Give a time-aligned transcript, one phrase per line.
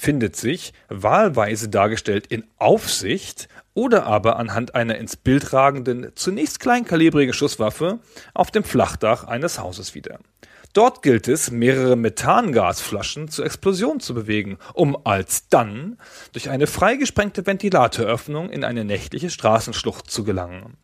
[0.00, 7.34] findet sich, wahlweise dargestellt in Aufsicht oder aber anhand einer ins Bild ragenden, zunächst kleinkalibrigen
[7.34, 7.98] Schusswaffe
[8.32, 10.18] auf dem Flachdach eines Hauses wieder.
[10.72, 15.98] Dort gilt es, mehrere Methangasflaschen zur Explosion zu bewegen, um alsdann
[16.32, 20.78] durch eine freigesprengte Ventilatoröffnung in eine nächtliche Straßenschlucht zu gelangen.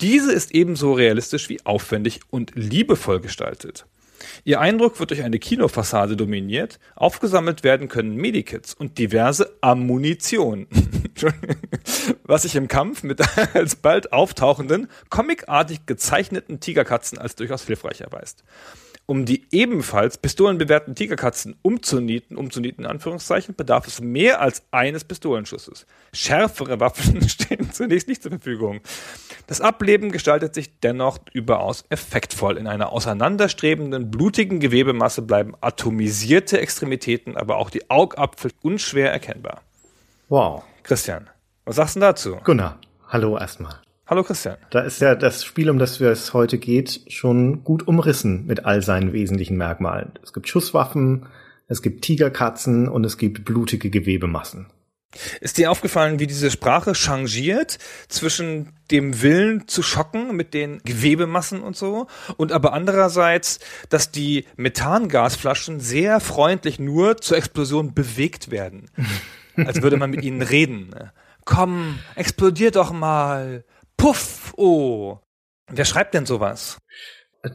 [0.00, 3.86] Diese ist ebenso realistisch wie aufwendig und liebevoll gestaltet.
[4.44, 6.78] Ihr Eindruck wird durch eine Kinofassade dominiert.
[6.94, 10.66] Aufgesammelt werden können Medikits und diverse Ammunition.
[12.24, 13.20] Was sich im Kampf mit
[13.54, 18.44] als bald auftauchenden, comicartig gezeichneten Tigerkatzen als durchaus hilfreich erweist
[19.06, 25.86] um die ebenfalls pistolenbewerten Tigerkatzen umzunieten, umzunieten in Anführungszeichen, bedarf es mehr als eines Pistolenschusses.
[26.12, 28.80] Schärfere Waffen stehen zunächst nicht zur Verfügung.
[29.46, 32.56] Das Ableben gestaltet sich dennoch überaus effektvoll.
[32.56, 39.62] In einer auseinanderstrebenden, blutigen Gewebemasse bleiben atomisierte Extremitäten, aber auch die Augapfel unschwer erkennbar.
[40.28, 40.64] Wow.
[40.82, 41.30] Christian,
[41.64, 42.38] was sagst du dazu?
[42.42, 43.85] Gunnar, hallo erstmal.
[44.08, 44.56] Hallo Christian.
[44.70, 48.80] Da ist ja das Spiel, um das es heute geht, schon gut umrissen mit all
[48.80, 50.12] seinen wesentlichen Merkmalen.
[50.22, 51.26] Es gibt Schusswaffen,
[51.66, 54.66] es gibt Tigerkatzen und es gibt blutige Gewebemassen.
[55.40, 61.60] Ist dir aufgefallen, wie diese Sprache changiert zwischen dem Willen zu schocken mit den Gewebemassen
[61.60, 68.88] und so und aber andererseits, dass die Methangasflaschen sehr freundlich nur zur Explosion bewegt werden.
[69.56, 70.94] Als würde man mit ihnen reden.
[71.44, 73.64] Komm, explodier doch mal.
[73.96, 75.18] Puff, oh.
[75.70, 76.78] Wer schreibt denn sowas?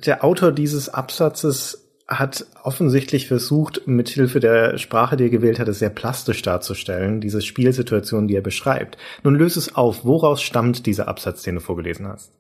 [0.06, 5.80] Der Autor dieses Absatzes hat offensichtlich versucht, mithilfe der Sprache, die er gewählt hat, es
[5.80, 8.98] sehr plastisch darzustellen, diese Spielsituation, die er beschreibt.
[9.24, 12.34] Nun löse es auf, woraus stammt dieser Absatz, den du vorgelesen hast?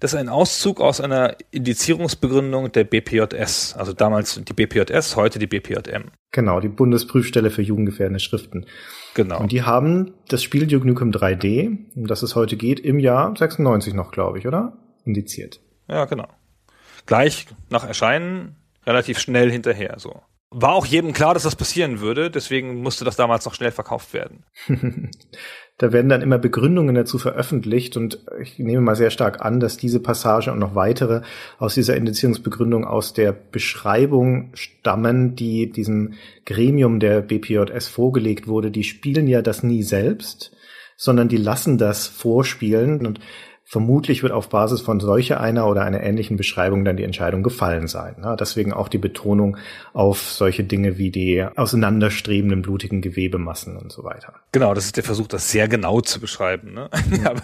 [0.00, 5.46] Das ist ein Auszug aus einer Indizierungsbegründung der BPJS, also damals die BPJS, heute die
[5.46, 6.10] BPJM.
[6.32, 8.66] Genau, die Bundesprüfstelle für jugendgefährdende Schriften.
[9.14, 9.40] Genau.
[9.40, 13.34] Und die haben das Spiel Duke Nukem 3D, um das es heute geht, im Jahr
[13.34, 14.76] 96 noch, glaube ich, oder?
[15.04, 15.60] Indiziert.
[15.88, 16.28] Ja, genau.
[17.06, 20.22] Gleich nach Erscheinen relativ schnell hinterher, so.
[20.50, 24.12] War auch jedem klar, dass das passieren würde, deswegen musste das damals noch schnell verkauft
[24.12, 24.44] werden.
[25.78, 29.76] da werden dann immer Begründungen dazu veröffentlicht und ich nehme mal sehr stark an, dass
[29.76, 31.20] diese Passage und noch weitere
[31.58, 36.14] aus dieser Indizierungsbegründung aus der Beschreibung stammen, die diesem
[36.46, 38.70] Gremium der BPJS vorgelegt wurde.
[38.70, 40.56] Die spielen ja das nie selbst,
[40.96, 43.20] sondern die lassen das vorspielen und
[43.68, 47.88] Vermutlich wird auf Basis von solcher einer oder einer ähnlichen Beschreibung dann die Entscheidung gefallen
[47.88, 48.24] sein.
[48.38, 49.56] Deswegen auch die Betonung
[49.92, 54.34] auf solche Dinge wie die auseinanderstrebenden blutigen Gewebemassen und so weiter.
[54.52, 56.74] Genau, das ist der Versuch, das sehr genau zu beschreiben.
[56.74, 56.88] Ne?
[57.24, 57.42] Aber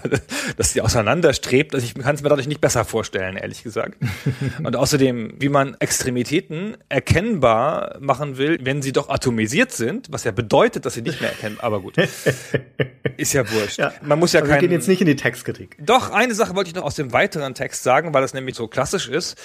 [0.57, 3.99] dass die auseinanderstrebt, also ich kann es mir dadurch nicht besser vorstellen, ehrlich gesagt.
[4.63, 10.31] Und außerdem, wie man Extremitäten erkennbar machen will, wenn sie doch atomisiert sind, was ja
[10.31, 11.97] bedeutet, dass sie nicht mehr erkennbar, aber gut.
[13.17, 13.79] Ist ja wurscht.
[13.79, 15.77] Ja, man muss ja kein, Wir gehen jetzt nicht in die Textkritik.
[15.81, 18.69] Doch, eine Sache wollte ich noch aus dem weiteren Text sagen, weil das nämlich so
[18.69, 19.39] klassisch ist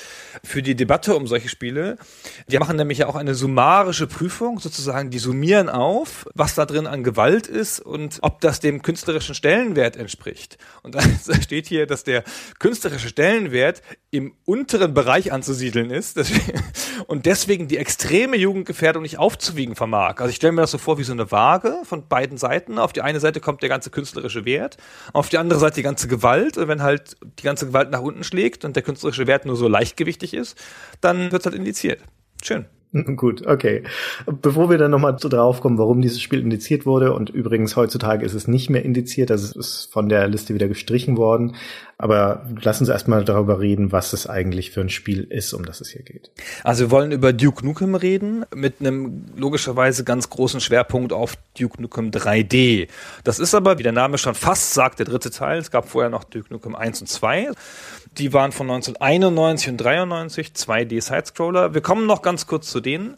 [0.44, 1.98] für die Debatte um solche Spiele.
[2.48, 6.88] Die machen nämlich ja auch eine summarische Prüfung, sozusagen, die summieren auf, was da drin
[6.88, 10.58] an Gewalt ist und ob das dem künstlerischen Stellenwert entspricht.
[10.84, 11.02] Und da
[11.42, 12.24] steht hier, dass der
[12.60, 16.20] künstlerische Stellenwert im unteren Bereich anzusiedeln ist
[17.08, 20.16] und deswegen die extreme Jugendgefährdung nicht aufzuwiegen vermag.
[20.20, 22.80] Also ich stelle mir das so vor wie so eine Waage von beiden Seiten.
[22.80, 24.78] Auf die eine Seite kommt der ganze künstlerische Wert,
[25.14, 28.66] auf die andere Seite die ganze Gewalt wenn halt die ganze Gewalt nach unten schlägt
[28.66, 30.58] und der künstlerische Wert nur so leichtgewichtig ist,
[31.02, 32.02] dann wird es halt indiziert.
[32.42, 32.66] Schön.
[33.16, 33.84] Gut, okay.
[34.26, 38.26] Bevor wir dann nochmal so drauf kommen, warum dieses Spiel indiziert wurde, und übrigens heutzutage
[38.26, 41.56] ist es nicht mehr indiziert, das ist von der Liste wieder gestrichen worden.
[42.00, 45.82] Aber lassen Sie erstmal darüber reden, was es eigentlich für ein Spiel ist, um das
[45.82, 46.30] es hier geht.
[46.64, 51.82] Also wir wollen über Duke Nukem reden, mit einem logischerweise ganz großen Schwerpunkt auf Duke
[51.82, 52.88] Nukem 3D.
[53.24, 55.58] Das ist aber, wie der Name schon fast sagt, der dritte Teil.
[55.58, 57.50] Es gab vorher noch Duke Nukem 1 und 2.
[58.20, 61.74] Die waren von 1991 und 93, 2D Sidescroller.
[61.74, 63.18] Wir kommen noch ganz kurz zu denen.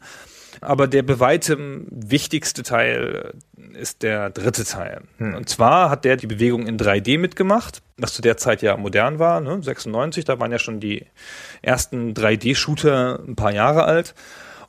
[0.61, 3.33] Aber der bei weitem wichtigste Teil
[3.73, 5.01] ist der dritte Teil.
[5.17, 5.35] Hm.
[5.35, 9.19] Und zwar hat der die Bewegung in 3D mitgemacht, was zu der Zeit ja modern
[9.19, 9.61] war, ne?
[9.61, 11.06] 96, da waren ja schon die
[11.61, 14.15] ersten 3D-Shooter ein paar Jahre alt.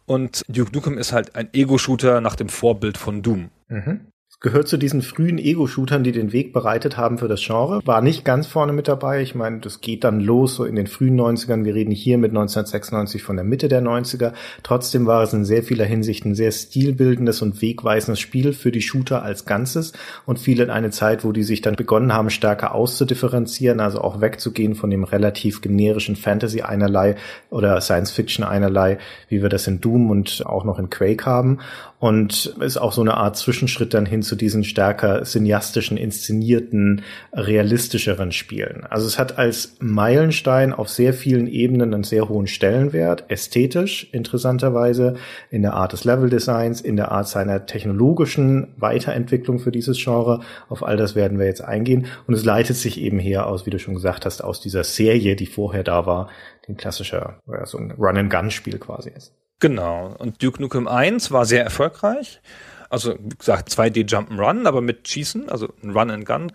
[0.07, 3.51] Und Duke Nukem ist halt ein Ego-Shooter nach dem Vorbild von Doom.
[3.69, 4.10] Mhm
[4.41, 7.83] gehört zu diesen frühen Ego-Shootern, die den Weg bereitet haben für das Genre.
[7.85, 9.21] War nicht ganz vorne mit dabei.
[9.21, 11.65] Ich meine, das geht dann los so in den frühen 90ern.
[11.65, 14.33] Wir reden hier mit 1996 von der Mitte der 90er.
[14.63, 18.81] Trotzdem war es in sehr vieler Hinsicht ein sehr stilbildendes und wegweisendes Spiel für die
[18.81, 19.93] Shooter als Ganzes
[20.25, 24.23] und fiel in eine Zeit, wo die sich dann begonnen haben, stärker auszudifferenzieren, also auch
[24.23, 27.17] wegzugehen von dem relativ generischen Fantasy einerlei
[27.51, 28.97] oder Science Fiction einerlei,
[29.29, 31.59] wie wir das in Doom und auch noch in Quake haben
[32.01, 38.31] und ist auch so eine Art Zwischenschritt dann hin zu diesen stärker cineastischen, inszenierten, realistischeren
[38.31, 38.85] Spielen.
[38.89, 45.15] Also es hat als Meilenstein auf sehr vielen Ebenen einen sehr hohen Stellenwert, ästhetisch interessanterweise,
[45.51, 50.39] in der Art des Leveldesigns, in der Art seiner technologischen Weiterentwicklung für dieses Genre.
[50.69, 52.07] Auf all das werden wir jetzt eingehen.
[52.29, 55.35] Und es leitet sich eben her aus, wie du schon gesagt hast, aus dieser Serie,
[55.35, 56.29] die vorher da war,
[56.69, 59.35] die ein klassischer, so ein Run-and-Gun-Spiel quasi ist.
[59.59, 60.15] Genau.
[60.19, 62.41] Und Duke Nukem 1 war sehr erfolgreich.
[62.91, 66.53] Also, wie gesagt, 2D Jump'n'Run, aber mit Schießen, also ein Run and Gun.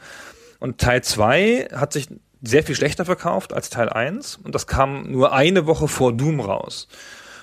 [0.60, 2.08] Und Teil 2 hat sich
[2.44, 4.40] sehr viel schlechter verkauft als Teil 1.
[4.44, 6.88] Und das kam nur eine Woche vor Doom raus.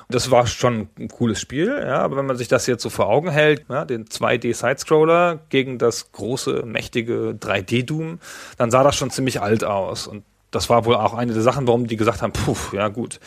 [0.08, 2.90] Und das war schon ein cooles Spiel, ja, aber wenn man sich das jetzt so
[2.90, 8.18] vor Augen hält, ja, den 2D-Sidescroller gegen das große, mächtige 3D-Doom,
[8.58, 10.06] dann sah das schon ziemlich alt aus.
[10.06, 13.20] Und das war wohl auch eine der Sachen, warum die gesagt haben, puh, ja gut,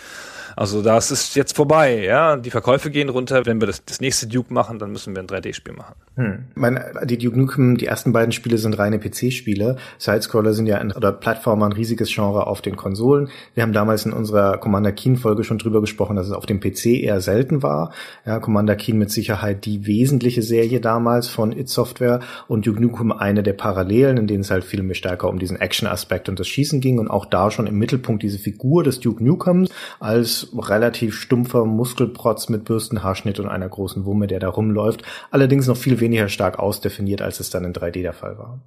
[0.56, 2.38] also das ist jetzt vorbei, ja.
[2.38, 3.46] Die Verkäufe gehen runter.
[3.46, 5.96] Wenn wir das, das nächste Duke machen, dann müssen wir ein 3D-Spiel machen.
[6.16, 6.46] Hm.
[6.56, 9.78] Meine, die Duke Nukem, die ersten beiden Spiele sind reine PC-Spiele.
[9.98, 13.30] Sidescroller sind ja ein, oder Plattformer ein riesiges Genre auf den Konsolen.
[13.54, 16.86] Wir haben damals in unserer Commander Keen-Folge schon drüber gesprochen, dass es auf dem PC
[17.04, 17.92] eher selten war.
[18.26, 23.12] Ja, Commander Keen mit Sicherheit die wesentliche Serie damals von It Software und Duke Nukem
[23.12, 26.48] eine der Parallelen, in denen es halt viel mehr stärker um diesen Action-Aspekt und das
[26.48, 29.70] Schießen ging und auch da schon im Mittelpunkt diese Figur des Duke Nukems
[30.00, 35.04] als relativ stumpfer Muskelprotz mit Bürstenhaarschnitt und einer großen Wumme, der da rumläuft.
[35.32, 38.60] Allerdings noch viel weniger stark ausdefiniert, als es dann in 3D der Fall war.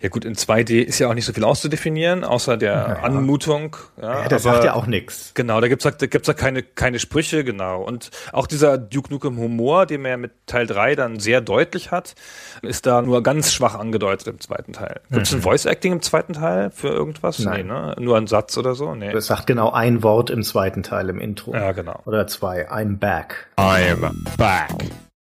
[0.00, 3.76] Ja gut, in 2D ist ja auch nicht so viel auszudefinieren, außer der ja, Anmutung.
[4.00, 5.32] Ja, ja das sagt ja auch nichts.
[5.34, 7.82] Genau, da gibt's da gibt's da keine keine Sprüche, genau.
[7.82, 11.90] Und auch dieser Duke Nukem Humor, den man ja mit Teil 3 dann sehr deutlich
[11.90, 12.14] hat,
[12.62, 15.00] ist da nur ganz schwach angedeutet im zweiten Teil.
[15.10, 15.38] Gibt's mhm.
[15.38, 17.38] ein Voice Acting im zweiten Teil für irgendwas?
[17.38, 17.66] Nein.
[17.66, 17.96] Nee, ne?
[17.98, 18.94] Nur ein Satz oder so?
[18.94, 19.12] Nee.
[19.12, 21.54] Es sagt genau ein Wort im zweiten Teil im Intro.
[21.54, 22.00] Ja, genau.
[22.04, 22.68] Oder zwei.
[22.70, 23.48] I'm back.
[23.56, 24.70] I'm back.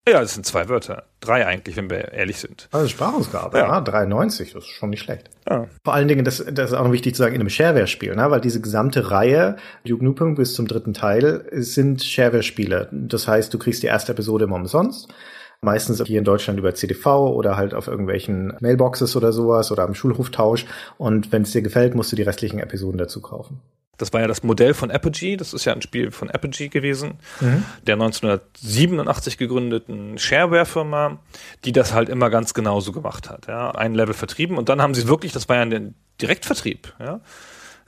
[0.08, 1.04] Ja, das sind zwei Wörter.
[1.20, 2.70] Drei eigentlich, wenn wir ehrlich sind.
[2.72, 3.68] Also Sprachausgabe, ja.
[3.68, 5.30] ja 93, das ist schon nicht schlecht.
[5.50, 5.68] Ja.
[5.84, 8.32] Vor allen Dingen, das, das ist auch noch wichtig zu sagen, in einem Shareware-Spiel, ne?
[8.32, 12.88] weil diese gesamte Reihe, Duke Nukem bis zum dritten Teil, sind Shareware-Spiele.
[12.92, 15.14] Das heißt, du kriegst die erste Episode immer umsonst.
[15.60, 19.96] Meistens hier in Deutschland über CDV oder halt auf irgendwelchen Mailboxes oder sowas oder am
[19.96, 20.66] Schulhoftausch.
[20.98, 23.60] Und wenn es dir gefällt, musst du die restlichen Episoden dazu kaufen.
[23.98, 25.38] Das war ja das Modell von Apogee.
[25.38, 27.66] Das ist ja ein Spiel von Apogee gewesen, mhm.
[27.86, 31.20] der 1987 gegründeten Shareware-Firma,
[31.66, 33.48] die das halt immer ganz genauso gemacht hat.
[33.48, 36.94] Ja, ein Level vertrieben und dann haben sie wirklich, das war ja ein Direktvertrieb.
[37.00, 37.22] Ja,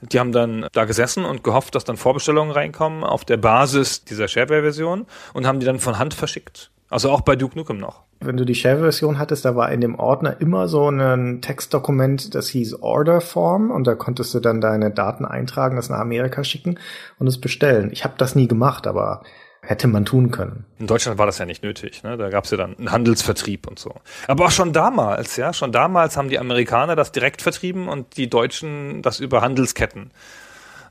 [0.00, 4.28] die haben dann da gesessen und gehofft, dass dann Vorbestellungen reinkommen auf der Basis dieser
[4.28, 6.70] Shareware-Version und haben die dann von Hand verschickt.
[6.90, 8.02] Also auch bei Duke Nukem noch.
[8.20, 12.48] Wenn du die Share-Version hattest, da war in dem Ordner immer so ein Textdokument, das
[12.48, 16.78] hieß Order Form und da konntest du dann deine Daten eintragen, das nach Amerika schicken
[17.18, 17.90] und es bestellen.
[17.92, 19.22] Ich habe das nie gemacht, aber
[19.62, 20.64] hätte man tun können.
[20.78, 22.02] In Deutschland war das ja nicht nötig.
[22.02, 22.16] Ne?
[22.16, 23.94] Da gab es ja dann einen Handelsvertrieb und so.
[24.26, 28.28] Aber auch schon damals, ja, schon damals haben die Amerikaner das direkt vertrieben und die
[28.28, 30.10] Deutschen das über Handelsketten.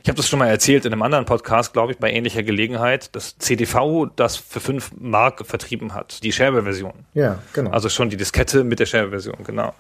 [0.01, 3.13] Ich habe das schon mal erzählt in einem anderen Podcast, glaube ich, bei ähnlicher Gelegenheit,
[3.15, 6.93] dass CDV das für fünf Mark vertrieben hat, die Shareware-Version.
[7.13, 7.71] Ja, genau.
[7.71, 9.73] Also schon die Diskette mit der Shareware-Version, genau.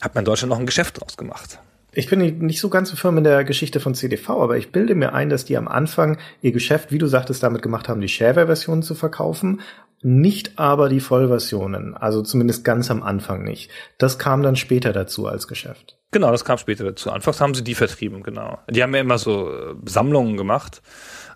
[0.00, 1.58] Hat man in Deutschland noch ein Geschäft draus gemacht.
[1.92, 4.94] Ich bin nicht so ganz so firm in der Geschichte von CDV, aber ich bilde
[4.94, 8.08] mir ein, dass die am Anfang ihr Geschäft, wie du sagtest, damit gemacht haben, die
[8.08, 9.60] Shareware-Versionen zu verkaufen,
[10.02, 13.70] nicht aber die Vollversionen, also zumindest ganz am Anfang nicht.
[13.98, 15.98] Das kam dann später dazu als Geschäft.
[16.12, 17.10] Genau, das kam später dazu.
[17.10, 18.58] Anfangs haben sie die vertrieben, genau.
[18.68, 20.82] Die haben ja immer so äh, Sammlungen gemacht,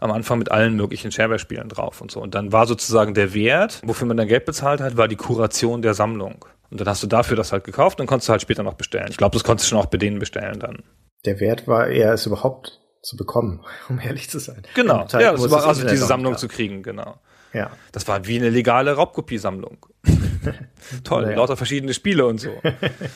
[0.01, 2.21] am Anfang mit allen möglichen Shareware-Spielen drauf und so.
[2.21, 5.83] Und dann war sozusagen der Wert, wofür man dann Geld bezahlt hat, war die Kuration
[5.83, 6.45] der Sammlung.
[6.71, 9.07] Und dann hast du dafür das halt gekauft und konntest du halt später noch bestellen.
[9.11, 10.83] Ich glaube, das konntest du schon auch bei denen bestellen dann.
[11.25, 14.63] Der Wert war eher, es überhaupt zu bekommen, um ehrlich zu sein.
[14.75, 17.21] Genau, ja, das war also diese Sammlung zu kriegen, genau.
[17.55, 17.71] Ja.
[17.93, 19.87] Das war wie eine legale Raubkopiesammlung.
[21.05, 21.37] Toll, naja.
[21.37, 22.51] lauter verschiedene Spiele und so.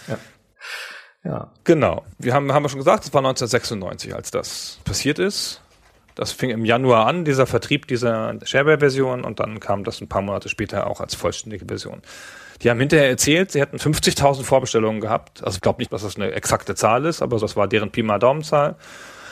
[0.08, 0.18] ja.
[1.24, 1.52] Ja.
[1.64, 2.04] Genau.
[2.18, 5.60] Wir haben, haben wir schon gesagt, es war 1996, als das passiert ist.
[6.14, 10.22] Das fing im Januar an, dieser Vertrieb dieser Shareware-Version, und dann kam das ein paar
[10.22, 12.02] Monate später auch als vollständige Version.
[12.62, 15.44] Die haben hinterher erzählt, sie hätten 50.000 Vorbestellungen gehabt.
[15.44, 18.02] Also ich glaube nicht, dass das eine exakte Zahl ist, aber das war deren Pi
[18.02, 18.76] mal Daumenzahl.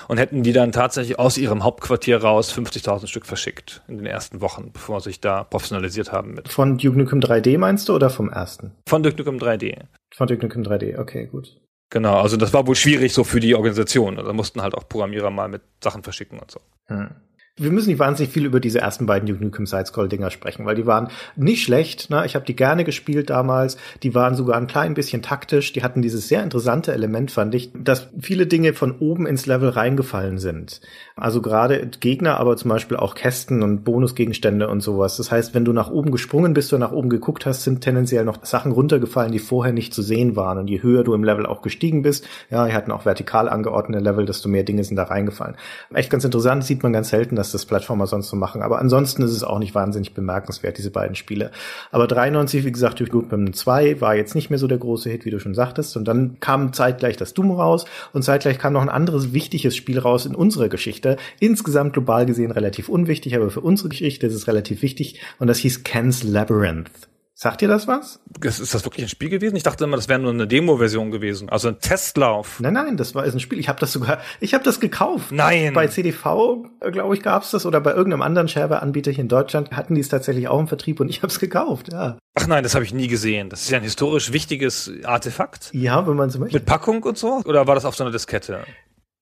[0.09, 4.41] Und hätten die dann tatsächlich aus ihrem Hauptquartier raus 50.000 Stück verschickt in den ersten
[4.41, 6.49] Wochen, bevor sie sich da professionalisiert haben mit.
[6.49, 8.73] Von Duke Nukem 3D meinst du oder vom ersten?
[8.89, 9.85] Von Duke Nukem 3D.
[10.15, 11.61] Von Duke Nukem 3D, okay, gut.
[11.91, 14.17] Genau, also das war wohl schwierig so für die Organisation.
[14.17, 16.61] Also da mussten halt auch Programmierer mal mit Sachen verschicken und so.
[16.87, 17.11] Hm
[17.59, 20.85] wir müssen nicht wahnsinnig viel über diese ersten beiden Duke Nukem Sidescroll-Dinger sprechen, weil die
[20.85, 22.11] waren nicht schlecht.
[22.11, 22.27] Ne?
[22.27, 23.79] Ich habe die gerne gespielt damals.
[24.03, 25.73] Die waren sogar ein klein bisschen taktisch.
[25.73, 29.71] Die hatten dieses sehr interessante Element, fand ich, dass viele Dinge von oben ins Level
[29.71, 30.83] reingefallen sind.
[31.19, 35.17] Also gerade Gegner, aber zum Beispiel auch Kästen und Bonusgegenstände und sowas.
[35.17, 38.23] Das heißt, wenn du nach oben gesprungen bist oder nach oben geguckt hast, sind tendenziell
[38.27, 40.59] noch Sachen runtergefallen, die vorher nicht zu sehen waren.
[40.59, 44.05] Und je höher du im Level auch gestiegen bist, ja, die hatten auch vertikal angeordnete
[44.05, 45.57] Level, desto mehr Dinge sind da reingefallen.
[45.95, 48.61] Echt ganz interessant, sieht man ganz selten, dass das Plattformer sonst so machen.
[48.61, 51.51] Aber ansonsten ist es auch nicht wahnsinnig bemerkenswert, diese beiden Spiele.
[51.93, 55.25] Aber 93, wie gesagt, durch Goodman 2 war jetzt nicht mehr so der große Hit,
[55.25, 55.97] wie du schon sagtest.
[55.97, 59.99] Und dann kam zeitgleich das Doom raus und zeitgleich kam noch ein anderes wichtiges Spiel
[59.99, 61.06] raus in unserer Geschichte.
[61.41, 65.21] Insgesamt global gesehen relativ unwichtig, aber für unsere Geschichte ist es relativ wichtig.
[65.39, 66.91] Und das hieß Ken's Labyrinth.
[67.39, 68.19] Sagt ihr das was?
[68.41, 69.57] Ist das wirklich ein Spiel gewesen?
[69.57, 72.61] Ich dachte immer, das wäre nur eine Demo-Version gewesen, also ein Testlauf.
[72.61, 73.59] Nein, nein, das war ist ein Spiel.
[73.59, 75.33] Ich habe das sogar, ich habe das gekauft.
[75.33, 75.75] Nein.
[75.75, 79.95] Bei CDV, glaube ich, gab's das oder bei irgendeinem anderen Shareware-Anbieter hier in Deutschland hatten
[79.95, 81.93] die es tatsächlich auch im Vertrieb und ich habe es gekauft.
[81.93, 82.17] Ja.
[82.37, 83.51] Ach nein, das habe ich nie gesehen.
[83.51, 85.69] Das ist ja ein historisch wichtiges Artefakt.
[85.75, 86.57] Ja, wenn man so möchte.
[86.57, 87.43] Mit Packung und so?
[87.45, 88.61] Oder war das auf so einer Diskette?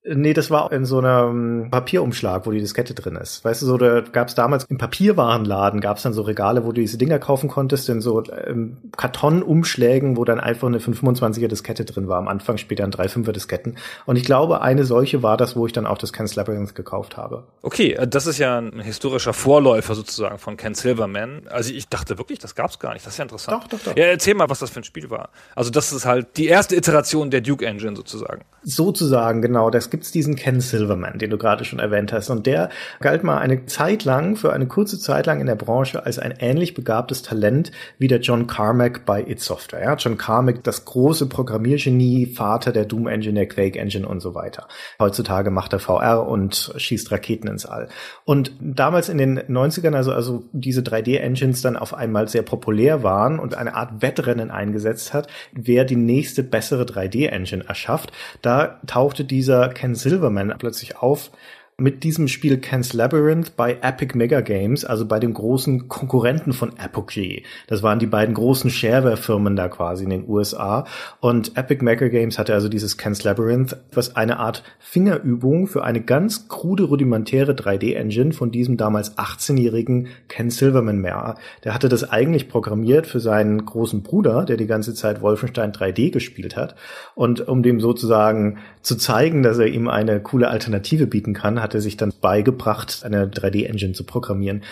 [0.07, 3.43] Nee, das war in so einem Papierumschlag, wo die Diskette drin ist.
[3.43, 6.67] Weißt du, so da gab es damals im Papierwarenladen gab es dann so Regale, wo
[6.71, 11.85] du diese Dinger kaufen konntest, in so ähm, Kartonumschlägen, wo dann einfach eine 525er Diskette
[11.85, 12.19] drin war.
[12.19, 13.77] Am Anfang später ein 3,5er Disketten.
[14.05, 17.17] Und ich glaube, eine solche war das, wo ich dann auch das Ken Labyrinth gekauft
[17.17, 17.43] habe.
[17.63, 21.47] Okay, äh, das ist ja ein historischer Vorläufer sozusagen von Ken Silverman.
[21.49, 23.05] Also ich dachte wirklich, das gab's gar nicht.
[23.05, 23.63] Das ist ja interessant.
[23.63, 23.97] Doch, doch, doch.
[23.97, 25.29] Ja, erzähl mal, was das für ein Spiel war.
[25.55, 28.43] Also das ist halt die erste Iteration der Duke Engine sozusagen.
[28.63, 29.69] Sozusagen, genau.
[29.69, 32.29] Das gibt's diesen Ken Silverman, den du gerade schon erwähnt hast.
[32.29, 32.67] Und der
[32.99, 36.33] galt mal eine Zeit lang, für eine kurze Zeit lang in der Branche als ein
[36.37, 39.81] ähnlich begabtes Talent wie der John Carmack bei It Software.
[39.81, 44.35] Ja, John Carmack, das große Programmiergenie, Vater der Doom Engine, der Quake Engine und so
[44.35, 44.67] weiter.
[44.99, 47.87] Heutzutage macht er VR und schießt Raketen ins All.
[48.25, 53.39] Und damals in den 90ern, also, also diese 3D-Engines dann auf einmal sehr populär waren
[53.39, 58.11] und eine Art Wettrennen eingesetzt hat, wer die nächste bessere 3D-Engine erschafft,
[58.41, 61.29] da tauchte dieser Ken Silverman Silverman plötzlich auf
[61.77, 66.71] mit diesem Spiel Ken's Labyrinth bei Epic Mega Games, also bei dem großen Konkurrenten von
[66.77, 67.43] Apogee.
[67.67, 70.85] Das waren die beiden großen Shareware-Firmen da quasi in den USA.
[71.19, 75.99] Und Epic Mega Games hatte also dieses Ken's Labyrinth, was eine Art Fingerübung für eine
[75.99, 81.35] ganz krude, rudimentäre 3D-Engine von diesem damals 18-jährigen Ken Silverman mehr.
[81.65, 86.11] Der hatte das eigentlich programmiert für seinen großen Bruder, der die ganze Zeit Wolfenstein 3D
[86.11, 86.75] gespielt hat.
[87.15, 91.75] Und um dem sozusagen zu zeigen, dass er ihm eine coole Alternative bieten kann, hat
[91.75, 94.63] er sich dann beigebracht, eine 3D-Engine zu programmieren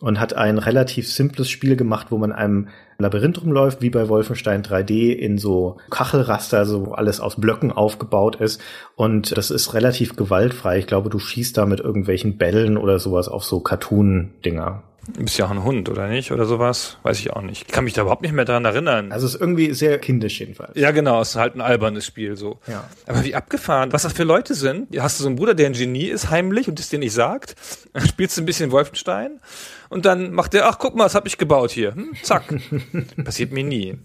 [0.00, 4.62] und hat ein relativ simples Spiel gemacht, wo man einem Labyrinth rumläuft, wie bei Wolfenstein
[4.62, 8.60] 3D in so Kachelraster, so alles aus Blöcken aufgebaut ist.
[8.96, 10.78] Und das ist relativ gewaltfrei.
[10.78, 14.82] Ich glaube, du schießt da mit irgendwelchen Bällen oder sowas auf so Cartoon-Dinger.
[15.12, 16.32] Du bist ja auch ein Hund, oder nicht?
[16.32, 16.98] Oder sowas?
[17.02, 17.66] Weiß ich auch nicht.
[17.66, 19.12] Ich kann mich da überhaupt nicht mehr daran erinnern.
[19.12, 20.72] Also es ist irgendwie sehr kindisch jedenfalls.
[20.76, 21.20] Ja, genau.
[21.20, 22.58] Es ist halt ein albernes Spiel so.
[22.66, 22.84] Ja.
[23.06, 23.92] Aber wie abgefahren.
[23.92, 24.88] Was das für Leute sind.
[24.98, 27.54] Hast du so einen Bruder, der ein Genie ist, heimlich und es dir nicht sagt.
[27.92, 29.40] Dann spielst du ein bisschen Wolfenstein.
[29.88, 31.94] Und dann macht der, ach, guck mal, was hab ich gebaut hier.
[31.94, 32.54] Hm, zack.
[33.24, 33.98] Passiert mir nie.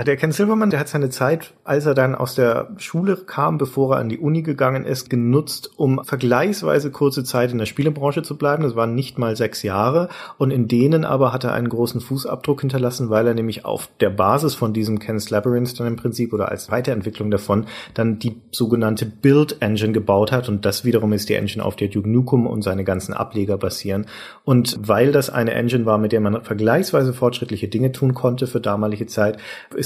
[0.00, 3.58] Ah, der Ken Silverman, der hat seine Zeit, als er dann aus der Schule kam,
[3.58, 8.22] bevor er an die Uni gegangen ist, genutzt, um vergleichsweise kurze Zeit in der Spielebranche
[8.22, 8.62] zu bleiben.
[8.62, 10.08] Das waren nicht mal sechs Jahre.
[10.36, 14.10] Und in denen aber hat er einen großen Fußabdruck hinterlassen, weil er nämlich auf der
[14.10, 19.04] Basis von diesem Ken's Labyrinth dann im Prinzip oder als Weiterentwicklung davon dann die sogenannte
[19.04, 20.48] Build Engine gebaut hat.
[20.48, 24.06] Und das wiederum ist die Engine, auf der Duke Nukem und seine ganzen Ableger basieren.
[24.44, 28.60] Und weil das eine Engine war, mit der man vergleichsweise fortschrittliche Dinge tun konnte für
[28.60, 29.38] damalige Zeit,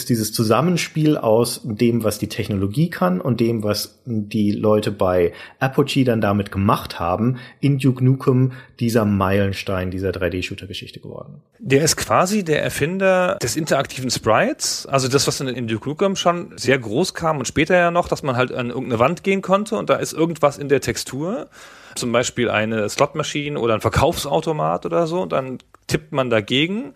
[0.03, 5.33] ist dieses Zusammenspiel aus dem, was die Technologie kann und dem, was die Leute bei
[5.61, 11.43] Apogee dann damit gemacht haben, in Duke Nukem dieser Meilenstein dieser 3D-Shooter-Geschichte geworden.
[11.61, 16.53] Der ist quasi der Erfinder des interaktiven Sprites, also das, was in Duke Nukem schon
[16.57, 19.77] sehr groß kam und später ja noch, dass man halt an irgendeine Wand gehen konnte
[19.77, 21.49] und da ist irgendwas in der Textur,
[21.95, 26.95] zum Beispiel eine Slotmaschine oder ein Verkaufsautomat oder so, und dann tippt man dagegen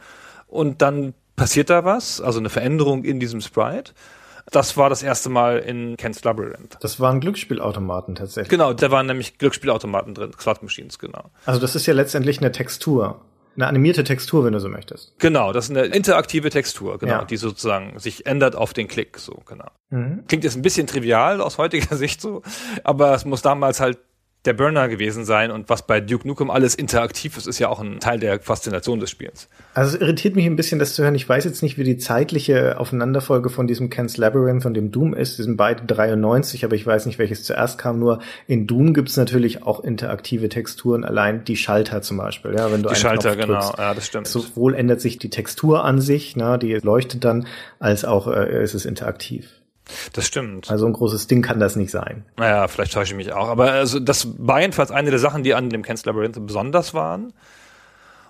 [0.49, 3.93] und dann passiert da was, also eine Veränderung in diesem Sprite.
[4.53, 6.77] Das war das erste Mal in Ken's Labyrinth.
[6.81, 8.49] Das waren Glücksspielautomaten tatsächlich.
[8.49, 11.31] Genau, da waren nämlich Glücksspielautomaten drin, Slot Machines, genau.
[11.47, 13.21] Also das ist ja letztendlich eine Textur.
[13.57, 15.15] Eine animierte Textur, wenn du so möchtest.
[15.19, 17.25] Genau, das ist eine interaktive Textur, genau, Ja.
[17.25, 19.67] die sozusagen sich ändert auf den Klick, so, genau.
[19.91, 20.25] Mhm.
[20.29, 22.43] Klingt jetzt ein bisschen trivial aus heutiger Sicht so,
[22.85, 23.99] aber es muss damals halt
[24.47, 27.81] der Burner gewesen sein und was bei Duke Nukem alles interaktiv ist, ist ja auch
[27.81, 29.49] ein Teil der Faszination des Spiels.
[29.75, 31.15] Also es irritiert mich ein bisschen, das zu hören.
[31.15, 35.15] Ich weiß jetzt nicht, wie die zeitliche Aufeinanderfolge von diesem Ken's Labyrinth und dem Doom
[35.15, 35.39] ist.
[35.39, 37.99] Die sind beide 93, aber ich weiß nicht, welches zuerst kam.
[37.99, 42.55] Nur in Doom gibt's natürlich auch interaktive Texturen, allein die Schalter zum Beispiel.
[42.57, 43.79] Ja, wenn du Die einen Schalter, Knopf genau, drückst.
[43.79, 44.27] ja, das stimmt.
[44.29, 47.47] Sowohl ändert sich die Textur an sich, ne, die leuchtet dann,
[47.79, 49.49] als auch äh, ist es interaktiv.
[50.13, 50.71] Das stimmt.
[50.71, 52.25] Also ein großes Ding kann das nicht sein.
[52.37, 53.49] Naja, vielleicht täusche ich mich auch.
[53.49, 57.33] Aber also das war jedenfalls eine der Sachen, die an dem Ken's Labyrinth besonders waren.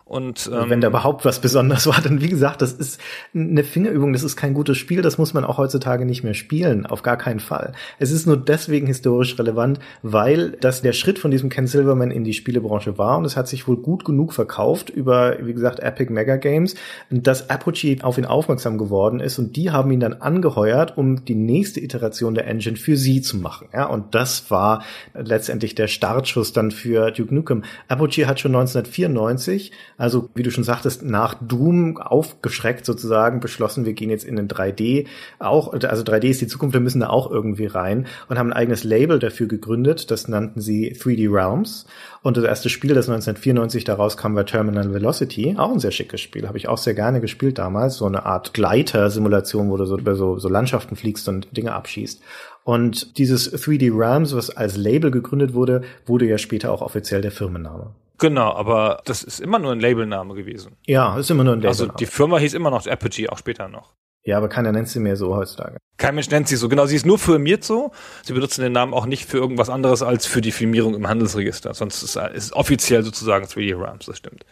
[0.08, 3.00] Und ähm, Wenn da überhaupt was besonders war, dann wie gesagt, das ist
[3.34, 6.86] eine Fingerübung, das ist kein gutes Spiel, das muss man auch heutzutage nicht mehr spielen,
[6.86, 7.72] auf gar keinen Fall.
[7.98, 12.22] Es ist nur deswegen historisch relevant, weil das der Schritt von diesem Ken Silverman in
[12.22, 16.12] die Spielebranche war und es hat sich wohl gut genug verkauft über, wie gesagt, Epic
[16.12, 16.76] Mega Games,
[17.10, 21.34] dass Apogee auf ihn aufmerksam geworden ist und die haben ihn dann angeheuert, um die
[21.34, 23.70] nächste Iteration der Engine für sie zu machen.
[23.74, 24.84] Ja, und das war
[25.14, 27.64] letztendlich der Startschuss dann für Duke Nukem.
[27.88, 33.94] Apogee hat schon 1994 also wie du schon sagtest, nach Doom aufgeschreckt sozusagen beschlossen, wir
[33.94, 35.06] gehen jetzt in den 3D.
[35.38, 38.56] Auch, also 3D ist die Zukunft, wir müssen da auch irgendwie rein und haben ein
[38.56, 40.10] eigenes Label dafür gegründet.
[40.10, 41.86] Das nannten sie 3D Realms.
[42.22, 45.54] Und das erste Spiel, das 1994 daraus kam, war Terminal Velocity.
[45.56, 47.96] Auch ein sehr schickes Spiel, habe ich auch sehr gerne gespielt damals.
[47.96, 52.20] So eine Art Gleiter-Simulation, wo du so über so, so Landschaften fliegst und Dinge abschießt.
[52.64, 57.30] Und dieses 3D Realms, was als Label gegründet wurde, wurde ja später auch offiziell der
[57.30, 57.94] Firmenname.
[58.18, 60.76] Genau, aber das ist immer nur ein Labelname gewesen.
[60.86, 61.68] Ja, ist immer nur ein Label.
[61.68, 63.92] Also die Firma hieß immer noch Apogee, auch später noch.
[64.24, 65.76] ja, aber keiner nennt sie mehr so heutzutage.
[65.98, 66.68] Kein Mensch nennt sie so.
[66.68, 67.92] Genau, sie ist nur firmiert so.
[68.22, 71.72] Sie benutzen den Namen auch nicht für irgendwas anderes als für die Firmierung im Handelsregister.
[71.74, 74.44] Sonst ist es offiziell sozusagen 3D Realms, das stimmt.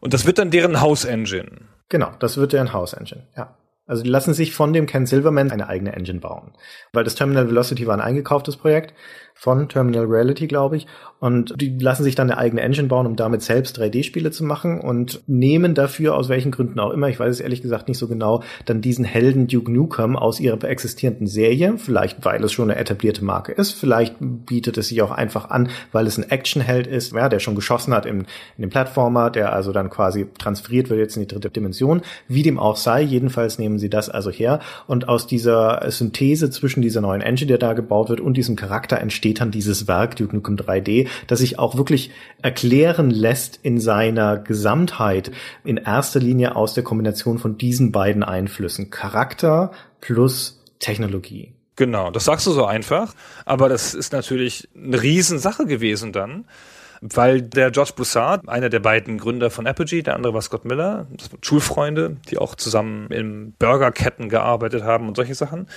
[0.00, 1.50] Und das wird dann deren House-Engine.
[1.88, 3.56] Genau, das wird deren House-Engine, ja.
[3.86, 6.52] Also die lassen sich von dem Ken Silverman eine eigene Engine bauen.
[6.94, 8.94] Weil das Terminal Velocity war ein eingekauftes Projekt
[9.34, 10.86] von Terminal Reality, glaube ich.
[11.24, 14.78] Und die lassen sich dann eine eigene Engine bauen, um damit selbst 3D-Spiele zu machen
[14.78, 18.08] und nehmen dafür, aus welchen Gründen auch immer, ich weiß es ehrlich gesagt nicht so
[18.08, 21.78] genau, dann diesen Helden Duke Nukem aus ihrer existierenden Serie.
[21.78, 23.72] Vielleicht, weil es schon eine etablierte Marke ist.
[23.72, 27.54] Vielleicht bietet es sich auch einfach an, weil es ein Actionheld ist, ja, der schon
[27.54, 28.26] geschossen hat im,
[28.58, 32.02] in dem Plattformer, der also dann quasi transferiert wird jetzt in die dritte Dimension.
[32.28, 34.60] Wie dem auch sei, jedenfalls nehmen sie das also her.
[34.86, 39.00] Und aus dieser Synthese zwischen dieser neuen Engine, die da gebaut wird, und diesem Charakter
[39.00, 42.10] entsteht dann dieses Werk Duke Nukem 3D, das sich auch wirklich
[42.42, 45.30] erklären lässt in seiner Gesamtheit,
[45.64, 48.90] in erster Linie aus der Kombination von diesen beiden Einflüssen.
[48.90, 51.54] Charakter plus Technologie.
[51.76, 53.14] Genau, das sagst du so einfach,
[53.46, 56.44] aber das ist natürlich eine Riesensache gewesen dann,
[57.12, 61.06] weil der George Broussard, einer der beiden Gründer von Apogee, der andere war Scott Miller,
[61.42, 65.68] Schulfreunde, die auch zusammen in Burgerketten gearbeitet haben und solche Sachen.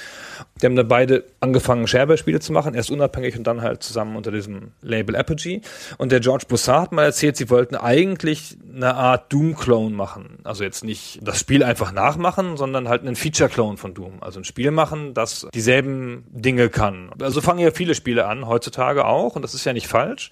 [0.61, 4.31] Die haben dann beide angefangen, Shareware-Spiele zu machen, erst unabhängig und dann halt zusammen unter
[4.31, 5.61] diesem Label Apogee.
[5.97, 10.39] Und der George Broussard hat mal erzählt, sie wollten eigentlich eine Art Doom-Clone machen.
[10.45, 14.19] Also jetzt nicht das Spiel einfach nachmachen, sondern halt einen Feature-Clone von Doom.
[14.21, 17.09] Also ein Spiel machen, das dieselben Dinge kann.
[17.21, 20.29] Also fangen ja viele Spiele an, heutzutage auch, und das ist ja nicht falsch,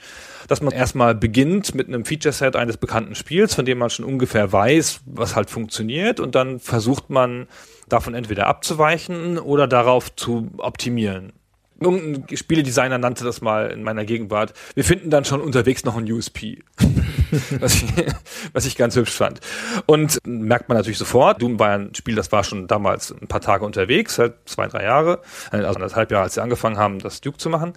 [0.47, 4.51] dass man erstmal beginnt mit einem Feature-Set eines bekannten Spiels, von dem man schon ungefähr
[4.51, 7.47] weiß, was halt funktioniert, und dann versucht man
[7.89, 11.33] davon entweder abzuweichen oder darauf zu optimieren.
[11.79, 14.53] Irgendein Spieledesigner nannte das mal in meiner Gegenwart.
[14.75, 16.63] Wir finden dann schon unterwegs noch ein USP.
[17.59, 17.93] was, ich,
[18.53, 19.41] was ich ganz hübsch fand.
[19.85, 23.41] Und merkt man natürlich sofort, Doom war ein Spiel, das war schon damals ein paar
[23.41, 27.37] Tage unterwegs, halt zwei, drei Jahre, also anderthalb Jahre, als sie angefangen haben, das Duke
[27.37, 27.73] zu machen.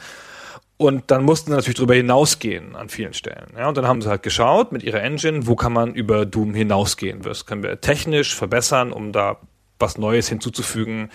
[0.78, 3.48] Und dann mussten sie natürlich darüber hinausgehen an vielen Stellen.
[3.56, 6.54] Ja, und dann haben sie halt geschaut mit ihrer Engine, wo kann man über Doom
[6.54, 7.24] hinausgehen?
[7.24, 9.38] Was können wir technisch verbessern, um da
[9.80, 11.10] was Neues hinzuzufügen,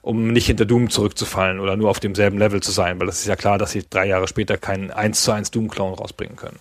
[0.00, 3.26] um nicht hinter Doom zurückzufallen oder nur auf demselben Level zu sein, weil das ist
[3.26, 6.58] ja klar, dass sie drei Jahre später keinen 1 zu 1 Doom-Clone rausbringen können.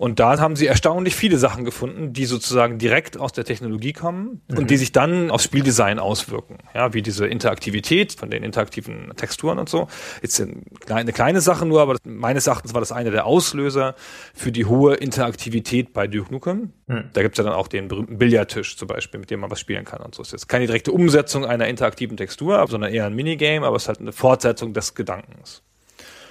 [0.00, 4.40] Und da haben sie erstaunlich viele Sachen gefunden, die sozusagen direkt aus der Technologie kommen
[4.48, 4.56] mhm.
[4.56, 6.56] und die sich dann aufs Spieldesign auswirken.
[6.72, 9.88] Ja, wie diese Interaktivität von den interaktiven Texturen und so.
[10.22, 10.42] Jetzt
[10.88, 13.94] eine kleine Sache nur, aber meines Erachtens war das einer der Auslöser
[14.32, 16.72] für die hohe Interaktivität bei Duke Nukem.
[16.86, 17.10] Mhm.
[17.12, 19.84] Da gibt's ja dann auch den berühmten Billardtisch zum Beispiel, mit dem man was spielen
[19.84, 20.22] kann und so.
[20.22, 23.82] Es ist jetzt keine direkte Umsetzung einer interaktiven Textur, sondern eher ein Minigame, aber es
[23.82, 25.62] ist halt eine Fortsetzung des Gedankens.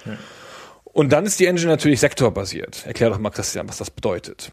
[0.06, 0.18] Ja.
[0.92, 2.86] Und dann ist die Engine natürlich sektorbasiert.
[2.86, 4.50] Erklär doch mal, Christian, was das bedeutet.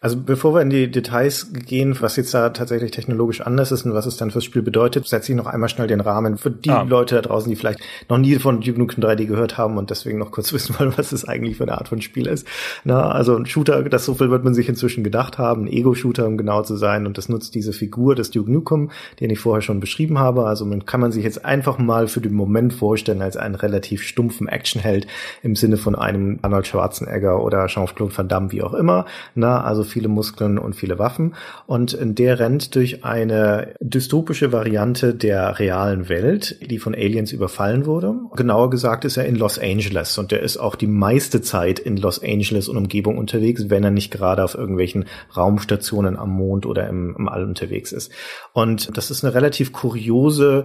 [0.00, 3.92] Also bevor wir in die Details gehen, was jetzt da tatsächlich technologisch anders ist und
[3.92, 6.70] was es dann fürs Spiel bedeutet, setze ich noch einmal schnell den Rahmen für die
[6.70, 6.82] ah.
[6.82, 10.18] Leute da draußen, die vielleicht noch nie von Duke Nukem 3D gehört haben und deswegen
[10.18, 12.46] noch kurz wissen wollen, was es eigentlich für eine Art von Spiel ist.
[12.84, 16.26] Na, also ein Shooter, das so viel wird man sich inzwischen gedacht haben, ein Ego-Shooter,
[16.26, 19.62] um genau zu sein und das nutzt diese Figur des Duke Nukem, den ich vorher
[19.62, 20.46] schon beschrieben habe.
[20.46, 24.02] Also man kann man sich jetzt einfach mal für den Moment vorstellen als einen relativ
[24.02, 25.06] stumpfen Actionheld
[25.42, 29.04] im Sinne von einem Arnold Schwarzenegger oder Jean-Claude Van Damme, wie auch immer.
[29.34, 31.34] Na, also viele Muskeln und viele Waffen.
[31.66, 38.14] Und der rennt durch eine dystopische Variante der realen Welt, die von Aliens überfallen wurde.
[38.34, 41.96] Genauer gesagt ist er in Los Angeles und der ist auch die meiste Zeit in
[41.96, 46.88] Los Angeles und Umgebung unterwegs, wenn er nicht gerade auf irgendwelchen Raumstationen am Mond oder
[46.88, 48.12] im, im All unterwegs ist.
[48.52, 50.64] Und das ist eine relativ kuriose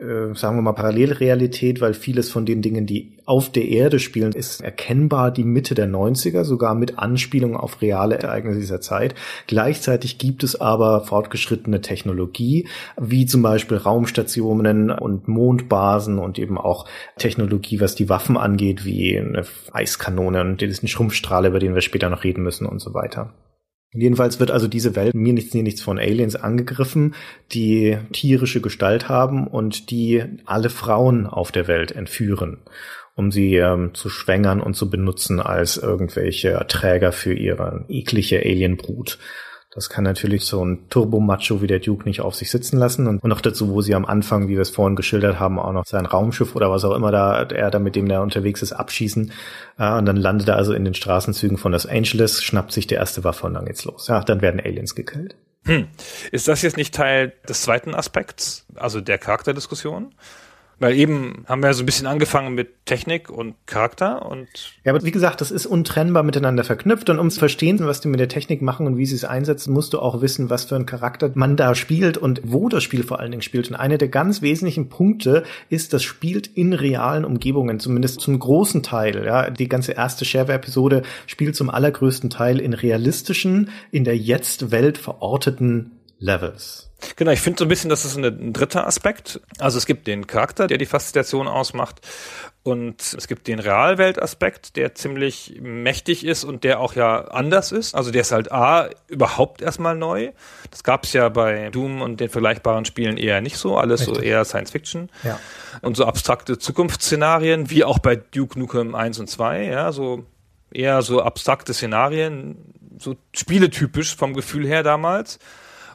[0.00, 4.32] äh, sagen wir mal, Parallelrealität, weil vieles von den Dingen, die auf der Erde spielen,
[4.32, 9.14] ist erkennbar die Mitte der 90er, sogar mit Anspielungen auf reale Ereignisse dieser Zeit.
[9.46, 12.68] Gleichzeitig gibt es aber fortgeschrittene Technologie,
[13.00, 19.18] wie zum Beispiel Raumstationen und Mondbasen und eben auch Technologie, was die Waffen angeht, wie
[19.18, 23.32] eine Eiskanone und diesen Schrumpfstrahl, über den wir später noch reden müssen und so weiter.
[23.94, 27.14] Jedenfalls wird also diese Welt mir nichts, nichts von Aliens angegriffen,
[27.52, 32.58] die tierische Gestalt haben und die alle Frauen auf der Welt entführen,
[33.14, 39.18] um sie ähm, zu schwängern und zu benutzen als irgendwelche Träger für ihre eklige Alienbrut.
[39.74, 43.08] Das kann natürlich so ein Turbo-Macho wie der Duke nicht auf sich sitzen lassen.
[43.08, 45.84] Und noch dazu, wo sie am Anfang, wie wir es vorhin geschildert haben, auch noch
[45.84, 49.32] sein Raumschiff oder was auch immer da er da mit dem der unterwegs ist, abschießen.
[49.78, 52.94] Ja, und dann landet er also in den Straßenzügen von Los Angeles, schnappt sich die
[52.94, 54.06] erste Waffe und dann geht's los.
[54.06, 55.34] Ja, dann werden Aliens gekillt.
[55.64, 55.88] Hm.
[56.30, 60.14] Ist das jetzt nicht Teil des zweiten Aspekts, also der Charakterdiskussion?
[60.78, 64.48] Weil eben haben wir so ein bisschen angefangen mit Technik und Charakter und.
[64.84, 68.08] Ja, aber wie gesagt, das ist untrennbar miteinander verknüpft und um zu verstehen, was die
[68.08, 70.76] mit der Technik machen und wie sie es einsetzen, musst du auch wissen, was für
[70.76, 73.68] ein Charakter man da spielt und wo das Spiel vor allen Dingen spielt.
[73.68, 78.82] Und einer der ganz wesentlichen Punkte ist, das spielt in realen Umgebungen, zumindest zum großen
[78.82, 79.24] Teil.
[79.24, 85.92] Ja, die ganze erste Shareware-Episode spielt zum allergrößten Teil in realistischen, in der Jetzt-Welt verorteten
[86.18, 86.90] Levels.
[87.16, 89.40] Genau, ich finde so ein bisschen, das ist ein dritter Aspekt.
[89.58, 92.00] Also es gibt den Charakter, der die Faszination ausmacht.
[92.62, 97.94] Und es gibt den Realweltaspekt, der ziemlich mächtig ist und der auch ja anders ist.
[97.94, 100.32] Also der ist halt A, überhaupt erstmal neu.
[100.70, 103.76] Das gab es ja bei Doom und den vergleichbaren Spielen eher nicht so.
[103.76, 104.16] Alles Richtig.
[104.16, 105.10] so eher Science Fiction.
[105.24, 105.38] Ja.
[105.82, 109.64] Und so abstrakte Zukunftsszenarien, wie auch bei Duke Nukem 1 und 2.
[109.64, 110.24] Ja, so
[110.72, 112.56] eher so abstrakte Szenarien,
[112.98, 115.38] so spieletypisch vom Gefühl her damals.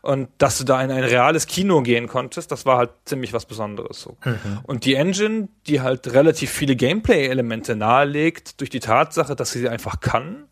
[0.02, 3.46] Und dass du da in ein reales Kino gehen konntest, das war halt ziemlich was
[3.46, 4.02] Besonderes.
[4.02, 4.18] So.
[4.24, 4.60] Mhm.
[4.64, 9.70] Und die Engine, die halt relativ viele Gameplay-Elemente nahelegt, durch die Tatsache, dass sie sie
[9.70, 10.46] einfach kann,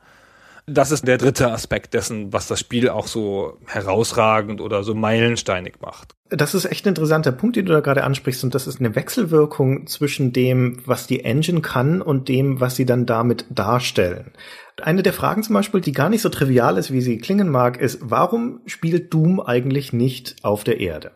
[0.69, 5.75] das ist der dritte Aspekt dessen, was das Spiel auch so herausragend oder so meilensteinig
[5.79, 6.13] macht.
[6.29, 8.43] Das ist echt ein interessanter Punkt, den du da gerade ansprichst.
[8.43, 12.85] Und das ist eine Wechselwirkung zwischen dem, was die Engine kann und dem, was sie
[12.85, 14.33] dann damit darstellen.
[14.81, 17.79] Eine der Fragen zum Beispiel, die gar nicht so trivial ist, wie sie klingen mag,
[17.79, 21.11] ist, warum spielt Doom eigentlich nicht auf der Erde?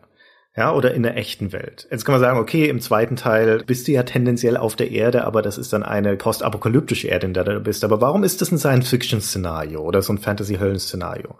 [0.54, 1.86] Ja, oder in der echten Welt.
[1.90, 5.24] Jetzt kann man sagen, okay, im zweiten Teil bist du ja tendenziell auf der Erde,
[5.24, 7.84] aber das ist dann eine postapokalyptische Erde, in der du bist.
[7.84, 11.36] Aber warum ist das ein Science-Fiction-Szenario oder so ein Fantasy-Höllen-Szenario?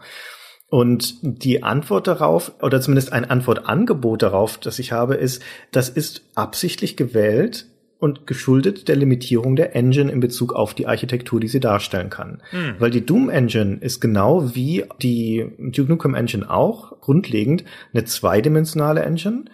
[0.70, 6.22] Und die Antwort darauf, oder zumindest ein Antwortangebot darauf, das ich habe, ist, das ist
[6.34, 7.66] absichtlich gewählt,
[8.02, 12.42] und geschuldet der Limitierung der Engine in Bezug auf die Architektur, die sie darstellen kann.
[12.50, 12.74] Mhm.
[12.80, 17.62] Weil die Doom Engine ist genau wie die Duke Nukem Engine auch grundlegend
[17.94, 19.44] eine zweidimensionale Engine.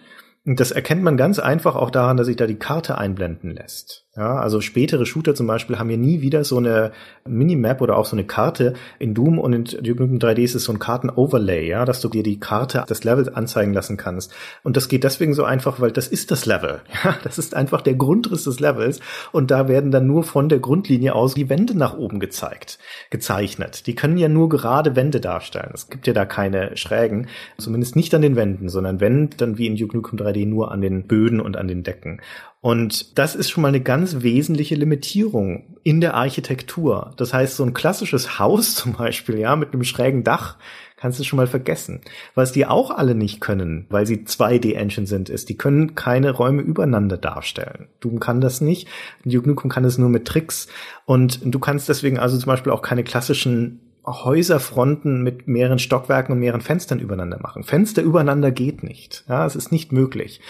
[0.47, 4.07] Und das erkennt man ganz einfach auch daran, dass sich da die Karte einblenden lässt.
[4.15, 6.91] Ja, also spätere Shooter zum Beispiel haben hier nie wieder so eine
[7.27, 8.73] Minimap oder auch so eine Karte.
[8.97, 12.09] In Doom und in Duke Nukem 3D ist es so ein Karten-Overlay, ja, dass du
[12.09, 14.33] dir die Karte des Levels anzeigen lassen kannst.
[14.63, 16.81] Und das geht deswegen so einfach, weil das ist das Level.
[17.03, 18.99] Ja, das ist einfach der Grundriss des Levels.
[19.31, 22.77] Und da werden dann nur von der Grundlinie aus die Wände nach oben gezeigt,
[23.09, 23.87] gezeichnet.
[23.87, 25.71] Die können ja nur gerade Wände darstellen.
[25.73, 27.27] Es gibt ja da keine Schrägen.
[27.57, 30.81] Zumindest nicht an den Wänden, sondern wenn, dann wie in Duke Nukem 3D nur an
[30.81, 32.19] den Böden und an den Decken.
[32.61, 37.13] Und das ist schon mal eine ganz wesentliche Limitierung in der Architektur.
[37.15, 40.57] Das heißt, so ein klassisches Haus zum Beispiel, ja, mit einem schrägen Dach,
[40.97, 42.01] kannst du schon mal vergessen.
[42.35, 46.61] Was die auch alle nicht können, weil sie 2D-Engine sind, ist, die können keine Räume
[46.61, 47.87] übereinander darstellen.
[48.01, 48.89] Doom kann das nicht.
[49.23, 50.67] Duke Nukem kann es nur mit Tricks.
[51.05, 56.39] Und du kannst deswegen also zum Beispiel auch keine klassischen Häuserfronten mit mehreren Stockwerken und
[56.39, 57.63] mehreren Fenstern übereinander machen.
[57.63, 59.23] Fenster übereinander geht nicht.
[59.29, 60.41] Ja, es ist nicht möglich.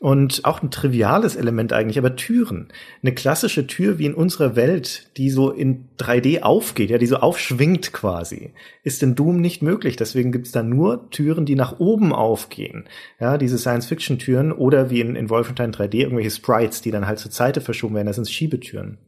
[0.00, 2.68] Und auch ein triviales Element eigentlich, aber Türen.
[3.02, 7.16] Eine klassische Tür wie in unserer Welt, die so in 3D aufgeht, ja, die so
[7.16, 8.52] aufschwingt quasi,
[8.84, 9.96] ist in Doom nicht möglich.
[9.96, 12.84] Deswegen gibt's da nur Türen, die nach oben aufgehen.
[13.18, 17.32] Ja, diese Science-Fiction-Türen oder wie in, in Wolfenstein 3D irgendwelche Sprites, die dann halt zur
[17.32, 18.06] Seite verschoben werden.
[18.06, 18.98] Das sind Schiebetüren.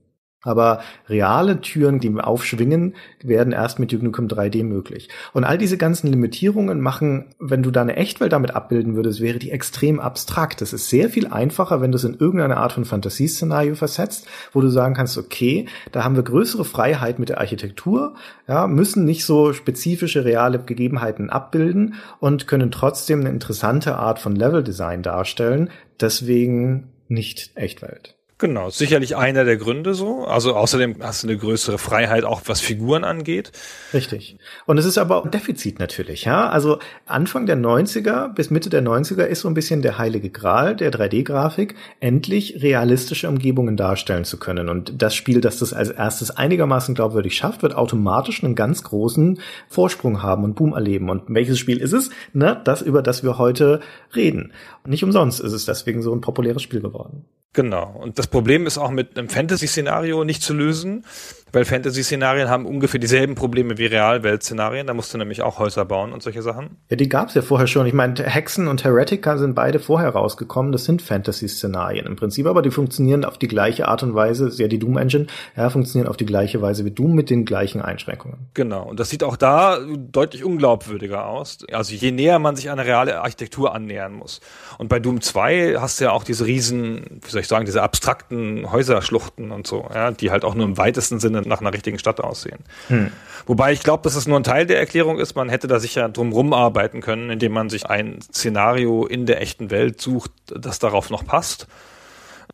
[0.43, 5.11] Aber reale Türen, die aufschwingen, werden erst mit Duke Nukem 3D möglich.
[5.35, 9.39] Und all diese ganzen Limitierungen machen, wenn du da eine Echtwelt damit abbilden würdest, wäre
[9.39, 10.63] die extrem abstrakt.
[10.63, 14.63] Das ist sehr viel einfacher, wenn du es in irgendeine Art von Fantasieszenario versetzt, wo
[14.63, 18.15] du sagen kannst, okay, da haben wir größere Freiheit mit der Architektur,
[18.49, 24.35] ja, müssen nicht so spezifische reale Gegebenheiten abbilden und können trotzdem eine interessante Art von
[24.35, 25.71] Leveldesign darstellen.
[26.01, 28.20] Deswegen nicht Echtwelt.
[28.41, 30.25] Genau, sicherlich einer der Gründe so.
[30.25, 33.53] Also außerdem hast du eine größere Freiheit, auch was Figuren angeht.
[33.93, 34.39] Richtig.
[34.65, 36.49] Und es ist aber ein Defizit natürlich, ja.
[36.49, 40.75] Also Anfang der 90er bis Mitte der 90er ist so ein bisschen der heilige Gral
[40.75, 44.71] der 3D-Grafik, endlich realistische Umgebungen darstellen zu können.
[44.71, 49.39] Und das Spiel, das das als erstes einigermaßen glaubwürdig schafft, wird automatisch einen ganz großen
[49.69, 51.11] Vorsprung haben und Boom erleben.
[51.11, 52.09] Und welches Spiel ist es?
[52.33, 53.81] Na, das, über das wir heute
[54.17, 54.55] reden.
[54.87, 57.27] Nicht umsonst ist es deswegen so ein populäres Spiel geworden.
[57.53, 57.97] Genau.
[57.99, 61.05] Und das Problem ist auch mit einem Fantasy-Szenario nicht zu lösen,
[61.53, 64.87] weil Fantasy-Szenarien haben ungefähr dieselben Probleme wie Realwelt-Szenarien.
[64.87, 66.77] Da musst du nämlich auch Häuser bauen und solche Sachen.
[66.89, 67.87] Ja, die gab's ja vorher schon.
[67.87, 70.73] Ich meine, Hexen und Heretica sind beide vorher rausgekommen.
[70.73, 74.51] Das sind Fantasy-Szenarien im Prinzip, aber die funktionieren auf die gleiche Art und Weise.
[74.57, 75.27] Ja die Doom-Engine.
[75.57, 78.49] Ja, funktionieren auf die gleiche Weise wie Doom mit den gleichen Einschränkungen.
[78.55, 78.85] Genau.
[78.85, 81.59] Und das sieht auch da deutlich unglaubwürdiger aus.
[81.73, 84.41] Also je näher man sich an eine reale Architektur annähern muss.
[84.79, 87.83] Und bei Doom 2 hast du ja auch diese riesen, wie soll ich sagen, diese
[87.83, 91.99] abstrakten Häuserschluchten und so, ja, die halt auch nur im weitesten Sinne nach einer richtigen
[91.99, 92.59] Stadt aussehen.
[92.89, 93.11] Hm.
[93.47, 95.35] Wobei ich glaube, dass es nur ein Teil der Erklärung ist.
[95.35, 99.71] Man hätte da sicher drumrum arbeiten können, indem man sich ein Szenario in der echten
[99.71, 101.67] Welt sucht, das darauf noch passt.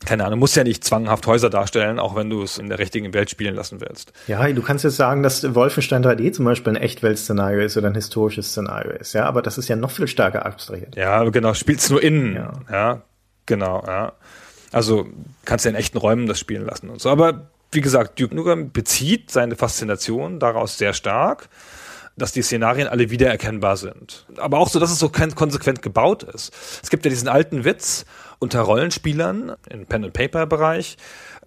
[0.04, 3.14] Keine Ahnung, muss ja nicht zwanghaft Häuser darstellen, auch wenn du es in der richtigen
[3.14, 4.12] Welt spielen lassen willst.
[4.26, 7.94] Ja, du kannst jetzt sagen, dass Wolfenstein 3D zum Beispiel ein Echtweltszenario ist oder ein
[7.94, 10.96] historisches Szenario ist, ja, aber das ist ja noch viel stärker abstrahiert.
[10.96, 13.02] Ja, genau, spielst nur innen, ja, ja
[13.46, 14.12] genau, ja.
[14.72, 15.06] Also
[15.44, 17.08] kannst du in echten Räumen das spielen lassen und so.
[17.08, 21.48] Aber wie gesagt, Duke Nukem bezieht seine Faszination daraus sehr stark,
[22.16, 24.26] dass die Szenarien alle wiedererkennbar sind.
[24.38, 26.54] Aber auch so, dass es so konsequent gebaut ist.
[26.82, 28.06] Es gibt ja diesen alten Witz
[28.38, 30.96] unter Rollenspielern im Pen-and-Paper-Bereich,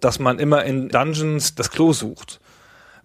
[0.00, 2.40] dass man immer in Dungeons das Klo sucht.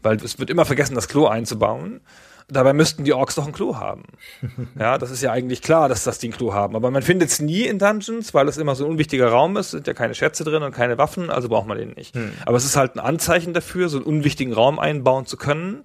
[0.03, 2.01] Weil es wird immer vergessen, das Klo einzubauen.
[2.47, 4.03] Dabei müssten die Orks doch ein Klo haben.
[4.79, 6.75] Ja, das ist ja eigentlich klar, dass das die ein Klo haben.
[6.75, 9.71] Aber man findet es nie in Dungeons, weil es immer so ein unwichtiger Raum ist,
[9.71, 12.15] sind ja keine Schätze drin und keine Waffen, also braucht man den nicht.
[12.15, 12.31] Hm.
[12.45, 15.83] Aber es ist halt ein Anzeichen dafür, so einen unwichtigen Raum einbauen zu können,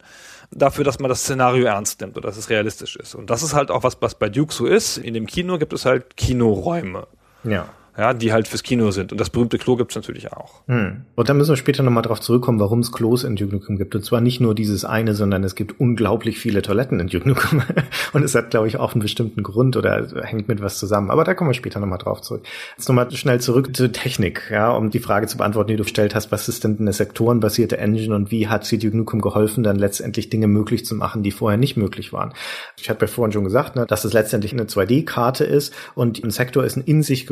[0.51, 3.15] dafür, dass man das Szenario ernst nimmt oder dass es realistisch ist.
[3.15, 4.99] Und das ist halt auch was, was bei Duke so ist.
[4.99, 7.07] In dem Kino gibt es halt Kinoräume.
[7.45, 9.13] Ja ja, die halt fürs Kino sind.
[9.13, 10.63] Und das berühmte Klo gibt's natürlich auch.
[10.67, 11.03] Hm.
[11.15, 13.95] Und da müssen wir später nochmal drauf zurückkommen, warum es Klos in Duke Nukem gibt.
[13.95, 17.63] Und zwar nicht nur dieses eine, sondern es gibt unglaublich viele Toiletten in Duke Nukem.
[18.13, 21.11] Und es hat, glaube ich, auch einen bestimmten Grund oder hängt mit was zusammen.
[21.11, 22.45] Aber da kommen wir später nochmal drauf zurück.
[22.77, 26.15] Jetzt nochmal schnell zurück zur Technik, ja, um die Frage zu beantworten, die du gestellt
[26.15, 26.33] hast.
[26.33, 30.31] Was ist denn eine sektorenbasierte Engine und wie hat sie Duke Nukem geholfen, dann letztendlich
[30.31, 32.33] Dinge möglich zu machen, die vorher nicht möglich waren?
[32.79, 36.31] Ich hatte ja vorhin schon gesagt, ne, dass es letztendlich eine 2D-Karte ist und ein
[36.31, 37.27] Sektor ist ein in sich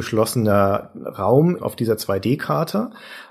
[0.49, 2.91] geschlossener Raum auf dieser 2D-Karte,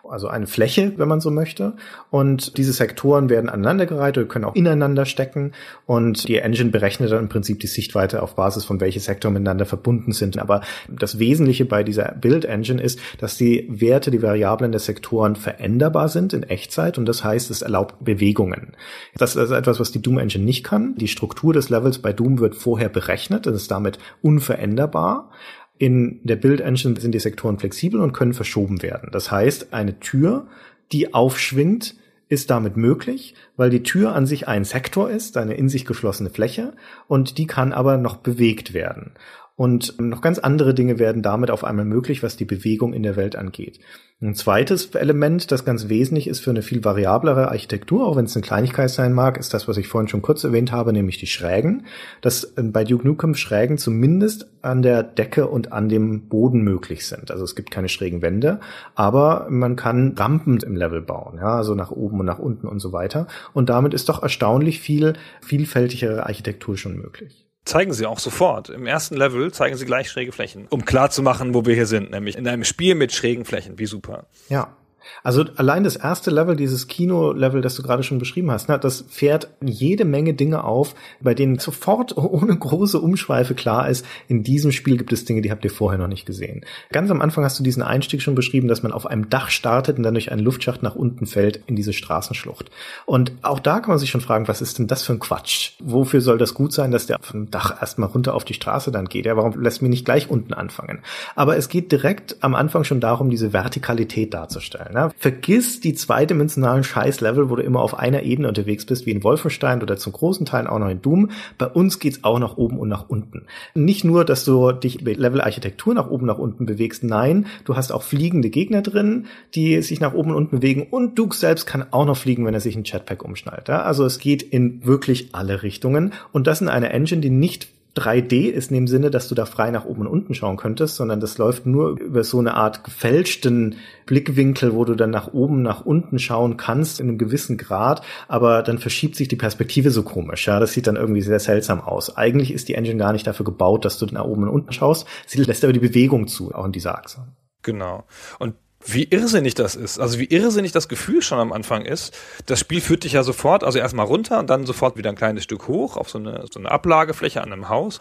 [0.09, 1.73] also eine Fläche, wenn man so möchte.
[2.09, 5.51] Und diese Sektoren werden aneinandergereiht oder können auch ineinander stecken.
[5.85, 9.65] Und die Engine berechnet dann im Prinzip die Sichtweite auf Basis von welche Sektoren miteinander
[9.65, 10.39] verbunden sind.
[10.39, 16.07] Aber das Wesentliche bei dieser Build-Engine ist, dass die Werte, die Variablen der Sektoren veränderbar
[16.07, 16.97] sind in Echtzeit.
[16.97, 18.73] Und das heißt, es erlaubt Bewegungen.
[19.17, 20.95] Das ist etwas, was die Doom-Engine nicht kann.
[20.95, 23.45] Die Struktur des Levels bei Doom wird vorher berechnet.
[23.45, 25.31] Das ist damit unveränderbar.
[25.77, 29.09] In der Build Engine sind die Sektoren flexibel und können verschoben werden.
[29.11, 30.47] Das heißt, eine Tür,
[30.91, 31.95] die aufschwingt,
[32.29, 36.29] ist damit möglich, weil die Tür an sich ein Sektor ist, eine in sich geschlossene
[36.29, 36.73] Fläche,
[37.07, 39.11] und die kann aber noch bewegt werden.
[39.57, 43.15] Und noch ganz andere Dinge werden damit auf einmal möglich, was die Bewegung in der
[43.15, 43.79] Welt angeht.
[44.21, 48.35] Ein zweites Element, das ganz wesentlich ist für eine viel variablere Architektur, auch wenn es
[48.35, 51.25] eine Kleinigkeit sein mag, ist das, was ich vorhin schon kurz erwähnt habe, nämlich die
[51.25, 51.87] Schrägen.
[52.21, 57.07] Dass äh, bei Duke Nukem Schrägen zumindest an der Decke und an dem Boden möglich
[57.07, 57.31] sind.
[57.31, 58.59] Also es gibt keine schrägen Wände,
[58.93, 62.79] aber man kann Rampen im Level bauen, ja, also nach oben und nach unten und
[62.79, 63.25] so weiter.
[63.53, 68.69] Und damit ist doch erstaunlich viel vielfältigere Architektur schon möglich zeigen sie auch sofort.
[68.69, 71.85] Im ersten Level zeigen sie gleich schräge Flächen, um klar zu machen, wo wir hier
[71.85, 73.77] sind, nämlich in einem Spiel mit schrägen Flächen.
[73.77, 74.25] Wie super.
[74.49, 74.75] Ja.
[75.23, 79.05] Also allein das erste Level, dieses Kino-Level, das du gerade schon beschrieben hast, ne, das
[79.09, 84.71] fährt jede Menge Dinge auf, bei denen sofort ohne große Umschweife klar ist, in diesem
[84.71, 86.65] Spiel gibt es Dinge, die habt ihr vorher noch nicht gesehen.
[86.91, 89.97] Ganz am Anfang hast du diesen Einstieg schon beschrieben, dass man auf einem Dach startet
[89.97, 92.69] und dann durch einen Luftschacht nach unten fällt in diese Straßenschlucht.
[93.05, 95.73] Und auch da kann man sich schon fragen, was ist denn das für ein Quatsch?
[95.79, 99.05] Wofür soll das gut sein, dass der vom Dach erstmal runter auf die Straße dann
[99.05, 99.25] geht?
[99.25, 100.99] Ja, warum lässt mich nicht gleich unten anfangen?
[101.35, 104.93] Aber es geht direkt am Anfang schon darum, diese Vertikalität darzustellen.
[104.97, 105.11] Ne?
[105.17, 109.83] Vergiss die zweidimensionalen Scheißlevel, wo du immer auf einer Ebene unterwegs bist, wie in Wolfenstein
[109.83, 111.29] oder zum großen Teil auch noch in Doom.
[111.59, 113.43] Bei uns geht's auch nach oben und nach unten.
[113.75, 117.91] Nicht nur, dass du dich mit Level-Architektur nach oben, nach unten bewegst, nein, du hast
[117.91, 121.85] auch fliegende Gegner drin, die sich nach oben und unten bewegen und Duke selbst kann
[121.91, 123.67] auch noch fliegen, wenn er sich ein Jetpack umschnallt.
[123.67, 123.83] Ja?
[123.83, 128.49] Also es geht in wirklich alle Richtungen und das in einer Engine, die nicht 3D
[128.49, 131.19] ist in dem Sinne, dass du da frei nach oben und unten schauen könntest, sondern
[131.19, 135.85] das läuft nur über so eine Art gefälschten Blickwinkel, wo du dann nach oben, nach
[135.85, 140.47] unten schauen kannst in einem gewissen Grad, aber dann verschiebt sich die Perspektive so komisch.
[140.47, 142.15] Ja, das sieht dann irgendwie sehr seltsam aus.
[142.15, 145.07] Eigentlich ist die Engine gar nicht dafür gebaut, dass du nach oben und unten schaust.
[145.25, 147.27] Sie lässt aber die Bewegung zu, auch in dieser Achse.
[147.63, 148.05] Genau.
[148.39, 149.99] Und wie irrsinnig das ist.
[149.99, 152.15] Also wie irrsinnig das Gefühl schon am Anfang ist.
[152.45, 155.43] Das Spiel führt dich ja sofort, also erstmal runter und dann sofort wieder ein kleines
[155.43, 157.99] Stück hoch auf so eine, so eine Ablagefläche an einem Haus.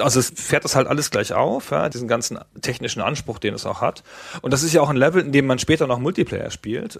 [0.00, 3.66] Also es fährt das halt alles gleich auf, ja, diesen ganzen technischen Anspruch, den es
[3.66, 4.02] auch hat.
[4.40, 6.98] Und das ist ja auch ein Level, in dem man später noch Multiplayer spielt.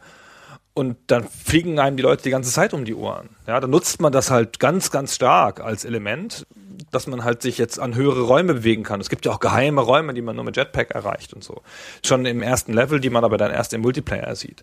[0.75, 3.31] Und dann fliegen einem die Leute die ganze Zeit um die Ohren.
[3.47, 6.47] Ja, dann nutzt man das halt ganz, ganz stark als Element
[6.93, 9.01] dass man halt sich jetzt an höhere Räume bewegen kann.
[9.01, 11.63] Es gibt ja auch geheime Räume, die man nur mit Jetpack erreicht und so.
[12.05, 14.63] Schon im ersten Level, die man aber dann erst im Multiplayer sieht.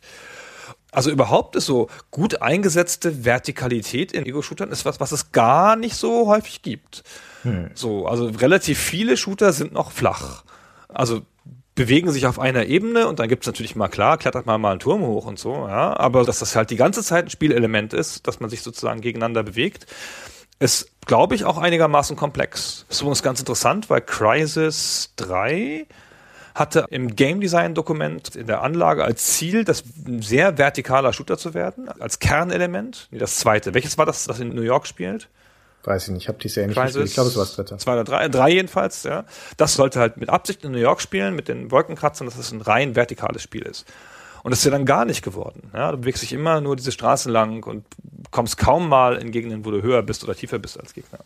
[0.92, 5.96] Also überhaupt ist so gut eingesetzte Vertikalität in Ego-Shootern ist was, was es gar nicht
[5.96, 7.04] so häufig gibt.
[7.44, 7.70] Hm.
[7.76, 10.44] So, also relativ viele Shooter sind noch flach.
[10.88, 11.22] Also
[11.76, 14.72] bewegen sich auf einer Ebene und dann gibt es natürlich mal klar, klettert man mal
[14.72, 15.96] einen Turm hoch und so, ja.
[15.98, 19.44] Aber dass das halt die ganze Zeit ein Spielelement ist, dass man sich sozusagen gegeneinander
[19.44, 19.86] bewegt,
[20.60, 22.86] ist, glaube ich, auch einigermaßen komplex.
[22.88, 25.88] Das ist übrigens ganz interessant, weil Crisis 3
[26.54, 31.40] hatte im Game Design Dokument in der Anlage als Ziel, das ein sehr vertikaler Shooter
[31.40, 33.08] zu werden, als Kernelement.
[33.10, 33.74] Nee, das zweite.
[33.74, 35.30] Welches war das, das in New York spielt?
[35.84, 37.08] Weiß ich nicht, ich habe die Serie nicht gespielt.
[37.08, 37.78] Ich glaube, es war das dritte.
[37.78, 39.26] Zwei oder drei, drei jedenfalls, ja.
[39.58, 42.62] Das sollte halt mit Absicht in New York spielen, mit den Wolkenkratzern, dass es ein
[42.62, 43.88] rein vertikales Spiel ist.
[44.44, 45.72] Und das ist ja dann gar nicht geworden.
[45.74, 47.84] Ja, du bewegst dich immer nur diese Straßen lang und
[48.40, 51.20] kommst kaum mal in Gegenden, wo du höher bist oder tiefer bist als Gegner.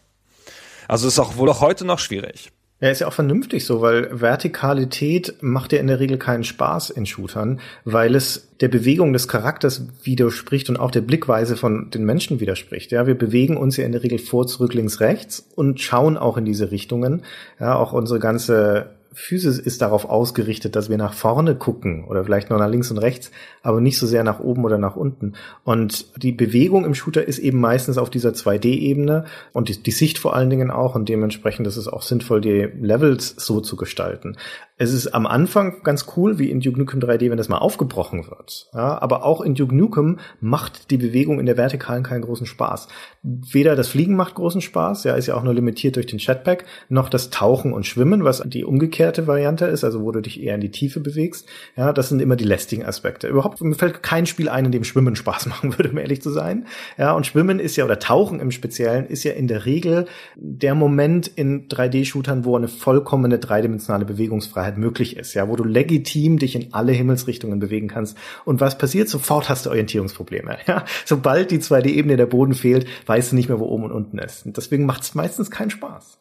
[0.88, 2.52] Also ist auch wohl auch heute noch schwierig.
[2.82, 6.90] Ja, ist ja auch vernünftig so, weil Vertikalität macht ja in der Regel keinen Spaß
[6.90, 12.04] in Shootern, weil es der Bewegung des Charakters widerspricht und auch der Blickweise von den
[12.04, 12.92] Menschen widerspricht.
[12.92, 16.36] Ja, wir bewegen uns ja in der Regel vor, zurück, links, rechts und schauen auch
[16.38, 17.22] in diese Richtungen.
[17.60, 22.50] Ja, auch unsere ganze Physis ist darauf ausgerichtet, dass wir nach vorne gucken oder vielleicht
[22.50, 25.34] nur nach links und rechts, aber nicht so sehr nach oben oder nach unten.
[25.64, 30.20] Und die Bewegung im Shooter ist eben meistens auf dieser 2D-Ebene und die, die, Sicht
[30.20, 34.38] vor allen Dingen auch und dementsprechend ist es auch sinnvoll, die Levels so zu gestalten.
[34.76, 38.26] Es ist am Anfang ganz cool, wie in Duke Nukem 3D, wenn das mal aufgebrochen
[38.28, 38.70] wird.
[38.74, 42.88] Ja, aber auch in Duke Nukem macht die Bewegung in der Vertikalen keinen großen Spaß.
[43.22, 46.66] Weder das Fliegen macht großen Spaß, ja, ist ja auch nur limitiert durch den Chatpack,
[46.90, 50.56] noch das Tauchen und Schwimmen, was die umgekehrte Variante ist, also wo du dich eher
[50.56, 51.48] in die Tiefe bewegst.
[51.78, 53.28] Ja, das sind immer die lästigen Aspekte.
[53.28, 56.32] Überhaupt, mir fällt kein Spiel ein, in dem Schwimmen Spaß machen würde, um ehrlich zu
[56.32, 56.66] sein.
[56.98, 60.74] Ja, und Schwimmen ist ja, oder Tauchen im Speziellen, ist ja in der Regel der
[60.74, 66.40] Moment in 3D-Shootern, wo eine vollkommene dreidimensionale Bewegungsfreiheit Freiheit möglich ist, ja, wo du legitim
[66.40, 68.18] dich in alle Himmelsrichtungen bewegen kannst.
[68.46, 69.10] Und was passiert?
[69.10, 70.58] Sofort hast du Orientierungsprobleme.
[70.68, 70.86] Ja?
[71.06, 74.18] Sobald die zweite Ebene der Boden fehlt, weißt du nicht mehr, wo oben und unten
[74.18, 74.46] ist.
[74.46, 76.18] Und deswegen macht es meistens keinen Spaß.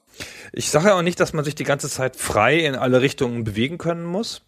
[0.52, 3.44] Ich sage ja auch nicht, dass man sich die ganze Zeit frei in alle Richtungen
[3.44, 4.42] bewegen können muss.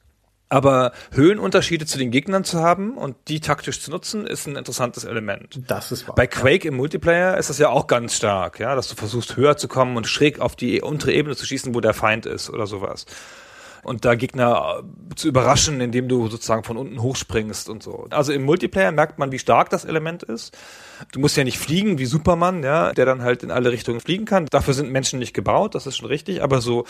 [0.50, 5.04] Aber Höhenunterschiede zu den Gegnern zu haben und die taktisch zu nutzen, ist ein interessantes
[5.04, 5.60] Element.
[5.66, 6.14] Das ist wahr.
[6.14, 9.56] Bei Quake im Multiplayer ist das ja auch ganz stark, ja, dass du versuchst höher
[9.56, 12.66] zu kommen und schräg auf die untere Ebene zu schießen, wo der Feind ist oder
[12.66, 13.06] sowas
[13.84, 18.06] und da Gegner äh, zu überraschen, indem du sozusagen von unten hochspringst und so.
[18.10, 20.56] Also im Multiplayer merkt man, wie stark das Element ist.
[21.12, 24.24] Du musst ja nicht fliegen wie Superman, ja, der dann halt in alle Richtungen fliegen
[24.24, 24.46] kann.
[24.46, 26.84] Dafür sind Menschen nicht gebaut, das ist schon richtig, aber so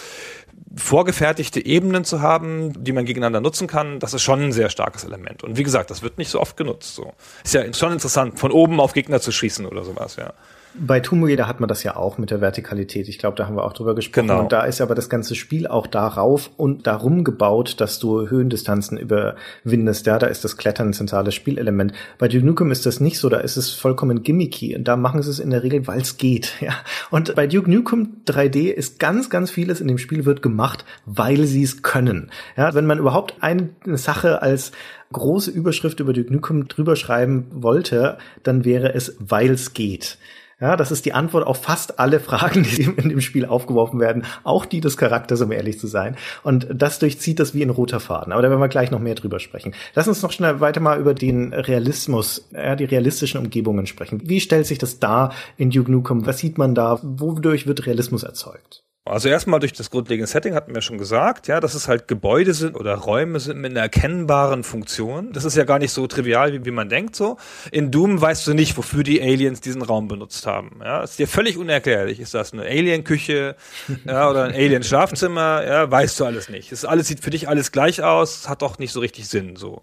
[0.76, 5.04] vorgefertigte Ebenen zu haben, die man gegeneinander nutzen kann, das ist schon ein sehr starkes
[5.04, 5.42] Element.
[5.42, 6.94] Und wie gesagt, das wird nicht so oft genutzt.
[6.94, 7.14] So.
[7.44, 10.32] Ist ja schon interessant, von oben auf Gegner zu schießen oder sowas, ja.
[10.76, 13.08] Bei Tomb Raider hat man das ja auch mit der Vertikalität.
[13.08, 14.26] Ich glaube, da haben wir auch drüber gesprochen.
[14.26, 14.40] Genau.
[14.40, 18.98] Und da ist aber das ganze Spiel auch darauf und darum gebaut, dass du Höhendistanzen
[18.98, 20.06] überwindest.
[20.06, 21.92] Ja, da ist das Klettern ein zentrales Spielelement.
[22.18, 23.28] Bei Duke Nukem ist das nicht so.
[23.28, 24.74] Da ist es vollkommen gimmicky.
[24.74, 26.52] Und da machen sie es in der Regel, weil es geht.
[26.64, 26.72] Ja.
[27.10, 31.44] Und bei Duke Nukem 3D ist ganz, ganz vieles in dem Spiel wird gemacht, weil
[31.44, 32.30] sie es können.
[32.56, 34.72] Ja, wenn man überhaupt eine Sache als
[35.12, 40.16] große Überschrift über Duke Nukem drüber schreiben wollte, dann wäre es, weil es geht.
[40.64, 44.24] Ja, das ist die Antwort auf fast alle Fragen, die in dem Spiel aufgeworfen werden,
[44.44, 46.16] auch die des Charakters, um ehrlich zu sein.
[46.42, 48.32] Und das durchzieht das wie ein roter Faden.
[48.32, 49.74] Aber da werden wir gleich noch mehr drüber sprechen.
[49.94, 54.22] Lass uns noch schnell weiter mal über den Realismus, ja, die realistischen Umgebungen sprechen.
[54.24, 56.24] Wie stellt sich das dar in Duke Nukem?
[56.24, 56.98] Was sieht man da?
[57.02, 58.84] Wodurch wird Realismus erzeugt?
[59.06, 62.54] Also erstmal durch das grundlegende Setting hatten wir schon gesagt, ja, dass es halt Gebäude
[62.54, 65.30] sind oder Räume sind mit einer erkennbaren Funktion.
[65.34, 67.36] Das ist ja gar nicht so trivial, wie, wie man denkt so.
[67.70, 70.80] In Doom weißt du nicht, wofür die Aliens diesen Raum benutzt haben.
[70.82, 72.18] Ja, ist dir völlig unerklärlich.
[72.18, 73.56] Ist das eine Alien-Küche
[74.06, 75.66] ja, oder ein Alien-Schlafzimmer?
[75.66, 76.72] Ja, weißt du alles nicht.
[76.72, 79.82] Es alles sieht für dich alles gleich aus, hat doch nicht so richtig Sinn so.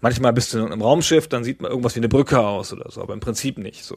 [0.00, 3.02] Manchmal bist du im Raumschiff, dann sieht man irgendwas wie eine Brücke aus oder so,
[3.02, 3.96] aber im Prinzip nicht so.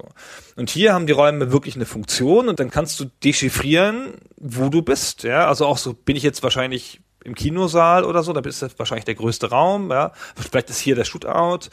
[0.56, 4.82] Und hier haben die Räume wirklich eine Funktion und dann kannst du dechiffrieren, wo du
[4.82, 5.24] bist.
[5.24, 8.68] Ja, also auch so bin ich jetzt wahrscheinlich im Kinosaal oder so, da bist du
[8.78, 9.92] wahrscheinlich der größte Raum.
[9.92, 11.70] Ja, vielleicht ist hier der Shootout.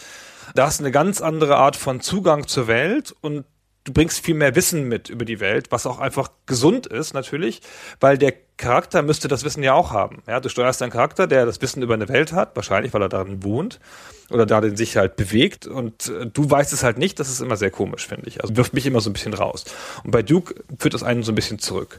[0.54, 3.44] Da hast du eine ganz andere Art von Zugang zur Welt und
[3.88, 7.62] du bringst viel mehr Wissen mit über die Welt, was auch einfach gesund ist natürlich,
[8.00, 10.22] weil der Charakter müsste das Wissen ja auch haben.
[10.26, 13.08] Ja, du steuerst einen Charakter, der das Wissen über eine Welt hat, wahrscheinlich, weil er
[13.08, 13.80] darin wohnt
[14.28, 17.56] oder darin sich halt bewegt und äh, du weißt es halt nicht, das ist immer
[17.56, 18.42] sehr komisch, finde ich.
[18.42, 19.64] Also wirft mich immer so ein bisschen raus.
[20.04, 21.98] Und bei Duke führt das einen so ein bisschen zurück.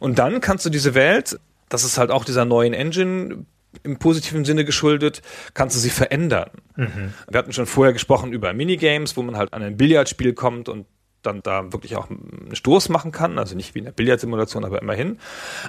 [0.00, 3.46] Und dann kannst du diese Welt, das ist halt auch dieser neuen Engine
[3.84, 5.22] im positiven Sinne geschuldet,
[5.54, 6.50] kannst du sie verändern.
[6.74, 7.14] Mhm.
[7.28, 10.86] Wir hatten schon vorher gesprochen über Minigames, wo man halt an ein Billardspiel kommt und
[11.22, 14.80] dann da wirklich auch einen Stoß machen kann, also nicht wie in der Billardsimulation, aber
[14.80, 15.18] immerhin.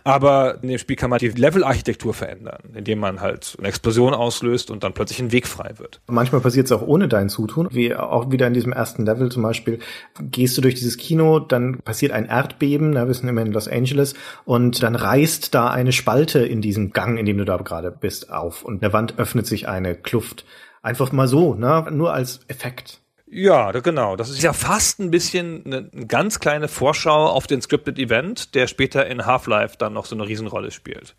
[0.03, 4.71] Aber in dem Spiel kann man die Level-Architektur verändern, indem man halt eine Explosion auslöst
[4.71, 6.01] und dann plötzlich ein Weg frei wird.
[6.07, 9.43] Manchmal passiert es auch ohne dein Zutun, wie auch wieder in diesem ersten Level zum
[9.43, 9.79] Beispiel.
[10.19, 13.67] Gehst du durch dieses Kino, dann passiert ein Erdbeben, da wir sind immer in Los
[13.67, 14.13] Angeles,
[14.45, 18.31] und dann reißt da eine Spalte in diesem Gang, in dem du da gerade bist,
[18.31, 20.45] auf und in der Wand öffnet sich eine Kluft.
[20.81, 21.85] Einfach mal so, ne?
[21.91, 23.01] nur als Effekt.
[23.33, 24.17] Ja, genau.
[24.17, 28.55] Das ist ja fast ein bisschen eine, eine ganz kleine Vorschau auf den Scripted Event,
[28.55, 31.15] der später in Half-Life dann noch so eine Riesenrolle spielt.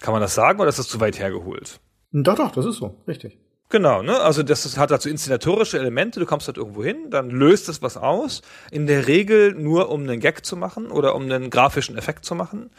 [0.00, 1.80] Kann man das sagen oder ist das zu weit hergeholt?
[2.12, 3.38] Doch, doch, das ist so, richtig.
[3.68, 4.20] Genau, ne?
[4.20, 7.82] Also das ist, hat dazu inszenatorische Elemente, du kommst halt irgendwo hin, dann löst es
[7.82, 8.40] was aus.
[8.70, 12.34] In der Regel nur, um einen Gag zu machen oder um einen grafischen Effekt zu
[12.34, 12.70] machen.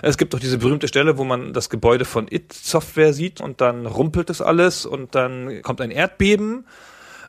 [0.00, 3.60] Es gibt doch diese berühmte Stelle, wo man das Gebäude von It Software sieht und
[3.60, 6.66] dann rumpelt es alles und dann kommt ein Erdbeben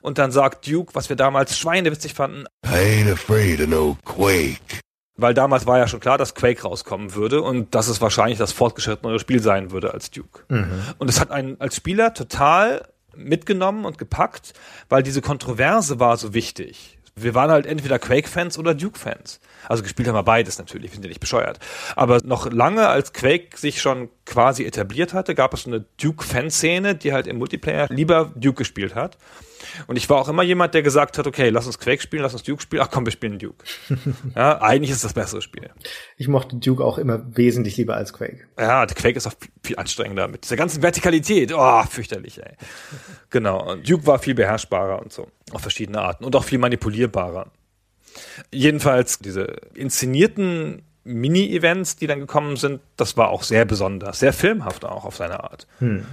[0.04, 2.46] und dann sagt Duke, was wir damals schweinewitzig fanden.
[2.66, 4.82] I ain't afraid of no Quake.
[5.16, 8.52] Weil damals war ja schon klar, dass Quake rauskommen würde und dass es wahrscheinlich das
[8.52, 10.44] fortgeschrittenere Spiel sein würde als Duke.
[10.50, 10.82] Mhm.
[10.98, 14.54] Und es hat einen als Spieler total mitgenommen und gepackt,
[14.90, 16.98] weil diese Kontroverse war so wichtig.
[17.16, 19.40] Wir waren halt entweder Quake-Fans oder Duke-Fans.
[19.70, 21.60] Also gespielt haben wir beides natürlich, wir sind ja nicht bescheuert.
[21.96, 27.14] Aber noch lange, als Quake sich schon quasi etabliert hatte, gab es eine Duke-Fanszene, die
[27.14, 29.20] halt im Multiplayer lieber Duke gespielt hat.
[29.88, 32.34] Und ich war auch immer jemand, der gesagt hat, okay, lass uns Quake spielen, lass
[32.34, 32.82] uns Duke spielen.
[32.84, 33.64] Ach komm, wir spielen Duke.
[34.36, 35.70] ja, eigentlich ist das bessere Spiel.
[36.18, 38.48] Ich mochte Duke auch immer wesentlich lieber als Quake.
[38.58, 39.34] Ja, der Quake ist auch
[39.64, 41.54] viel anstrengender mit dieser ganzen Vertikalität.
[41.54, 42.54] Oh, fürchterlich, ey.
[43.30, 43.72] Genau.
[43.72, 45.28] Und Duke war viel beherrschbarer und so.
[45.52, 46.26] Auf verschiedene Arten.
[46.26, 47.52] Und auch viel manipulierbarer.
[48.52, 54.86] Jedenfalls diese inszenierten Mini-Events, die dann gekommen sind, das war auch sehr besonders, sehr filmhaft
[54.86, 55.68] auch auf seine Art.
[55.80, 56.06] Hm.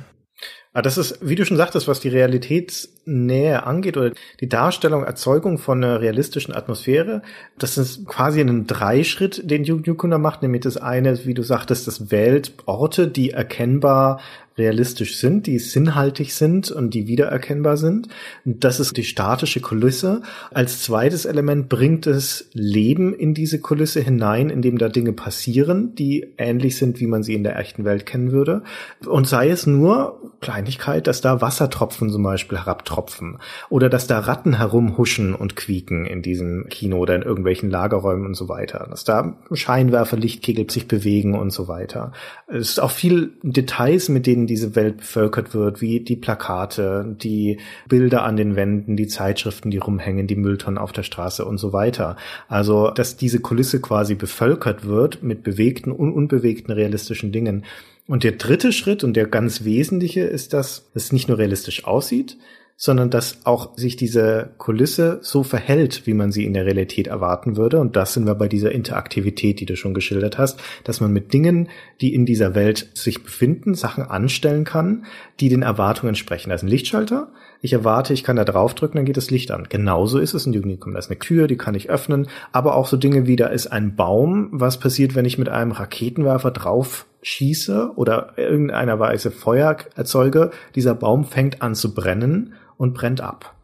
[0.72, 5.58] Ah, das ist, wie du schon sagtest, was die Realitätsnähe angeht oder die Darstellung, Erzeugung
[5.58, 7.22] von einer realistischen Atmosphäre.
[7.58, 11.88] Das ist quasi ein Dreischritt, den Duke Nukem macht, nämlich das eine, wie du sagtest,
[11.88, 14.20] das wählt Orte, die erkennbar
[14.58, 18.08] realistisch sind, die sinnhaltig sind und die wiedererkennbar sind.
[18.44, 20.22] Das ist die statische Kulisse.
[20.52, 26.34] Als zweites Element bringt es Leben in diese Kulisse hinein, indem da Dinge passieren, die
[26.36, 28.62] ähnlich sind, wie man sie in der echten Welt kennen würde.
[29.06, 33.38] Und sei es nur Kleinigkeit, dass da Wassertropfen zum Beispiel herabtropfen
[33.68, 38.34] oder dass da Ratten herumhuschen und quieken in diesem Kino oder in irgendwelchen Lagerräumen und
[38.34, 38.86] so weiter.
[38.90, 42.12] Dass da Scheinwerfer, Lichtkegel sich bewegen und so weiter.
[42.46, 47.58] Es ist auch viel Details, mit denen diese Welt bevölkert wird, wie die Plakate, die
[47.88, 51.72] Bilder an den Wänden, die Zeitschriften, die rumhängen, die Mülltonnen auf der Straße und so
[51.72, 52.16] weiter.
[52.48, 57.64] Also, dass diese Kulisse quasi bevölkert wird mit bewegten und unbewegten realistischen Dingen.
[58.06, 62.36] Und der dritte Schritt und der ganz wesentliche ist, dass es nicht nur realistisch aussieht,
[62.82, 67.58] sondern dass auch sich diese Kulisse so verhält, wie man sie in der Realität erwarten
[67.58, 67.78] würde.
[67.78, 71.34] Und das sind wir bei dieser Interaktivität, die du schon geschildert hast, dass man mit
[71.34, 71.68] Dingen,
[72.00, 75.04] die in dieser Welt sich befinden, Sachen anstellen kann,
[75.40, 76.48] die den Erwartungen entsprechen.
[76.48, 77.28] Da ist ein Lichtschalter.
[77.60, 79.66] Ich erwarte, ich kann da draufdrücken, dann geht das Licht an.
[79.68, 80.94] Genauso ist es in Nukem.
[80.94, 82.28] Da ist eine Tür, die kann ich öffnen.
[82.50, 84.48] Aber auch so Dinge wie, da ist ein Baum.
[84.52, 90.50] Was passiert, wenn ich mit einem Raketenwerfer drauf schieße oder irgendeiner Weise Feuer erzeuge?
[90.74, 93.54] Dieser Baum fängt an zu brennen und brennt ab.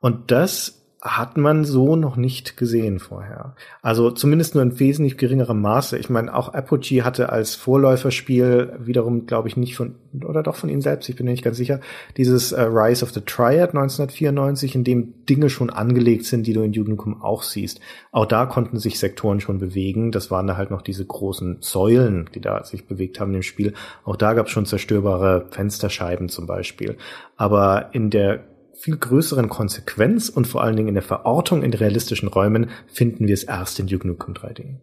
[0.00, 3.54] Und das hat man so noch nicht gesehen vorher.
[3.82, 5.98] Also zumindest nur in wesentlich geringerem Maße.
[5.98, 10.70] Ich meine, auch Apogee hatte als Vorläuferspiel wiederum, glaube ich, nicht von, oder doch von
[10.70, 11.80] ihnen selbst, ich bin mir nicht ganz sicher,
[12.16, 16.62] dieses äh, Rise of the Triad 1994, in dem Dinge schon angelegt sind, die du
[16.62, 17.80] in Jugendkum auch siehst.
[18.10, 20.10] Auch da konnten sich Sektoren schon bewegen.
[20.10, 23.74] Das waren da halt noch diese großen Säulen, die da sich bewegt haben im Spiel.
[24.04, 26.96] Auch da gab es schon zerstörbare Fensterscheiben zum Beispiel.
[27.36, 28.42] Aber in der
[28.76, 33.34] viel größeren Konsequenz und vor allen Dingen in der Verortung in realistischen Räumen finden wir
[33.34, 34.74] es erst in Duke Nukem 3D.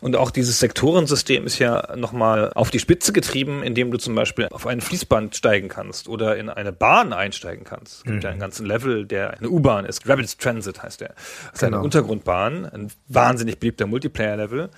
[0.00, 4.48] Und auch dieses Sektorensystem ist ja nochmal auf die Spitze getrieben, indem du zum Beispiel
[4.50, 7.98] auf ein Fließband steigen kannst oder in eine Bahn einsteigen kannst.
[7.98, 8.22] Es gibt mhm.
[8.22, 10.08] ja einen ganzen Level, der eine U-Bahn ist.
[10.08, 11.08] Rabbit's Transit heißt der.
[11.08, 11.78] Das ist genau.
[11.78, 14.70] eine Untergrundbahn, ein wahnsinnig beliebter Multiplayer-Level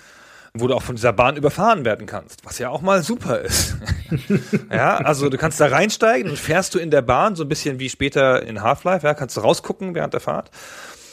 [0.61, 3.77] wo du auch von dieser Bahn überfahren werden kannst, was ja auch mal super ist.
[4.71, 7.79] ja, also du kannst da reinsteigen und fährst du in der Bahn, so ein bisschen
[7.79, 10.51] wie später in Half-Life, ja, kannst du rausgucken während der Fahrt.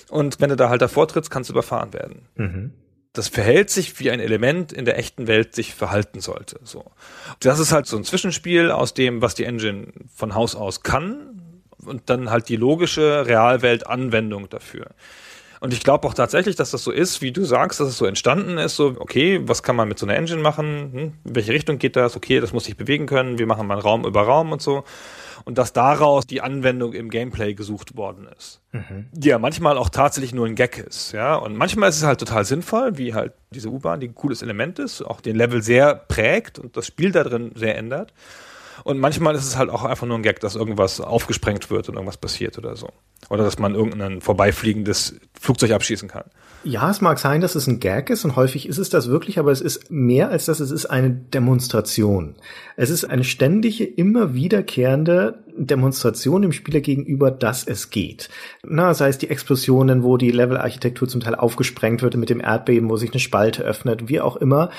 [0.10, 2.28] Und wenn du da halt davor trittst, kannst du überfahren werden.
[2.36, 2.74] Mhm.
[3.14, 6.60] Das verhält sich, wie ein Element in der echten Welt sich verhalten sollte.
[6.64, 6.86] So.
[7.40, 11.62] Das ist halt so ein Zwischenspiel aus dem, was die Engine von Haus aus kann
[11.86, 14.88] und dann halt die logische Realwelt-Anwendung dafür.
[15.64, 18.06] Und ich glaube auch tatsächlich, dass das so ist, wie du sagst, dass es so
[18.06, 20.92] entstanden ist, so, okay, was kann man mit so einer Engine machen?
[20.92, 21.14] Hm?
[21.24, 22.18] In welche Richtung geht das?
[22.18, 23.40] Okay, das muss sich bewegen können.
[23.40, 24.84] Wir machen mal Raum über Raum und so.
[25.46, 28.60] Und dass daraus die Anwendung im Gameplay gesucht worden ist.
[28.74, 29.06] Mhm.
[29.14, 31.36] Die ja manchmal auch tatsächlich nur ein Gag ist, ja.
[31.36, 34.80] Und manchmal ist es halt total sinnvoll, wie halt diese U-Bahn, die ein cooles Element
[34.80, 38.12] ist, auch den Level sehr prägt und das Spiel da drin sehr ändert.
[38.84, 41.96] Und manchmal ist es halt auch einfach nur ein Gag, dass irgendwas aufgesprengt wird und
[41.96, 42.90] irgendwas passiert oder so.
[43.30, 46.26] Oder dass man irgendein vorbeifliegendes Flugzeug abschießen kann.
[46.66, 49.38] Ja, es mag sein, dass es ein Gag ist und häufig ist es das wirklich,
[49.38, 52.36] aber es ist mehr als das, es ist eine Demonstration.
[52.78, 58.30] Es ist eine ständige, immer wiederkehrende Demonstration dem Spieler gegenüber, dass es geht.
[58.64, 62.90] Na, sei es die Explosionen, wo die Levelarchitektur zum Teil aufgesprengt wird mit dem Erdbeben,
[62.90, 64.70] wo sich eine Spalte öffnet, wie auch immer.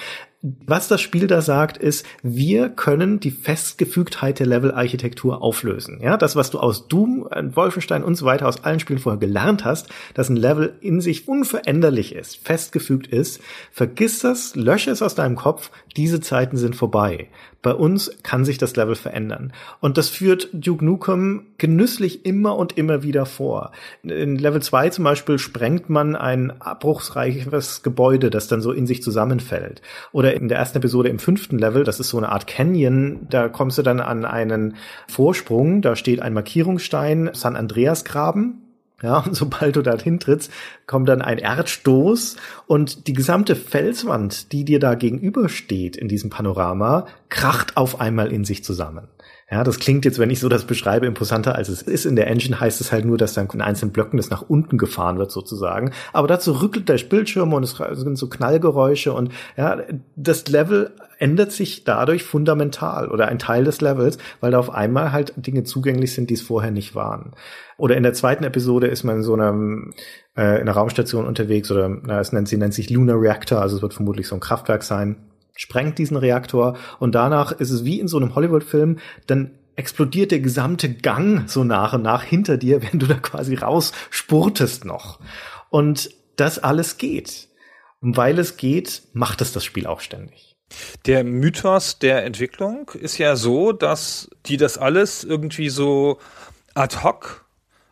[0.47, 6.01] Was das Spiel da sagt, ist, wir können die Festgefügtheit der Levelarchitektur auflösen.
[6.03, 9.18] Ja, das, was du aus Doom, äh, Wolfenstein und so weiter aus allen Spielen vorher
[9.18, 13.40] gelernt hast, dass ein Level in sich unveränderlich ist, festgefügt ist,
[13.72, 17.28] vergiss das, lösche es aus deinem Kopf, diese Zeiten sind vorbei.
[17.62, 19.53] Bei uns kann sich das Level verändern.
[19.80, 23.72] Und das führt Duke Nukem genüsslich immer und immer wieder vor.
[24.03, 29.03] In Level 2 zum Beispiel sprengt man ein abbruchsreiches Gebäude, das dann so in sich
[29.03, 29.80] zusammenfällt.
[30.12, 33.49] Oder in der ersten Episode im fünften Level, das ist so eine Art Canyon, da
[33.49, 34.76] kommst du dann an einen
[35.09, 38.63] Vorsprung, da steht ein Markierungsstein, San Andreas Graben,
[39.05, 40.50] ja, und sobald du da hintrittst,
[40.86, 42.36] kommt dann ein Erdstoß
[42.66, 48.44] und die gesamte Felswand, die dir da gegenübersteht in diesem Panorama, kracht auf einmal in
[48.44, 49.09] sich zusammen.
[49.51, 52.07] Ja, das klingt jetzt, wenn ich so das beschreibe, imposanter als es ist.
[52.07, 54.78] In der Engine heißt es halt nur, dass dann in einzelnen Blöcken das nach unten
[54.78, 55.92] gefahren wird sozusagen.
[56.14, 59.82] Aber dazu rückelt der Bildschirm und es sind so Knallgeräusche und ja,
[60.16, 65.12] das Level ändert sich dadurch fundamental oder ein Teil des Levels, weil da auf einmal
[65.12, 67.32] halt Dinge zugänglich sind, die es vorher nicht waren.
[67.76, 69.92] Oder in der zweiten Episode ist man in so einem
[70.36, 73.76] äh, in einer Raumstation unterwegs oder na, es nennt sie nennt sich Lunar Reactor, also
[73.76, 75.16] es wird vermutlich so ein Kraftwerk sein
[75.57, 80.40] sprengt diesen Reaktor und danach ist es wie in so einem Hollywood-Film, dann explodiert der
[80.40, 85.20] gesamte Gang so nach und nach hinter dir, wenn du da quasi rausspurtest noch.
[85.70, 87.48] Und das alles geht.
[88.00, 90.57] Und weil es geht, macht es das Spiel auch ständig.
[91.07, 96.18] Der Mythos der Entwicklung ist ja so, dass die das alles irgendwie so
[96.74, 97.46] ad hoc,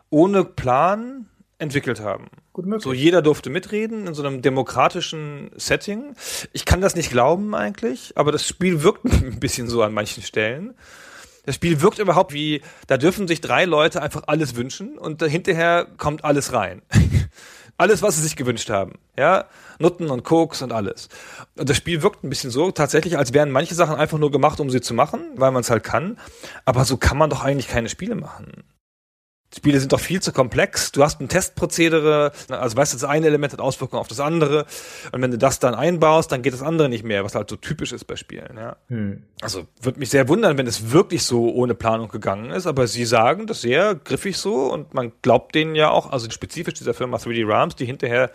[0.09, 2.27] ohne Plan entwickelt haben.
[2.53, 2.83] Gut möglich.
[2.83, 6.15] So jeder durfte mitreden in so einem demokratischen Setting.
[6.53, 10.21] Ich kann das nicht glauben eigentlich, aber das Spiel wirkt ein bisschen so an manchen
[10.21, 10.75] Stellen.
[11.45, 15.87] Das Spiel wirkt überhaupt wie, da dürfen sich drei Leute einfach alles wünschen und hinterher
[15.97, 16.83] kommt alles rein.
[17.77, 18.93] alles, was sie sich gewünscht haben.
[19.17, 19.45] Ja,
[19.79, 21.09] Nutten und Koks und alles.
[21.57, 24.59] Und das Spiel wirkt ein bisschen so tatsächlich, als wären manche Sachen einfach nur gemacht,
[24.59, 26.19] um sie zu machen, weil man es halt kann.
[26.65, 28.63] Aber so kann man doch eigentlich keine Spiele machen.
[29.55, 30.91] Spiele sind doch viel zu komplex.
[30.91, 34.65] Du hast ein Testprozedere, also weißt du, das eine Element hat Auswirkungen auf das andere.
[35.11, 37.55] Und wenn du das dann einbaust, dann geht das andere nicht mehr, was halt so
[37.55, 38.57] typisch ist bei Spielen.
[38.57, 38.77] Ja.
[38.89, 39.23] Hm.
[39.41, 42.65] Also würde mich sehr wundern, wenn es wirklich so ohne Planung gegangen ist.
[42.65, 46.75] Aber sie sagen das sehr griffig so und man glaubt denen ja auch, also spezifisch
[46.75, 48.31] dieser Firma 3D Rams, die hinterher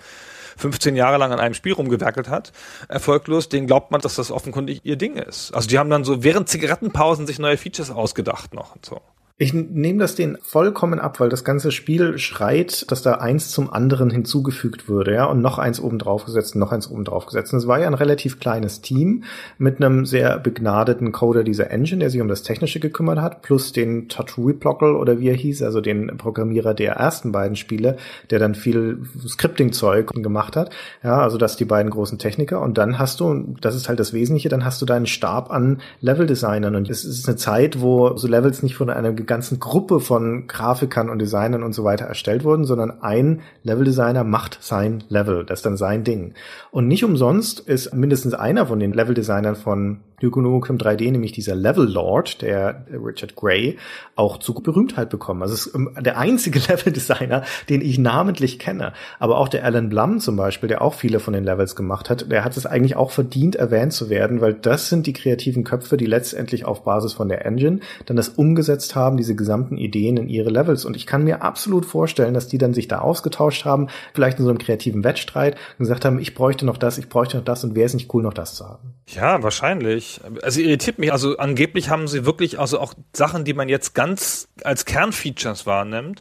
[0.59, 2.53] 15 Jahre lang an einem Spiel rumgewerkelt hat,
[2.89, 5.53] erfolglos, denen glaubt man, dass das offenkundig ihr Ding ist.
[5.53, 9.01] Also die haben dann so während Zigarettenpausen sich neue Features ausgedacht noch und so.
[9.41, 13.73] Ich nehme das denen vollkommen ab, weil das ganze Spiel schreit, dass da eins zum
[13.73, 17.53] anderen hinzugefügt würde, ja, und noch eins oben drauf gesetzt, noch eins oben drauf gesetzt.
[17.53, 19.23] Und es war ja ein relativ kleines Team
[19.57, 23.71] mit einem sehr begnadeten Coder dieser Engine, der sich um das Technische gekümmert hat, plus
[23.71, 27.97] den Tattoo-Blockle oder wie er hieß, also den Programmierer der ersten beiden Spiele,
[28.31, 30.71] der dann viel Scripting-Zeug gemacht hat.
[31.05, 32.61] Ja, also das die beiden großen Techniker.
[32.61, 35.81] Und dann hast du, das ist halt das Wesentliche, dann hast du deinen Stab an
[36.01, 36.75] Level-Designern.
[36.75, 41.09] Und es ist eine Zeit, wo so Levels nicht von einer ganzen Gruppe von Grafikern
[41.09, 45.45] und Designern und so weiter erstellt wurden, sondern ein Leveldesigner macht sein Level.
[45.45, 46.35] Das ist dann sein Ding.
[46.73, 51.55] Und nicht umsonst ist mindestens einer von den Leveldesignern von Duke Nukem 3D, nämlich dieser
[51.55, 53.79] Level Lord, der Richard Gray,
[54.17, 55.43] auch zu Berühmtheit bekommen.
[55.43, 58.95] Also ist ähm, der einzige Leveldesigner, den ich namentlich kenne.
[59.21, 62.31] Aber auch der Alan Blum zum Beispiel, der auch viele von den Levels gemacht hat,
[62.33, 65.97] der hat es eigentlich auch verdient, erwähnt zu werden, weil das sind die kreativen Köpfe,
[65.97, 70.29] die letztendlich auf Basis von der Engine dann das umgesetzt haben, diese gesamten Ideen in
[70.29, 70.85] ihre Levels.
[70.87, 74.45] Und ich kann mir absolut vorstellen, dass die dann sich da ausgetauscht haben, vielleicht in
[74.45, 77.65] so einem kreativen Wettstreit und gesagt haben, ich bräuchte noch das, ich bräuchte noch das
[77.65, 78.95] und wäre es nicht cool, noch das zu haben.
[79.09, 80.21] Ja, wahrscheinlich.
[80.43, 81.13] Also irritiert mich.
[81.13, 86.21] Also angeblich haben sie wirklich also auch Sachen, die man jetzt ganz als Kernfeatures wahrnimmt.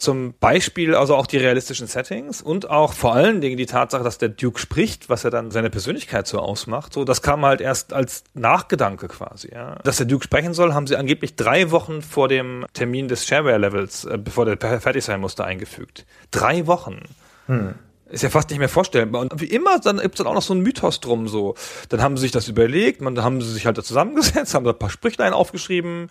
[0.00, 4.16] Zum Beispiel also auch die realistischen Settings und auch vor allen Dingen die Tatsache, dass
[4.16, 6.94] der Duke spricht, was er dann seine Persönlichkeit so ausmacht.
[6.94, 9.50] So, das kam halt erst als Nachgedanke quasi.
[9.52, 9.74] Ja.
[9.84, 14.06] Dass der Duke sprechen soll, haben sie angeblich drei Wochen vor dem Termin des Shareware-Levels,
[14.06, 16.06] äh, bevor der fertig sein musste, eingefügt.
[16.30, 17.02] Drei Wochen.
[17.44, 17.74] Hm.
[18.08, 19.20] Ist ja fast nicht mehr vorstellbar.
[19.20, 21.56] Und wie immer, dann gibt es dann auch noch so ein Mythos drum so.
[21.90, 24.64] Dann haben sie sich das überlegt, man, dann haben sie sich halt da zusammengesetzt, haben
[24.64, 26.08] da ein paar Sprüchlein aufgeschrieben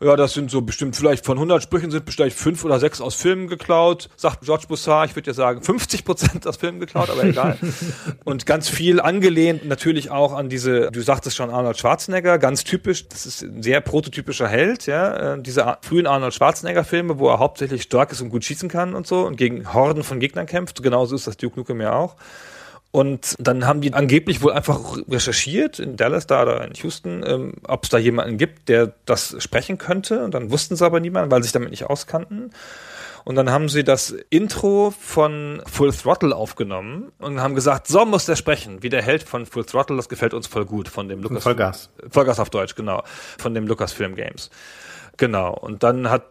[0.00, 3.14] ja, das sind so bestimmt vielleicht von 100 Sprüchen sind vielleicht fünf oder sechs aus
[3.14, 5.10] Filmen geklaut, sagt George Bussard.
[5.10, 7.58] Ich würde ja sagen 50 Prozent aus Filmen geklaut, aber egal.
[8.24, 13.08] und ganz viel angelehnt natürlich auch an diese, du sagtest schon Arnold Schwarzenegger, ganz typisch,
[13.08, 17.38] das ist ein sehr prototypischer Held, ja, äh, diese frühen Arnold Schwarzenegger Filme, wo er
[17.38, 20.82] hauptsächlich stark ist und gut schießen kann und so und gegen Horden von Gegnern kämpft.
[20.82, 22.16] Genauso ist das Duke Nukem ja auch.
[22.96, 27.52] Und dann haben die angeblich wohl einfach recherchiert in Dallas da oder in Houston, ähm,
[27.68, 30.24] ob es da jemanden gibt, der das sprechen könnte.
[30.24, 32.52] Und dann wussten sie aber niemanden, weil sie sich damit nicht auskannten.
[33.22, 38.24] Und dann haben sie das Intro von Full Throttle aufgenommen und haben gesagt, so muss
[38.24, 41.20] der sprechen, wie der Held von Full Throttle, das gefällt uns voll gut von dem
[41.20, 41.42] Lukas.
[41.42, 41.90] Vollgas.
[42.08, 43.02] Vollgas auf Deutsch, genau.
[43.36, 44.48] Von dem Lucasfilm Games.
[45.18, 45.52] Genau.
[45.52, 46.22] Und dann hat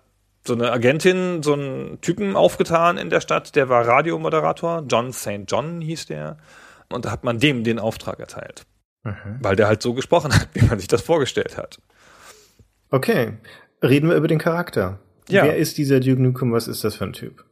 [0.48, 5.44] so eine Agentin, so einen Typen aufgetan in der Stadt, der war Radiomoderator, John St.
[5.48, 6.38] John hieß der.
[6.92, 8.66] Und da hat man dem den Auftrag erteilt.
[9.04, 9.38] Mhm.
[9.40, 11.80] Weil der halt so gesprochen hat, wie man sich das vorgestellt hat.
[12.90, 13.34] Okay.
[13.84, 15.00] Reden wir über den Charakter.
[15.30, 15.44] Ja.
[15.44, 16.52] Wer ist dieser Duke Nukem?
[16.52, 17.44] Was ist das für ein Typ?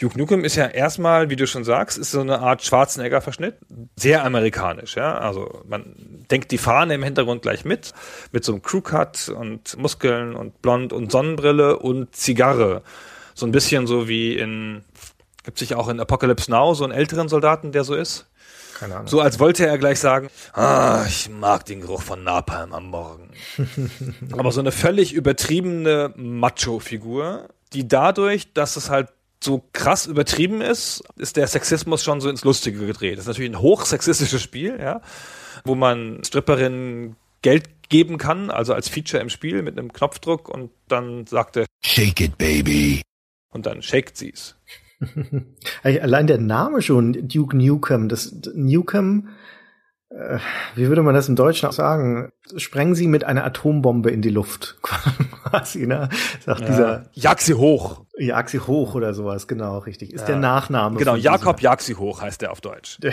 [0.00, 3.56] Duke Nukem ist ja erstmal, wie du schon sagst, ist so eine Art Schwarzenegger-Verschnitt.
[3.96, 5.18] Sehr amerikanisch, ja.
[5.18, 5.94] Also man
[6.30, 7.92] denkt die Fahne im Hintergrund gleich mit,
[8.30, 12.82] mit so einem Crewcut und Muskeln und Blond und Sonnenbrille und Zigarre.
[13.34, 14.84] So ein bisschen so wie in,
[15.42, 18.26] gibt sich auch in Apocalypse Now so einen älteren Soldaten, der so ist.
[18.78, 19.08] Keine Ahnung.
[19.08, 23.30] So als wollte er gleich sagen, ah, ich mag den Geruch von Napalm am Morgen.
[24.38, 29.08] Aber so eine völlig übertriebene Macho-Figur, die dadurch, dass es halt
[29.42, 33.14] so krass übertrieben ist, ist der Sexismus schon so ins Lustige gedreht.
[33.14, 35.00] Das ist natürlich ein hochsexistisches Spiel, ja,
[35.64, 40.70] wo man Stripperinnen Geld geben kann, also als Feature im Spiel mit einem Knopfdruck und
[40.88, 43.02] dann sagt er Shake it, baby.
[43.50, 44.56] Und dann shakt sie's.
[45.82, 49.28] Allein der Name schon, Duke Nukem, das Nukem
[50.10, 50.38] äh,
[50.74, 52.32] wie würde man das im Deutschen sagen?
[52.56, 56.08] Sprengen Sie mit einer Atombombe in die Luft, quasi, ne?
[56.44, 56.66] Sagt ja.
[56.66, 57.04] dieser.
[57.12, 58.04] Jag sie hoch.
[58.16, 60.14] Jag sie hoch oder sowas, genau, richtig.
[60.14, 60.28] Ist ja.
[60.28, 60.98] der Nachname.
[60.98, 62.98] Genau, Jakob Jag sie hoch heißt der auf Deutsch.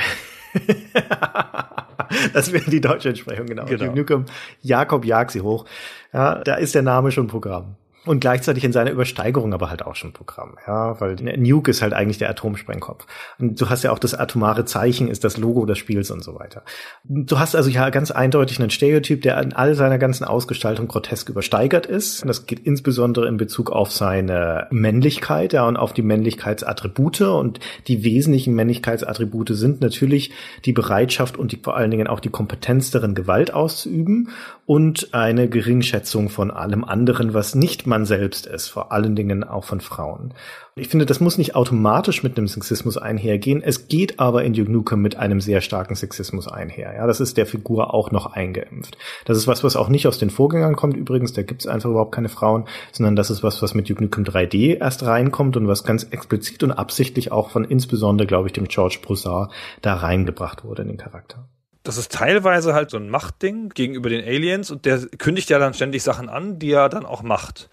[2.33, 3.65] das wäre die deutsche Entsprechung, genau.
[3.65, 4.23] genau.
[4.61, 5.65] Jakob Jag sie hoch.
[6.13, 7.75] Ja, da ist der Name schon Programm.
[8.05, 11.93] Und gleichzeitig in seiner Übersteigerung aber halt auch schon Programm, ja, weil Nuke ist halt
[11.93, 13.07] eigentlich der Atomsprengkopf.
[13.39, 16.35] Und du hast ja auch das atomare Zeichen, ist das Logo des Spiels und so
[16.35, 16.63] weiter.
[17.03, 21.29] Du hast also ja ganz eindeutig einen Stereotyp, der in all seiner ganzen Ausgestaltung grotesk
[21.29, 22.21] übersteigert ist.
[22.21, 27.21] Und das geht insbesondere in Bezug auf seine Männlichkeit, ja, und auf die Männlichkeitsattribute.
[27.21, 30.31] Und die wesentlichen Männlichkeitsattribute sind natürlich
[30.63, 34.29] die Bereitschaft und die, vor allen Dingen auch die Kompetenz darin, Gewalt auszuüben
[34.65, 39.63] und eine Geringschätzung von allem anderen, was nicht man selbst ist, vor allen Dingen auch
[39.63, 40.33] von Frauen.
[40.75, 43.63] Ich finde, das muss nicht automatisch mit einem Sexismus einhergehen.
[43.63, 46.93] Es geht aber in Duke Nukem mit einem sehr starken Sexismus einher.
[46.93, 48.97] Ja, das ist der Figur auch noch eingeimpft.
[49.23, 50.97] Das ist was, was auch nicht aus den Vorgängern kommt.
[50.97, 54.03] Übrigens, da gibt es einfach überhaupt keine Frauen, sondern das ist was, was mit Duke
[54.03, 58.53] Nukem 3D erst reinkommt und was ganz explizit und absichtlich auch von insbesondere, glaube ich,
[58.53, 61.47] dem George Broussard da reingebracht wurde in den Charakter
[61.85, 65.75] das ist teilweise halt so ein Machtding gegenüber den Aliens und der kündigt ja dann
[65.75, 67.69] ständig Sachen an, die er dann auch macht.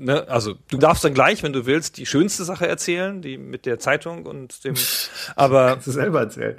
[0.00, 0.26] Ne?
[0.28, 3.78] Also du darfst dann gleich, wenn du willst, die schönste Sache erzählen, die mit der
[3.78, 4.74] Zeitung und dem.
[5.36, 6.56] Aber kannst du selber erzählen.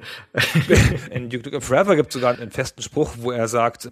[1.09, 3.89] in Duke Nukem Forever gibt es sogar einen festen Spruch, wo er sagt: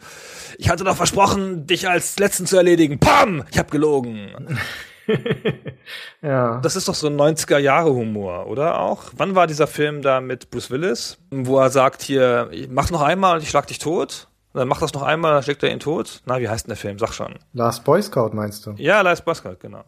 [0.59, 2.99] Ich hatte doch versprochen, dich als Letzten zu erledigen.
[2.99, 3.43] Pam!
[3.49, 4.59] Ich habe gelogen.
[6.21, 6.59] ja.
[6.61, 9.05] Das ist doch so ein 90er-Jahre-Humor, oder auch?
[9.17, 13.37] Wann war dieser Film da mit Bruce Willis, wo er sagt hier, mach noch einmal
[13.37, 14.27] und ich schlag dich tot?
[14.53, 16.21] Dann macht das noch einmal, dann schlägt er ihn tot.
[16.25, 16.97] Na, wie heißt denn der Film?
[16.97, 17.35] Sag schon.
[17.53, 18.73] Last Boy Scout meinst du?
[18.77, 19.83] Ja, Last Boy Scout, genau.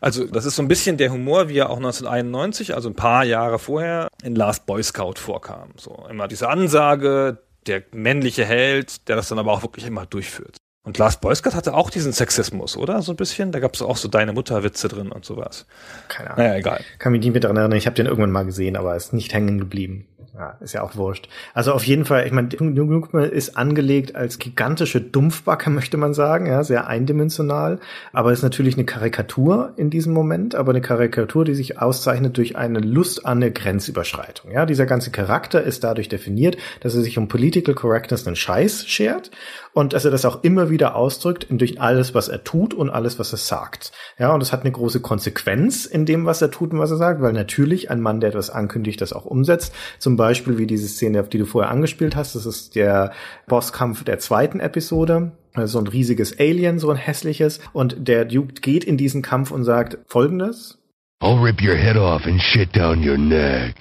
[0.00, 3.24] Also, das ist so ein bisschen der Humor, wie er auch 1991, also ein paar
[3.24, 5.70] Jahre vorher, in Last Boy Scout vorkam.
[5.76, 10.56] So, immer diese Ansage, der männliche Held, der das dann aber auch wirklich immer durchführt.
[10.86, 13.02] Und Last Boy Scout hatte auch diesen Sexismus, oder?
[13.02, 13.52] So ein bisschen.
[13.52, 15.66] Da gab es auch so deine Mutter-Witze drin und sowas.
[16.08, 16.44] Keine Ahnung.
[16.44, 16.84] Naja, egal.
[16.98, 17.78] Kann mich nicht mehr daran erinnern.
[17.78, 20.06] Ich habe den irgendwann mal gesehen, aber ist nicht hängen geblieben
[20.36, 21.28] ja, ist ja auch wurscht.
[21.52, 26.46] Also auf jeden Fall, ich meine, Nukem ist angelegt als gigantische Dumpfbacke, möchte man sagen,
[26.46, 27.78] ja, sehr eindimensional,
[28.12, 32.56] aber ist natürlich eine Karikatur in diesem Moment, aber eine Karikatur, die sich auszeichnet durch
[32.56, 34.50] eine Lust an eine Grenzüberschreitung.
[34.50, 38.86] Ja, dieser ganze Charakter ist dadurch definiert, dass er sich um Political Correctness einen Scheiß
[38.88, 39.30] schert
[39.74, 43.18] und dass er das auch immer wieder ausdrückt durch alles, was er tut und alles,
[43.18, 43.92] was er sagt.
[44.18, 46.96] Ja, und das hat eine große Konsequenz in dem, was er tut und was er
[46.96, 49.74] sagt, weil natürlich ein Mann, der etwas ankündigt, das auch umsetzt.
[49.98, 53.12] Zum Beispiel wie diese Szene, auf die du vorher angespielt hast, das ist der
[53.48, 55.32] Bosskampf der zweiten Episode
[55.66, 57.60] so ein riesiges Alien, so ein hässliches.
[57.72, 60.78] Und der Duke geht in diesen Kampf und sagt folgendes.
[61.22, 63.76] I'll rip your head off and shit down your neck.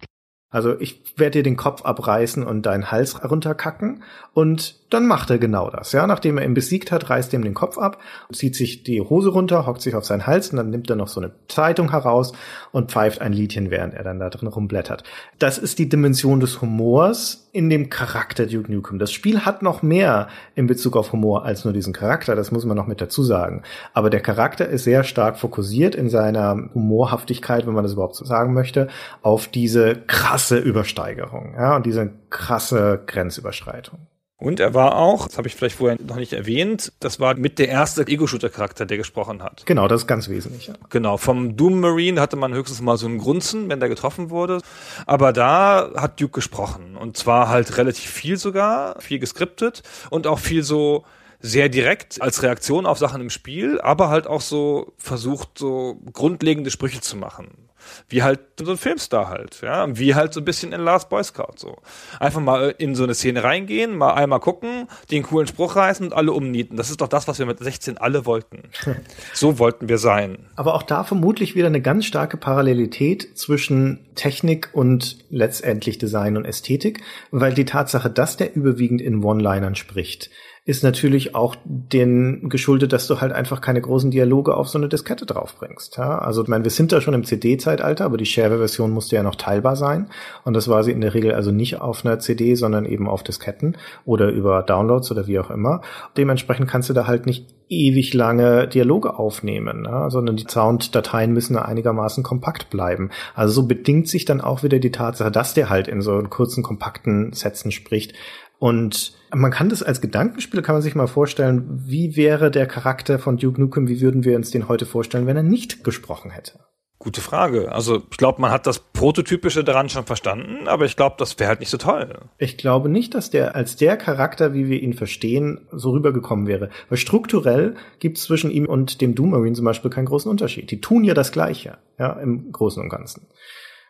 [0.49, 4.03] Also ich werde dir den Kopf abreißen und deinen Hals runterkacken.
[4.33, 5.91] Und dann macht er genau das.
[5.91, 7.97] Ja, nachdem er ihn besiegt hat, reißt er ihm den Kopf ab,
[8.31, 11.07] zieht sich die Hose runter, hockt sich auf seinen Hals und dann nimmt er noch
[11.07, 12.33] so eine Zeitung heraus
[12.71, 15.03] und pfeift ein Liedchen, während er dann da drin rumblättert.
[15.39, 18.99] Das ist die Dimension des Humors in dem Charakter Duke Nukem.
[18.99, 22.65] Das Spiel hat noch mehr in Bezug auf Humor als nur diesen Charakter, das muss
[22.65, 23.63] man noch mit dazu sagen.
[23.93, 28.25] Aber der Charakter ist sehr stark fokussiert in seiner Humorhaftigkeit, wenn man das überhaupt so
[28.25, 28.87] sagen möchte,
[29.21, 33.99] auf diese krasse Übersteigerung, ja, und diese krasse Grenzüberschreitung.
[34.37, 37.59] Und er war auch, das habe ich vielleicht vorher noch nicht erwähnt, das war mit
[37.59, 39.65] der erste Ego-Shooter-Charakter, der gesprochen hat.
[39.65, 40.67] Genau, das ist ganz wesentlich.
[40.67, 40.73] Ja.
[40.89, 44.59] Genau, vom Doom Marine hatte man höchstens mal so einen Grunzen, wenn der getroffen wurde.
[45.05, 46.97] Aber da hat Duke gesprochen.
[46.97, 51.05] Und zwar halt relativ viel sogar, viel geskriptet und auch viel so
[51.39, 56.71] sehr direkt als Reaktion auf Sachen im Spiel, aber halt auch so versucht, so grundlegende
[56.71, 57.62] Sprüche zu machen.
[58.09, 59.85] Wie halt so ein Filmstar halt, ja.
[59.97, 61.77] Wie halt so ein bisschen in Last Boy Scout so.
[62.19, 66.13] Einfach mal in so eine Szene reingehen, mal einmal gucken, den coolen Spruch reißen und
[66.13, 66.77] alle umnieten.
[66.77, 68.63] Das ist doch das, was wir mit 16 alle wollten.
[69.33, 70.45] so wollten wir sein.
[70.55, 76.45] Aber auch da vermutlich wieder eine ganz starke Parallelität zwischen Technik und letztendlich Design und
[76.45, 80.29] Ästhetik, weil die Tatsache, dass der überwiegend in One-Linern spricht,
[80.65, 84.87] ist natürlich auch den geschuldet, dass du halt einfach keine großen Dialoge auf so eine
[84.87, 85.97] Diskette draufbringst.
[85.97, 86.19] Ja?
[86.19, 89.35] Also ich meine, wir sind da schon im CD-Zeitalter, aber die Shareware-Version musste ja noch
[89.35, 90.07] teilbar sein.
[90.45, 93.23] Und das war sie in der Regel also nicht auf einer CD, sondern eben auf
[93.23, 95.81] Disketten oder über Downloads oder wie auch immer.
[96.15, 100.09] Dementsprechend kannst du da halt nicht ewig lange Dialoge aufnehmen, ja?
[100.09, 103.09] sondern die Sounddateien müssen einigermaßen kompakt bleiben.
[103.35, 106.63] Also so bedingt sich dann auch wieder die Tatsache, dass der halt in so kurzen,
[106.63, 108.13] kompakten Sätzen spricht,
[108.59, 113.19] und man kann das als Gedankenspiel, kann man sich mal vorstellen, wie wäre der Charakter
[113.19, 116.59] von Duke Nukem, wie würden wir uns den heute vorstellen, wenn er nicht gesprochen hätte?
[117.03, 117.73] Gute Frage.
[117.73, 121.49] Also ich glaube, man hat das Prototypische daran schon verstanden, aber ich glaube, das wäre
[121.49, 122.17] halt nicht so toll.
[122.37, 126.69] Ich glaube nicht, dass der als der Charakter, wie wir ihn verstehen, so rübergekommen wäre.
[126.87, 130.71] Weil strukturell gibt es zwischen ihm und dem Doom Marine zum Beispiel keinen großen Unterschied.
[130.71, 133.27] Die tun ja das Gleiche, ja, im Großen und Ganzen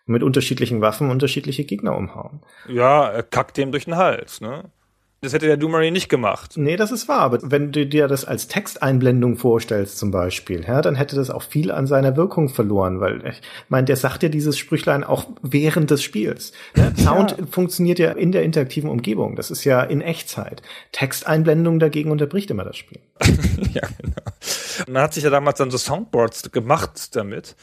[0.05, 2.41] mit unterschiedlichen Waffen unterschiedliche Gegner umhauen.
[2.67, 4.69] Ja, er kackt dem durch den Hals, ne?
[5.23, 6.57] Das hätte der Doomery nicht gemacht.
[6.57, 7.21] Nee, das ist wahr.
[7.21, 11.43] Aber wenn du dir das als Texteinblendung vorstellst zum Beispiel, ja, dann hätte das auch
[11.43, 15.91] viel an seiner Wirkung verloren, weil ich meine, der sagt ja dieses Sprüchlein auch während
[15.91, 16.51] des Spiels.
[16.75, 16.91] Ne?
[16.97, 17.45] Sound ja.
[17.49, 19.37] funktioniert ja in der interaktiven Umgebung.
[19.37, 20.61] Das ist ja in Echtzeit.
[20.91, 22.99] Texteinblendung dagegen unterbricht immer das Spiel.
[23.73, 24.91] ja, genau.
[24.91, 27.55] Man hat sich ja damals dann so Soundboards gemacht damit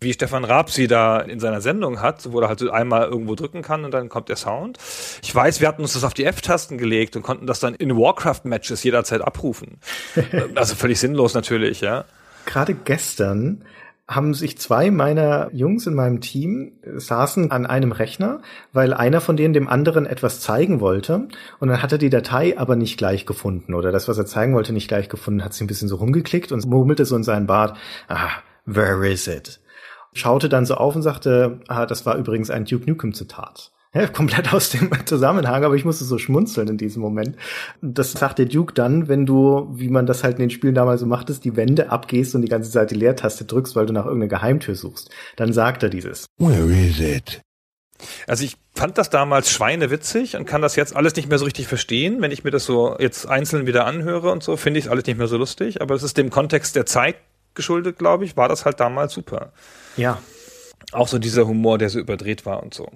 [0.00, 3.34] wie Stefan Raab sie da in seiner Sendung hat, wo er halt so einmal irgendwo
[3.34, 4.78] drücken kann und dann kommt der Sound.
[5.22, 7.94] Ich weiß, wir hatten uns das auf die F-Tasten gelegt und konnten das dann in
[7.96, 9.78] Warcraft-Matches jederzeit abrufen.
[10.54, 12.06] also völlig sinnlos natürlich, ja.
[12.46, 13.62] Gerade gestern
[14.08, 18.40] haben sich zwei meiner Jungs in meinem Team saßen an einem Rechner,
[18.72, 21.28] weil einer von denen dem anderen etwas zeigen wollte
[21.60, 24.54] und dann hat er die Datei aber nicht gleich gefunden oder das, was er zeigen
[24.54, 27.46] wollte, nicht gleich gefunden, hat sich ein bisschen so rumgeklickt und murmelte so in seinen
[27.46, 27.76] Bart,
[28.08, 28.30] ah,
[28.64, 29.59] where is it?
[30.12, 34.06] Schaute dann so auf und sagte, ah, das war übrigens ein Duke Nukem Zitat ja,
[34.12, 37.36] komplett aus dem Zusammenhang, aber ich musste so schmunzeln in diesem Moment.
[37.82, 41.00] Das sagt der Duke dann, wenn du, wie man das halt in den Spielen damals
[41.00, 44.06] so machtest, die Wände abgehst und die ganze Zeit die Leertaste drückst, weil du nach
[44.06, 45.10] irgendeiner Geheimtür suchst.
[45.36, 46.26] Dann sagt er dieses.
[46.38, 47.40] Where is it?
[48.26, 51.66] Also ich fand das damals schweinewitzig und kann das jetzt alles nicht mehr so richtig
[51.66, 52.22] verstehen.
[52.22, 55.04] Wenn ich mir das so jetzt einzeln wieder anhöre und so, finde ich es alles
[55.04, 55.82] nicht mehr so lustig.
[55.82, 57.16] Aber es ist dem Kontext der Zeit
[57.60, 59.52] geschuldet, glaube ich, war das halt damals super.
[59.96, 60.18] Ja.
[60.92, 62.88] Auch so dieser Humor, der so überdreht war und so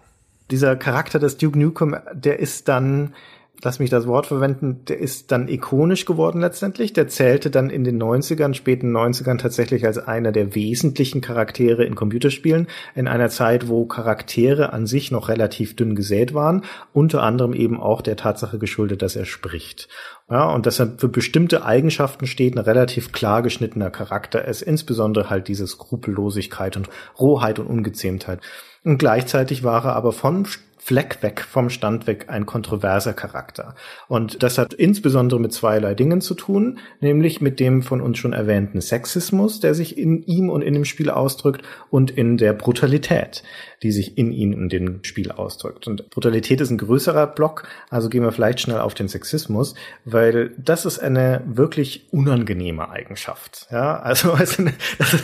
[0.50, 3.14] dieser Charakter des Duke Nukem, der ist dann,
[3.62, 6.92] lass mich das Wort verwenden, der ist dann ikonisch geworden letztendlich.
[6.92, 11.94] Der zählte dann in den 90ern, späten 90ern tatsächlich als einer der wesentlichen Charaktere in
[11.94, 17.54] Computerspielen, in einer Zeit, wo Charaktere an sich noch relativ dünn gesät waren, unter anderem
[17.54, 19.88] eben auch der Tatsache geschuldet, dass er spricht.
[20.30, 25.28] Ja, und dass er für bestimmte Eigenschaften steht, ein relativ klar geschnittener Charakter ist, insbesondere
[25.28, 26.88] halt diese Skrupellosigkeit und
[27.18, 28.40] Rohheit und Ungezähmtheit.
[28.84, 30.46] Und gleichzeitig war er aber von
[30.84, 33.74] Fleck weg, vom Stand weg ein kontroverser Charakter.
[34.06, 38.34] Und das hat insbesondere mit zweierlei Dingen zu tun, nämlich mit dem von uns schon
[38.34, 43.42] erwähnten Sexismus, der sich in ihm und in dem Spiel ausdrückt und in der Brutalität,
[43.82, 45.86] die sich in ihm und dem Spiel ausdrückt.
[45.86, 49.74] Und Brutalität ist ein größerer Block, also gehen wir vielleicht schnell auf den Sexismus,
[50.04, 53.68] weil das ist eine wirklich unangenehme Eigenschaft.
[53.70, 54.64] Ja, also, also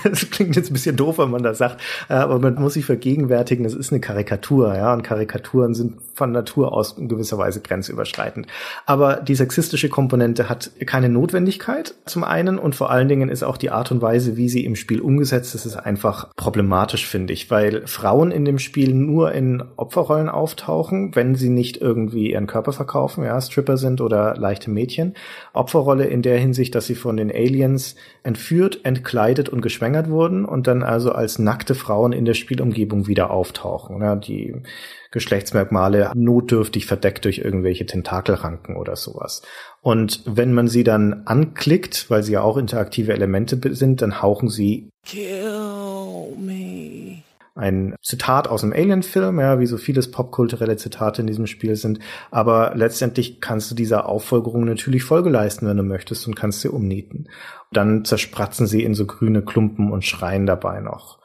[0.04, 3.64] das klingt jetzt ein bisschen doof, wenn man das sagt, aber man muss sich vergegenwärtigen,
[3.64, 7.60] das ist eine Karikatur, ja, und Karikatur Karikaturen sind von Natur aus in gewisser Weise
[7.60, 8.46] grenzüberschreitend.
[8.86, 13.56] Aber die sexistische Komponente hat keine Notwendigkeit zum einen und vor allen Dingen ist auch
[13.56, 17.50] die Art und Weise, wie sie im Spiel umgesetzt ist, ist einfach problematisch, finde ich,
[17.50, 22.72] weil Frauen in dem Spiel nur in Opferrollen auftauchen, wenn sie nicht irgendwie ihren Körper
[22.72, 25.14] verkaufen, ja, Stripper sind oder leichte Mädchen.
[25.52, 30.66] Opferrolle in der Hinsicht, dass sie von den Aliens entführt, entkleidet und geschwängert wurden und
[30.66, 34.00] dann also als nackte Frauen in der Spielumgebung wieder auftauchen.
[34.02, 34.54] Ja, die
[35.10, 39.42] Geschlechtsmerkmale notdürftig verdeckt durch irgendwelche Tentakelranken oder sowas.
[39.82, 44.48] Und wenn man sie dann anklickt, weil sie ja auch interaktive Elemente sind, dann hauchen
[44.48, 47.22] sie Kill me.
[47.56, 51.98] Ein Zitat aus einem Alien-Film, ja, wie so vieles popkulturelle Zitate in diesem Spiel sind.
[52.30, 56.68] Aber letztendlich kannst du dieser Auffolgerung natürlich Folge leisten, wenn du möchtest, und kannst sie
[56.68, 57.28] umnieten.
[57.72, 61.18] Dann zerspratzen sie in so grüne Klumpen und schreien dabei noch.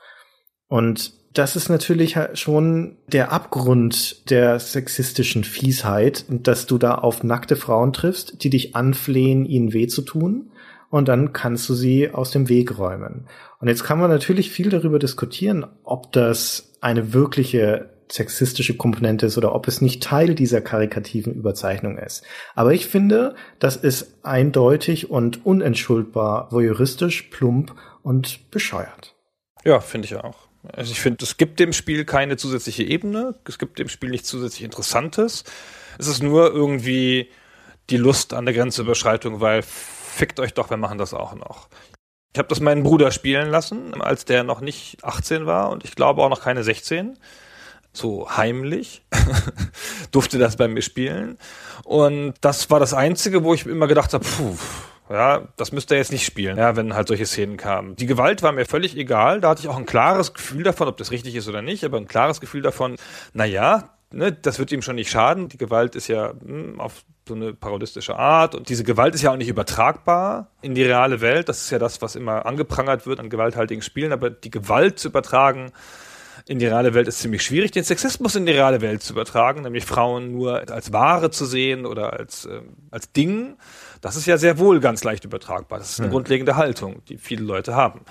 [0.67, 7.55] Und das ist natürlich schon der Abgrund der sexistischen Fiesheit, dass du da auf nackte
[7.55, 10.51] Frauen triffst, die dich anflehen, ihnen weh zu tun.
[10.89, 13.27] Und dann kannst du sie aus dem Weg räumen.
[13.59, 19.38] Und jetzt kann man natürlich viel darüber diskutieren, ob das eine wirkliche sexistische Komponente ist
[19.38, 22.23] oder ob es nicht Teil dieser karikativen Überzeichnung ist.
[22.53, 27.73] Aber ich finde, das ist eindeutig und unentschuldbar voyeuristisch, plump
[28.03, 29.15] und bescheuert.
[29.65, 30.44] Ja, finde ich auch.
[30.74, 34.28] Also ich finde, es gibt dem Spiel keine zusätzliche Ebene, es gibt dem Spiel nichts
[34.28, 35.43] zusätzlich Interessantes.
[35.97, 37.30] Es ist nur irgendwie
[37.89, 41.70] die Lust an der Grenzüberschreitung, weil fickt euch doch, wir machen das auch noch.
[42.34, 45.95] Ich habe das meinen Bruder spielen lassen, als der noch nicht 18 war und ich
[45.95, 47.18] glaube auch noch keine 16.
[47.93, 49.05] So heimlich
[50.11, 51.38] durfte das bei mir spielen.
[51.86, 54.57] Und das war das Einzige, wo ich immer gedacht habe, puh,
[55.10, 57.95] ja, das müsste er jetzt nicht spielen, ja, wenn halt solche Szenen kamen.
[57.95, 59.39] Die Gewalt war mir völlig egal.
[59.39, 61.97] Da hatte ich auch ein klares Gefühl davon, ob das richtig ist oder nicht, aber
[61.97, 62.95] ein klares Gefühl davon,
[63.34, 65.47] na ja, ne, das wird ihm schon nicht schaden.
[65.49, 69.24] Die Gewalt ist ja mh, hm, auf so eine parodistische Art und diese Gewalt ist
[69.24, 71.49] ja auch nicht übertragbar in die reale Welt.
[71.49, 75.08] Das ist ja das, was immer angeprangert wird an gewalthaltigen Spielen, aber die Gewalt zu
[75.10, 75.72] übertragen,
[76.47, 79.62] in die reale Welt ist ziemlich schwierig, den Sexismus in die reale Welt zu übertragen,
[79.62, 83.58] nämlich Frauen nur als Ware zu sehen oder als, äh, als Ding.
[84.01, 85.79] Das ist ja sehr wohl ganz leicht übertragbar.
[85.79, 86.13] Das ist eine hm.
[86.13, 88.01] grundlegende Haltung, die viele Leute haben.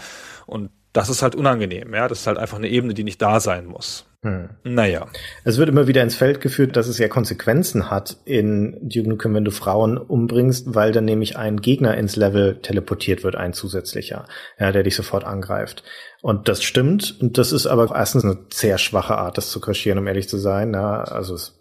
[0.47, 2.07] Und das ist halt unangenehm, ja.
[2.09, 4.07] Das ist halt einfach eine Ebene, die nicht da sein muss.
[4.23, 4.49] Hm.
[4.63, 5.07] Naja.
[5.45, 9.35] Es wird immer wieder ins Feld geführt, dass es ja Konsequenzen hat in Duke Nukem,
[9.35, 14.27] wenn du Frauen umbringst, weil dann nämlich ein Gegner ins Level teleportiert wird, ein zusätzlicher,
[14.59, 15.83] ja, der dich sofort angreift.
[16.23, 17.21] Und das stimmt.
[17.21, 20.39] Und das ist aber erstens eine sehr schwache Art, das zu kaschieren, um ehrlich zu
[20.39, 20.73] sein.
[20.73, 21.59] Ja, also es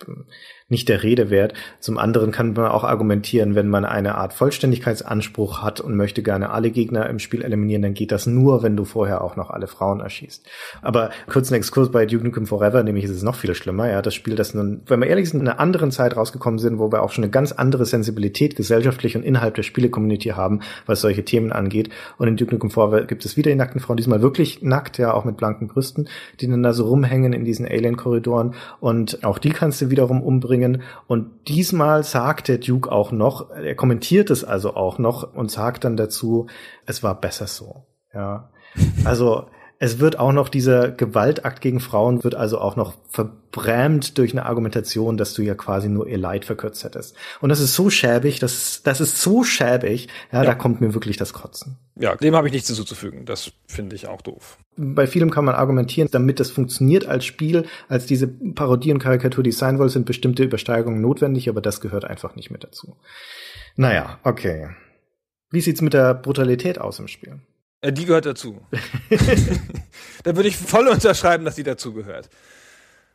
[0.69, 1.53] nicht der Rede wert.
[1.79, 6.49] Zum anderen kann man auch argumentieren, wenn man eine Art Vollständigkeitsanspruch hat und möchte gerne
[6.49, 9.67] alle Gegner im Spiel eliminieren, dann geht das nur, wenn du vorher auch noch alle
[9.67, 10.47] Frauen erschießt.
[10.81, 13.89] Aber kurzen Exkurs bei Duke Nukem Forever, nämlich ist es noch viel schlimmer.
[13.89, 16.79] Ja, das Spiel, das nun, wenn wir ehrlich sind, in einer anderen Zeit rausgekommen sind,
[16.79, 21.01] wo wir auch schon eine ganz andere Sensibilität gesellschaftlich und innerhalb der Spiele-Community haben, was
[21.01, 21.89] solche Themen angeht.
[22.17, 25.13] Und in Duke Nukem Forever gibt es wieder die nackten Frauen, diesmal wirklich nackt, ja,
[25.13, 26.07] auch mit blanken Brüsten,
[26.39, 28.55] die dann da so rumhängen in diesen Alien-Korridoren.
[28.79, 30.52] Und auch die kannst du wiederum umbringen.
[31.07, 35.83] Und diesmal sagt der Duke auch noch, er kommentiert es also auch noch und sagt
[35.83, 36.47] dann dazu,
[36.85, 37.85] es war besser so.
[38.13, 38.49] Ja,
[39.05, 39.47] also
[39.79, 44.45] es wird auch noch dieser Gewaltakt gegen Frauen wird also auch noch verbrämt durch eine
[44.45, 47.15] Argumentation, dass du ja quasi nur ihr Leid verkürzt hättest.
[47.41, 50.45] Und das ist so schäbig, das, das ist so schäbig, ja, ja.
[50.45, 51.77] da kommt mir wirklich das Kotzen.
[51.95, 53.25] Ja, dem habe ich nichts hinzuzufügen.
[53.25, 54.57] Das finde ich auch doof.
[54.77, 59.43] Bei vielem kann man argumentieren, damit das funktioniert als Spiel, als diese Parodie und Karikatur,
[59.43, 62.95] die es sein soll, sind bestimmte Übersteigungen notwendig, aber das gehört einfach nicht mit dazu.
[63.75, 64.69] Naja, okay.
[65.51, 67.39] Wie sieht's mit der Brutalität aus im Spiel?
[67.83, 68.61] Äh, die gehört dazu.
[70.23, 72.29] da würde ich voll unterschreiben, dass die dazu gehört.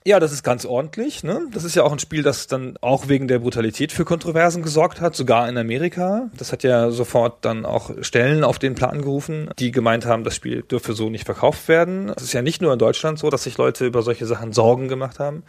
[0.07, 1.25] Ja, das ist ganz ordentlich.
[1.25, 1.49] Ne?
[1.53, 5.01] Das ist ja auch ein Spiel, das dann auch wegen der Brutalität für Kontroversen gesorgt
[5.01, 6.31] hat, sogar in Amerika.
[6.37, 10.37] Das hat ja sofort dann auch Stellen auf den Plan gerufen, die gemeint haben, das
[10.37, 12.11] Spiel dürfe so nicht verkauft werden.
[12.17, 14.89] Es ist ja nicht nur in Deutschland so, dass sich Leute über solche Sachen Sorgen
[14.89, 15.43] gemacht haben.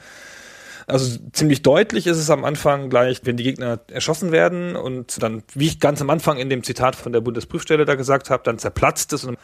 [0.90, 5.44] Also ziemlich deutlich ist es am Anfang gleich, wenn die Gegner erschossen werden und dann,
[5.54, 8.58] wie ich ganz am Anfang in dem Zitat von der Bundesprüfstelle da gesagt habe, dann
[8.58, 9.38] zerplatzt es und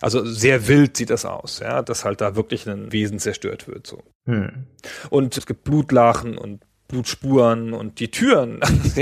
[0.00, 3.86] also sehr wild sieht das aus, ja, dass halt da wirklich ein Wesen zerstört wird
[3.86, 4.02] so.
[4.26, 4.66] Hm.
[5.10, 8.60] Und es gibt Blutlachen und Blutspuren und die Türen,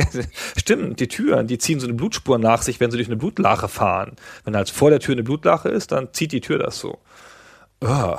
[0.57, 3.69] stimmt, die Türen, die ziehen so eine Blutspur nach sich, wenn sie durch eine Blutlache
[3.69, 4.17] fahren.
[4.45, 6.99] Wenn halt vor der Tür eine Blutlache ist, dann zieht die Tür das so.
[7.81, 8.17] Oh,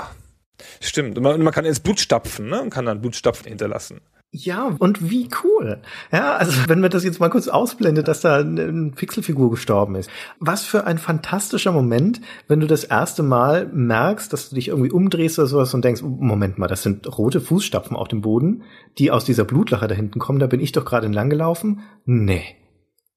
[0.80, 1.18] Stimmt.
[1.18, 2.62] Und man, man kann ins Blut stapfen, ne?
[2.62, 4.01] Und kann dann Blutstapfen hinterlassen.
[4.34, 5.82] Ja, und wie cool.
[6.09, 10.09] Ja, also wenn man das jetzt mal kurz ausblendet, dass da eine Pixelfigur gestorben ist.
[10.39, 14.91] Was für ein fantastischer Moment, wenn du das erste Mal merkst, dass du dich irgendwie
[14.91, 18.64] umdrehst oder sowas und denkst, Moment mal, das sind rote Fußstapfen auf dem Boden,
[18.97, 21.82] die aus dieser Blutlache da hinten kommen, da bin ich doch gerade entlang gelaufen.
[22.05, 22.55] Nee.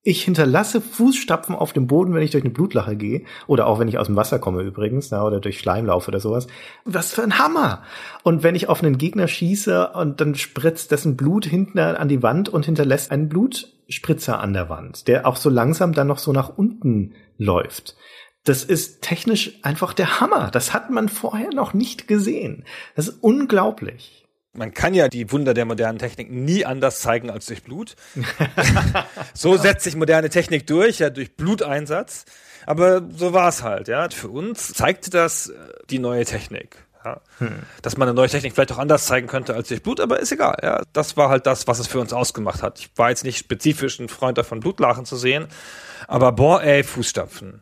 [0.07, 3.25] Ich hinterlasse Fußstapfen auf dem Boden, wenn ich durch eine Blutlache gehe.
[3.47, 6.47] Oder auch wenn ich aus dem Wasser komme übrigens, na, oder durch Schleimlauf oder sowas.
[6.85, 7.83] Was für ein Hammer!
[8.23, 12.23] Und wenn ich auf einen Gegner schieße und dann spritzt dessen Blut hinten an die
[12.23, 16.33] Wand und hinterlässt einen Blutspritzer an der Wand, der auch so langsam dann noch so
[16.33, 17.97] nach unten läuft.
[18.45, 20.51] Das ist technisch einfach der Hammer.
[20.51, 22.65] Das hat man vorher noch nicht gesehen.
[22.95, 24.24] Das ist unglaublich
[24.55, 27.97] man kann ja die Wunder der modernen Technik nie anders zeigen als durch Blut.
[29.35, 32.25] so setzt sich moderne Technik durch, ja, durch Bluteinsatz.
[32.67, 34.09] Aber so war es halt, ja.
[34.09, 35.55] Für uns zeigte das äh,
[35.91, 36.79] die neue Technik.
[37.05, 37.21] Ja.
[37.39, 37.63] Hm.
[37.83, 40.33] Dass man eine neue Technik vielleicht auch anders zeigen könnte als durch Blut, aber ist
[40.33, 40.57] egal.
[40.63, 40.83] Ja.
[40.93, 42.79] Das war halt das, was es für uns ausgemacht hat.
[42.79, 45.47] Ich war jetzt nicht spezifisch ein Freund davon, Blutlachen zu sehen,
[46.09, 47.61] aber boah, ey, Fußstapfen.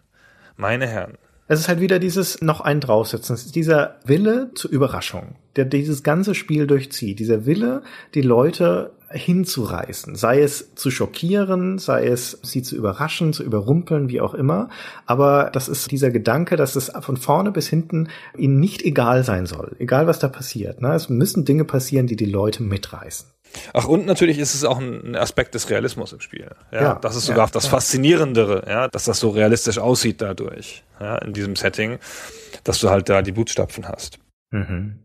[0.56, 1.18] Meine Herren.
[1.48, 3.34] Es ist halt wieder dieses noch ein draufsetzen.
[3.34, 7.18] Es ist dieser Wille zur Überraschung, der dieses ganze Spiel durchzieht.
[7.18, 7.82] Dieser Wille,
[8.14, 10.14] die Leute hinzureißen.
[10.14, 14.68] Sei es zu schockieren, sei es sie zu überraschen, zu überrumpeln, wie auch immer.
[15.06, 19.46] Aber das ist dieser Gedanke, dass es von vorne bis hinten ihnen nicht egal sein
[19.46, 19.76] soll.
[19.78, 20.80] Egal was da passiert.
[20.80, 20.94] Ne?
[20.94, 23.28] Es müssen Dinge passieren, die die Leute mitreißen.
[23.74, 26.50] Ach, und natürlich ist es auch ein Aspekt des Realismus im Spiel.
[26.72, 30.84] Ja, ja das ist sogar ja, das Faszinierendere, ja, dass das so realistisch aussieht dadurch,
[30.98, 31.98] ja, in diesem Setting,
[32.64, 34.18] dass du halt da die Blutstapfen hast.
[34.52, 35.00] Mhm.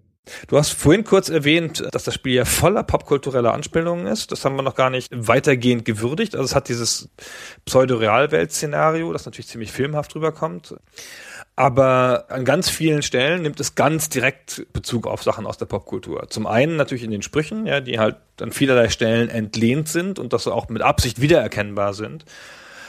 [0.47, 4.31] Du hast vorhin kurz erwähnt, dass das Spiel ja voller popkultureller Anspielungen ist.
[4.31, 6.35] Das haben wir noch gar nicht weitergehend gewürdigt.
[6.35, 7.09] Also es hat dieses
[7.65, 10.75] Pseudo-Realwelt-Szenario, das natürlich ziemlich filmhaft rüberkommt.
[11.55, 16.27] Aber an ganz vielen Stellen nimmt es ganz direkt Bezug auf Sachen aus der Popkultur.
[16.29, 20.33] Zum einen natürlich in den Sprüchen, ja, die halt an vielerlei Stellen entlehnt sind und
[20.33, 22.25] das auch mit Absicht wiedererkennbar sind.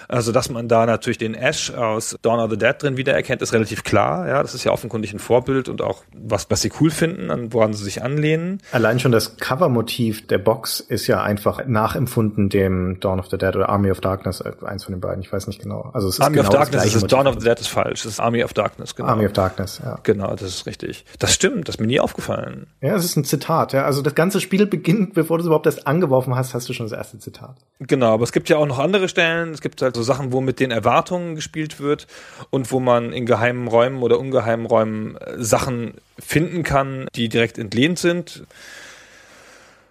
[0.09, 3.53] Also, dass man da natürlich den Ash aus Dawn of the Dead drin wiedererkennt, ist
[3.53, 4.27] relativ klar.
[4.27, 7.53] Ja, das ist ja offenkundig ein Vorbild und auch was, was sie cool finden, an
[7.53, 8.61] woran sie sich anlehnen.
[8.73, 13.55] Allein schon das Covermotiv der Box ist ja einfach nachempfunden dem Dawn of the Dead
[13.55, 15.91] oder Army of Darkness, äh, eins von den beiden, ich weiß nicht genau.
[15.93, 18.07] Also es ist Army genau of Darkness ist es, Dawn of the Dead ist falsch.
[18.07, 19.11] Es ist Army of Darkness, genau.
[19.11, 19.99] Army of Darkness, ja.
[20.05, 21.05] Genau, das ist richtig.
[21.19, 22.67] Das stimmt, das ist mir nie aufgefallen.
[22.81, 23.85] Ja, es ist ein Zitat, ja.
[23.85, 26.87] Also das ganze Spiel beginnt, bevor du es überhaupt erst angeworfen hast, hast du schon
[26.87, 27.57] das erste Zitat.
[27.81, 29.53] Genau, aber es gibt ja auch noch andere Stellen.
[29.53, 32.07] Es gibt halt so Sachen, wo mit den Erwartungen gespielt wird
[32.51, 37.59] und wo man in geheimen Räumen oder ungeheimen Räumen äh, Sachen finden kann, die direkt
[37.59, 38.45] entlehnt sind.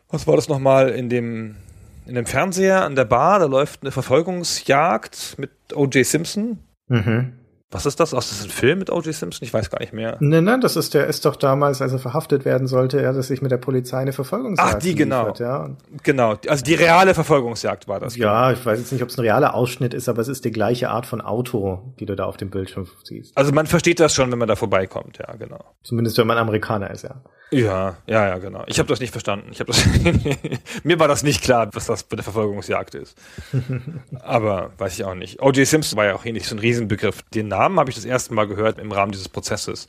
[0.09, 1.57] Was war das nochmal in dem,
[2.05, 3.39] in dem Fernseher an der Bar?
[3.39, 6.05] Da läuft eine Verfolgungsjagd mit O.J.
[6.05, 6.59] Simpson.
[6.87, 7.33] Mhm.
[7.69, 8.13] Was ist das?
[8.13, 9.13] Aus das ist ein Film mit O.J.
[9.13, 9.45] Simpson?
[9.45, 10.15] Ich weiß gar nicht mehr.
[10.21, 13.27] Nein, nein, das ist der ist doch damals, als er verhaftet werden sollte, ja, dass
[13.27, 15.23] sich mit der Polizei eine Verfolgungsjagd Ach, die genau.
[15.23, 15.69] liefert, ja.
[16.03, 18.15] Genau, also die reale Verfolgungsjagd war das.
[18.15, 20.51] Ja, ich weiß jetzt nicht, ob es ein realer Ausschnitt ist, aber es ist die
[20.51, 23.35] gleiche Art von Auto, die du da auf dem Bildschirm siehst.
[23.35, 25.59] Also man versteht das schon, wenn man da vorbeikommt, ja, genau.
[25.83, 27.21] Zumindest wenn man Amerikaner ist, ja.
[27.49, 28.63] Ja, ja, ja, genau.
[28.67, 29.49] Ich habe das nicht verstanden.
[29.51, 29.85] Ich habe das
[30.83, 33.17] mir war das nicht klar, was das bei der Verfolgungsjagd ist.
[34.21, 35.41] Aber weiß ich auch nicht.
[35.41, 35.65] O.J.
[35.65, 37.21] Simpson war ja auch hier nicht so ein Riesenbegriff.
[37.33, 39.87] Den Namen habe ich das erste Mal gehört im Rahmen dieses Prozesses.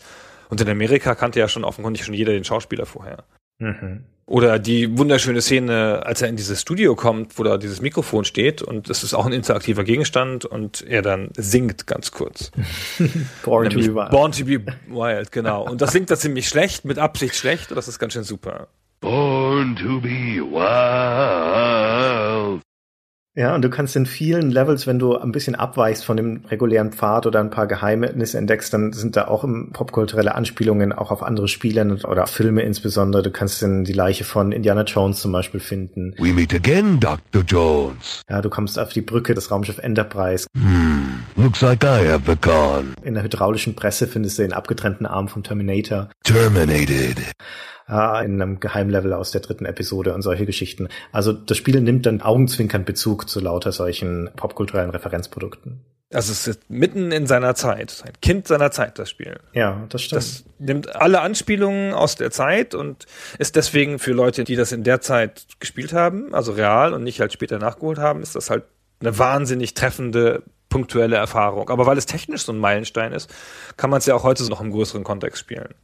[0.48, 3.24] Und in Amerika kannte ja schon offenkundig schon jeder den Schauspieler vorher.
[3.58, 4.04] Mhm.
[4.24, 8.60] Oder die wunderschöne Szene, als er in dieses Studio kommt, wo da dieses Mikrofon steht
[8.60, 12.50] und es ist auch ein interaktiver Gegenstand und er dann singt ganz kurz.
[13.44, 14.10] Born to be wild.
[14.10, 15.66] Born to be wild, genau.
[15.66, 18.68] Und das singt er ziemlich schlecht, mit Absicht schlecht und das ist ganz schön super.
[19.00, 21.88] Born to be wild.
[23.34, 26.92] Ja, und du kannst in vielen Levels, wenn du ein bisschen abweichst von dem regulären
[26.92, 31.46] Pfad oder ein paar Geheimnisse entdeckst, dann sind da auch popkulturelle Anspielungen auch auf andere
[31.46, 33.22] Spiele oder Filme insbesondere.
[33.22, 36.14] Du kannst dann die Leiche von Indiana Jones zum Beispiel finden.
[36.18, 37.42] We meet again, Dr.
[37.46, 38.22] Jones.
[38.28, 40.48] Ja, du kommst auf die Brücke des Raumschiff Enterprise.
[40.56, 42.94] Hmm, looks like I have begun.
[43.04, 46.08] In der hydraulischen Presse findest du den abgetrennten Arm vom Terminator.
[46.24, 47.18] Terminated.
[47.88, 50.88] Ja, in einem Geheimlevel aus der dritten Episode und solche Geschichten.
[51.10, 55.80] Also das Spiel nimmt dann augenzwinkern Bezug zu lauter solchen popkulturellen Referenzprodukten.
[56.12, 59.40] Also es ist mitten in seiner Zeit, ein Kind seiner Zeit, das Spiel.
[59.52, 60.16] Ja, das stimmt.
[60.16, 63.04] Das nimmt alle Anspielungen aus der Zeit und
[63.38, 67.20] ist deswegen für Leute, die das in der Zeit gespielt haben, also real und nicht
[67.20, 68.64] halt später nachgeholt haben, ist das halt
[69.00, 71.68] eine wahnsinnig treffende punktuelle Erfahrung.
[71.68, 73.30] Aber weil es technisch so ein Meilenstein ist,
[73.76, 75.74] kann man es ja auch heute noch im größeren Kontext spielen.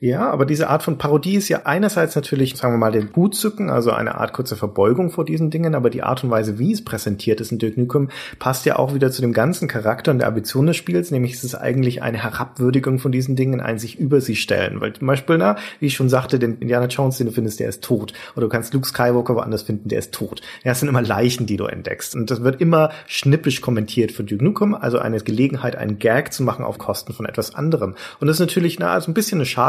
[0.00, 3.34] Ja, aber diese Art von Parodie ist ja einerseits natürlich, sagen wir mal, den Hut
[3.36, 6.72] zücken, also eine Art kurze Verbeugung vor diesen Dingen, aber die Art und Weise, wie
[6.72, 8.08] es präsentiert ist in Duke Nukem,
[8.38, 11.44] passt ja auch wieder zu dem ganzen Charakter und der Ambition des Spiels, nämlich ist
[11.44, 14.80] es eigentlich eine Herabwürdigung von diesen Dingen, ein sich über sie stellen.
[14.80, 17.68] Weil zum Beispiel, na, wie ich schon sagte, den Indiana Jones, den du findest, der
[17.68, 18.12] ist tot.
[18.34, 20.40] Oder du kannst Luke Skywalker woanders finden, der ist tot.
[20.64, 22.16] Ja, es sind immer Leichen, die du entdeckst.
[22.16, 26.42] Und das wird immer schnippisch kommentiert für Duke Nukem, also eine Gelegenheit, einen Gag zu
[26.42, 27.94] machen auf Kosten von etwas anderem.
[28.18, 29.59] Und das ist natürlich, na, also ein bisschen eine Schadenfreude,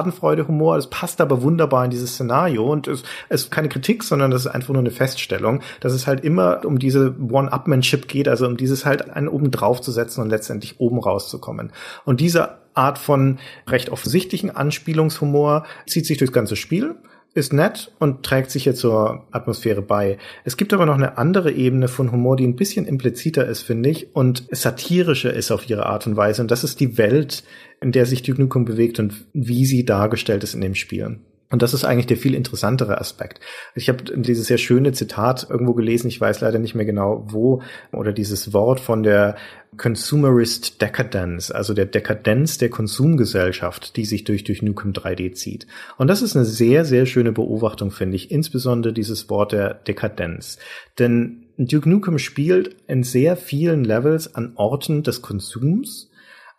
[0.48, 4.46] Humor, es passt aber wunderbar in dieses Szenario und es, ist keine Kritik, sondern das
[4.46, 8.58] ist einfach nur eine Feststellung, dass es halt immer um diese One-Upmanship geht, also um
[8.58, 11.72] dieses halt einen oben drauf zu setzen und letztendlich oben rauszukommen.
[12.06, 16.96] Und diese Art von recht offensichtlichen Anspielungshumor zieht sich durchs ganze Spiel
[17.34, 20.18] ist nett und trägt sich jetzt zur Atmosphäre bei.
[20.44, 23.90] Es gibt aber noch eine andere Ebene von Humor, die ein bisschen impliziter ist, finde
[23.90, 26.42] ich, und satirischer ist auf ihre Art und Weise.
[26.42, 27.44] Und das ist die Welt,
[27.80, 31.20] in der sich Duke Nukem bewegt und wie sie dargestellt ist in dem Spiel.
[31.52, 33.40] Und das ist eigentlich der viel interessantere Aspekt.
[33.76, 37.62] Ich habe dieses sehr schöne Zitat irgendwo gelesen, ich weiß leider nicht mehr genau wo,
[37.92, 39.36] oder dieses Wort von der
[39.78, 45.68] Consumerist Decadence, also der Dekadenz der Konsumgesellschaft, die sich durch, durch Nukem 3D zieht.
[45.98, 50.58] Und das ist eine sehr, sehr schöne Beobachtung, finde ich, insbesondere dieses Wort der Dekadenz.
[51.00, 56.10] Denn Duke Nukem spielt in sehr vielen Levels an Orten des Konsums,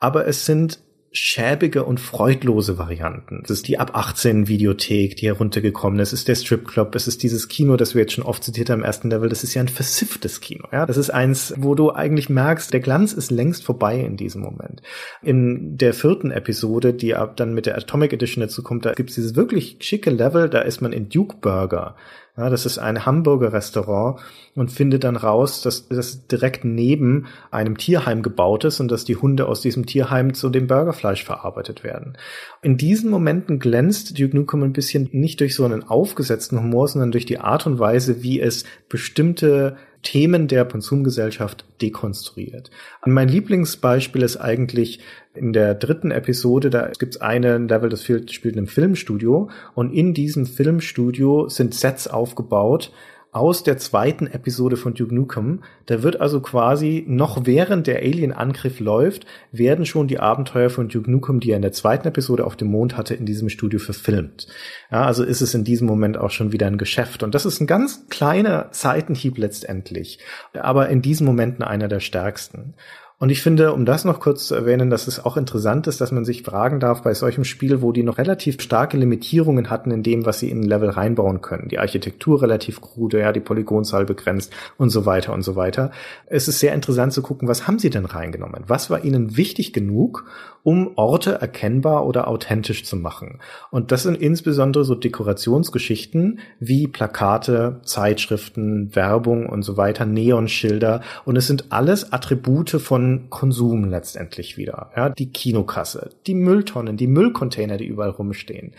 [0.00, 0.80] aber es sind
[1.12, 3.42] schäbige und freudlose Varianten.
[3.42, 6.12] Das ist die ab 18 Videothek, die heruntergekommen ist.
[6.12, 6.94] Es ist der Stripclub.
[6.94, 9.28] Es ist dieses Kino, das wir jetzt schon oft zitiert haben im ersten Level.
[9.28, 10.66] Das ist ja ein versifftes Kino.
[10.72, 14.40] Ja, das ist eins, wo du eigentlich merkst, der Glanz ist längst vorbei in diesem
[14.40, 14.80] Moment.
[15.22, 19.10] In der vierten Episode, die ab dann mit der Atomic Edition dazu kommt, da gibt
[19.10, 20.48] es dieses wirklich schicke Level.
[20.48, 21.94] Da ist man in Duke Burger
[22.36, 24.18] ja, das ist ein Hamburger Restaurant
[24.54, 29.16] und findet dann raus, dass das direkt neben einem Tierheim gebaut ist und dass die
[29.16, 32.16] Hunde aus diesem Tierheim zu dem Burgerfleisch verarbeitet werden.
[32.62, 37.12] In diesen Momenten glänzt Duke Nukem ein bisschen nicht durch so einen aufgesetzten Humor, sondern
[37.12, 42.70] durch die Art und Weise, wie es bestimmte Themen der Konsumgesellschaft dekonstruiert.
[43.04, 45.00] Mein Lieblingsbeispiel ist eigentlich
[45.34, 49.92] in der dritten Episode, da gibt es einen Level, das spielt in einem Filmstudio und
[49.92, 52.92] in diesem Filmstudio sind Sets aufgebaut,
[53.32, 55.62] aus der zweiten Episode von Duke Nukem.
[55.86, 61.10] Da wird also quasi noch während der Alien-Angriff läuft, werden schon die Abenteuer von Duke
[61.10, 64.48] Nukem, die er in der zweiten Episode auf dem Mond hatte, in diesem Studio verfilmt.
[64.90, 67.22] Ja, also ist es in diesem Moment auch schon wieder ein Geschäft.
[67.22, 70.18] Und das ist ein ganz kleiner Seitenhieb letztendlich,
[70.52, 72.74] aber in diesen Momenten einer der stärksten.
[73.22, 76.10] Und ich finde, um das noch kurz zu erwähnen, dass es auch interessant ist, dass
[76.10, 80.02] man sich fragen darf bei solchem Spiel, wo die noch relativ starke Limitierungen hatten in
[80.02, 81.68] dem, was sie in ein Level reinbauen können.
[81.68, 85.92] Die Architektur relativ krude, ja, die Polygonzahl begrenzt und so weiter und so weiter.
[86.26, 88.64] Es ist sehr interessant zu gucken, was haben sie denn reingenommen?
[88.66, 90.24] Was war ihnen wichtig genug,
[90.64, 93.38] um Orte erkennbar oder authentisch zu machen?
[93.70, 101.02] Und das sind insbesondere so Dekorationsgeschichten wie Plakate, Zeitschriften, Werbung und so weiter, Neonschilder.
[101.24, 104.90] Und es sind alles Attribute von Konsum letztendlich wieder.
[104.96, 108.74] Ja, die Kinokasse, die Mülltonnen, die Müllcontainer, die überall rumstehen.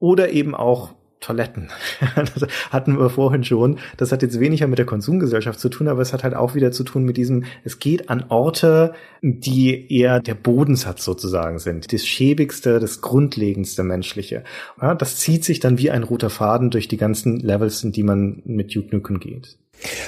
[0.00, 1.70] Oder eben auch Toiletten.
[2.16, 3.78] das hatten wir vorhin schon.
[3.96, 6.70] Das hat jetzt weniger mit der Konsumgesellschaft zu tun, aber es hat halt auch wieder
[6.70, 11.90] zu tun mit diesem, es geht an Orte, die eher der Bodensatz sozusagen sind.
[11.94, 14.44] Das schäbigste, das grundlegendste menschliche.
[14.80, 18.02] Ja, das zieht sich dann wie ein roter Faden durch die ganzen Levels, in die
[18.02, 19.56] man mit Duke Nukem geht.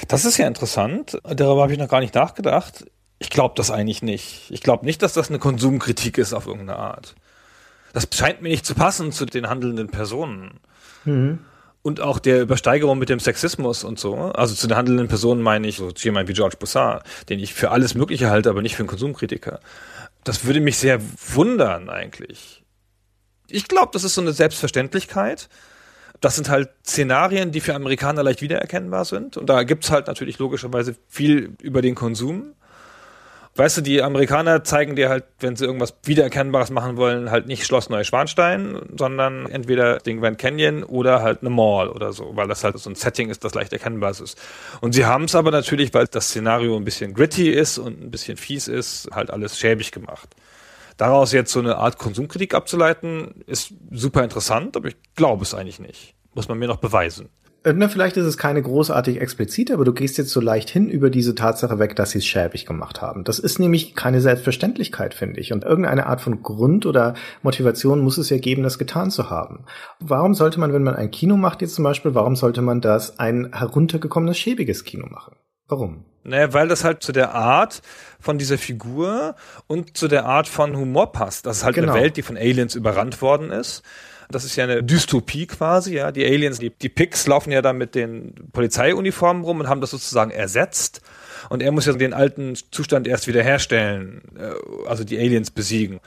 [0.07, 1.19] Das ist ja interessant.
[1.23, 2.85] Darüber habe ich noch gar nicht nachgedacht.
[3.19, 4.49] Ich glaube das eigentlich nicht.
[4.49, 7.15] Ich glaube nicht, dass das eine Konsumkritik ist auf irgendeine Art.
[7.93, 10.59] Das scheint mir nicht zu passen zu den handelnden Personen.
[11.05, 11.39] Mhm.
[11.81, 14.15] Und auch der Übersteigerung mit dem Sexismus und so.
[14.15, 17.71] Also zu den handelnden Personen meine ich so jemand wie George Boussard, den ich für
[17.71, 19.61] alles Mögliche halte, aber nicht für einen Konsumkritiker.
[20.23, 20.99] Das würde mich sehr
[21.33, 22.63] wundern eigentlich.
[23.47, 25.47] Ich glaube, das ist so eine Selbstverständlichkeit.
[26.21, 29.37] Das sind halt Szenarien, die für Amerikaner leicht wiedererkennbar sind.
[29.37, 32.53] Und da gibt's halt natürlich logischerweise viel über den Konsum.
[33.57, 37.65] Weißt du, die Amerikaner zeigen dir halt, wenn sie irgendwas Wiedererkennbares machen wollen, halt nicht
[37.65, 42.63] Schloss Neuschwanstein, sondern entweder den Grand Canyon oder halt eine Mall oder so, weil das
[42.63, 44.39] halt so ein Setting ist, das leicht erkennbar ist.
[44.79, 48.11] Und sie haben es aber natürlich, weil das Szenario ein bisschen gritty ist und ein
[48.11, 50.29] bisschen fies ist, halt alles schäbig gemacht.
[50.97, 55.79] Daraus jetzt so eine Art Konsumkritik abzuleiten, ist super interessant, aber ich glaube es eigentlich
[55.79, 56.15] nicht.
[56.33, 57.29] Muss man mir noch beweisen.
[57.63, 60.89] Äh, na, vielleicht ist es keine großartig explizite, aber du gehst jetzt so leicht hin
[60.89, 63.23] über diese Tatsache weg, dass sie es schäbig gemacht haben.
[63.23, 65.51] Das ist nämlich keine Selbstverständlichkeit, finde ich.
[65.51, 69.65] Und irgendeine Art von Grund oder Motivation muss es ja geben, das getan zu haben.
[69.99, 73.19] Warum sollte man, wenn man ein Kino macht jetzt zum Beispiel, warum sollte man das
[73.19, 75.35] ein heruntergekommenes, schäbiges Kino machen?
[75.67, 76.05] Warum?
[76.23, 77.81] Naja, weil das halt zu der Art
[78.19, 79.35] von dieser Figur
[79.67, 81.45] und zu der Art von Humor passt.
[81.45, 81.93] Das ist halt genau.
[81.93, 83.83] eine Welt, die von Aliens überrannt worden ist.
[84.29, 86.11] Das ist ja eine Dystopie quasi, ja.
[86.11, 89.91] Die Aliens, die, die Pigs laufen ja da mit den Polizeiuniformen rum und haben das
[89.91, 91.01] sozusagen ersetzt.
[91.49, 96.01] Und er muss ja den alten Zustand erst wiederherstellen, äh, also die Aliens besiegen.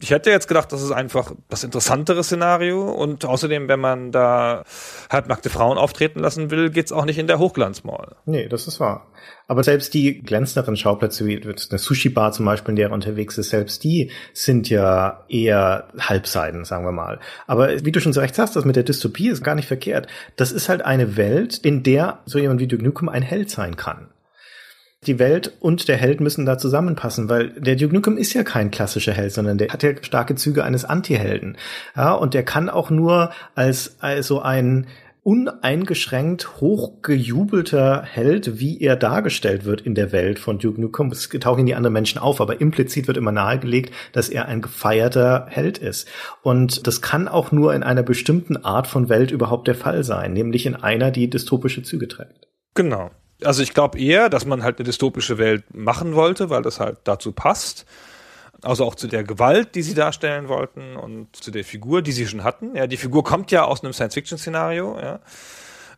[0.00, 4.64] Ich hätte jetzt gedacht, das ist einfach das interessantere Szenario und außerdem, wenn man da
[5.10, 8.16] halbnackte Frauen auftreten lassen will, geht's auch nicht in der Hochglanzmall.
[8.26, 9.08] Nee, das ist wahr.
[9.48, 13.50] Aber selbst die glänzenderen Schauplätze, wie eine Sushi-Bar zum Beispiel, in der er unterwegs ist,
[13.50, 17.20] selbst die sind ja eher Halbseiden, sagen wir mal.
[17.46, 20.06] Aber wie du schon so recht sagst, das mit der Dystopie ist gar nicht verkehrt.
[20.36, 23.76] Das ist halt eine Welt, in der so jemand wie Duke Nukem ein Held sein
[23.76, 24.08] kann
[25.06, 28.70] die Welt und der Held müssen da zusammenpassen, weil der Duke Nukem ist ja kein
[28.70, 31.56] klassischer Held, sondern der hat ja starke Züge eines Anti-Helden.
[31.96, 34.86] Ja, und der kann auch nur als also ein
[35.24, 41.12] uneingeschränkt hochgejubelter Held, wie er dargestellt wird in der Welt von Duke Nukem.
[41.12, 45.46] Es tauchen die anderen Menschen auf, aber implizit wird immer nahegelegt, dass er ein gefeierter
[45.48, 46.08] Held ist.
[46.42, 50.32] Und das kann auch nur in einer bestimmten Art von Welt überhaupt der Fall sein,
[50.32, 52.48] nämlich in einer, die dystopische Züge trägt.
[52.74, 53.10] Genau.
[53.44, 56.98] Also ich glaube eher, dass man halt eine dystopische Welt machen wollte, weil das halt
[57.04, 57.86] dazu passt.
[58.62, 62.26] Also auch zu der Gewalt, die sie darstellen wollten und zu der Figur, die sie
[62.28, 62.76] schon hatten.
[62.76, 65.18] Ja, die Figur kommt ja aus einem Science-Fiction-Szenario, ja,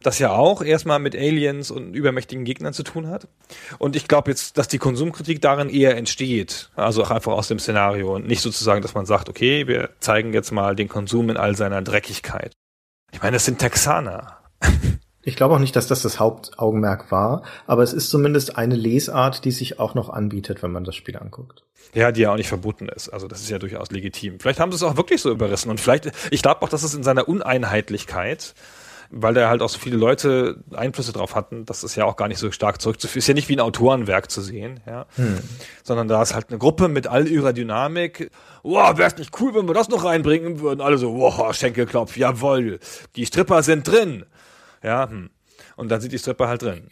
[0.02, 3.28] das ja auch erstmal mit Aliens und übermächtigen Gegnern zu tun hat.
[3.78, 7.58] Und ich glaube jetzt, dass die Konsumkritik darin eher entsteht, also auch einfach aus dem
[7.58, 11.36] Szenario und nicht sozusagen, dass man sagt, okay, wir zeigen jetzt mal den Konsum in
[11.36, 12.52] all seiner Dreckigkeit.
[13.12, 14.43] Ich meine, das sind Texaner.
[15.24, 19.44] Ich glaube auch nicht, dass das das Hauptaugenmerk war, aber es ist zumindest eine Lesart,
[19.44, 21.64] die sich auch noch anbietet, wenn man das Spiel anguckt.
[21.94, 23.08] Ja, die ja auch nicht verboten ist.
[23.08, 24.40] Also das ist ja durchaus legitim.
[24.40, 26.94] Vielleicht haben sie es auch wirklich so überrissen und vielleicht, ich glaube auch, dass es
[26.94, 28.54] in seiner Uneinheitlichkeit
[29.16, 32.28] weil da halt auch so viele Leute Einflüsse drauf hatten, das ist ja auch gar
[32.28, 33.20] nicht so stark zurückzuführen.
[33.20, 35.06] Ist ja nicht wie ein Autorenwerk zu sehen, ja.
[35.16, 35.38] Hm.
[35.82, 38.30] Sondern da ist halt eine Gruppe mit all ihrer Dynamik.
[38.62, 40.80] Wow, wäre es nicht cool, wenn wir das noch reinbringen würden?
[40.80, 42.80] Alle so, wow, Schenkelklopf, jawoll.
[43.14, 44.24] Die Stripper sind drin.
[44.84, 45.30] Ja, hm.
[45.76, 46.88] Und dann sind die Stripper halt drin.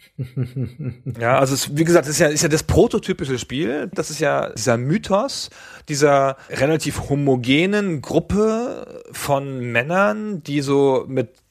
[1.19, 3.89] ja, also es, wie gesagt, es ist ja, ist ja das prototypische Spiel.
[3.93, 5.49] Das ist ja dieser Mythos
[5.89, 11.42] dieser relativ homogenen Gruppe von Männern, die so mit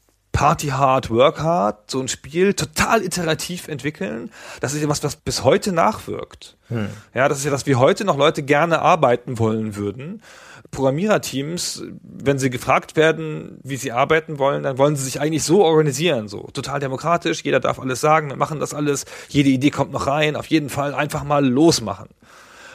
[0.42, 4.30] Party hard, work hard, so ein Spiel total iterativ entwickeln.
[4.60, 6.56] Das ist ja was, was bis heute nachwirkt.
[6.68, 6.88] Hm.
[7.14, 10.20] Ja, das ist ja, dass wir heute noch Leute gerne arbeiten wollen würden
[10.72, 15.62] Programmiererteams, wenn sie gefragt werden, wie sie arbeiten wollen, dann wollen sie sich eigentlich so
[15.62, 19.92] organisieren, so total demokratisch, jeder darf alles sagen, wir machen das alles, jede Idee kommt
[19.92, 22.08] noch rein, auf jeden Fall einfach mal losmachen.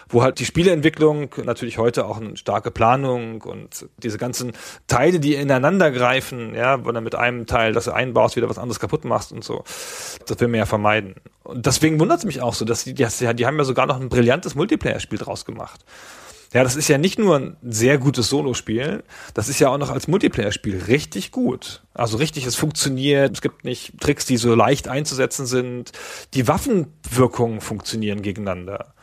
[0.10, 4.54] Wo halt die Spieleentwicklung natürlich heute auch eine starke Planung und diese ganzen
[4.88, 8.58] Teile, die ineinander greifen, ja, wo dann mit einem Teil, das du einbaust, wieder was
[8.58, 9.64] anderes kaputt machst und so.
[10.26, 11.16] Das will man ja vermeiden.
[11.44, 14.00] Und deswegen wundert es mich auch so, dass die, die, die haben ja sogar noch
[14.00, 15.86] ein brillantes Multiplayer-Spiel draus gemacht
[16.54, 19.04] Ja, das ist ja nicht nur ein sehr gutes Solo-Spiel,
[19.34, 21.84] das ist ja auch noch als Multiplayer-Spiel richtig gut.
[21.94, 25.92] Also richtig, es funktioniert, es gibt nicht Tricks, die so leicht einzusetzen sind.
[26.34, 28.94] Die Waffenwirkungen funktionieren gegeneinander.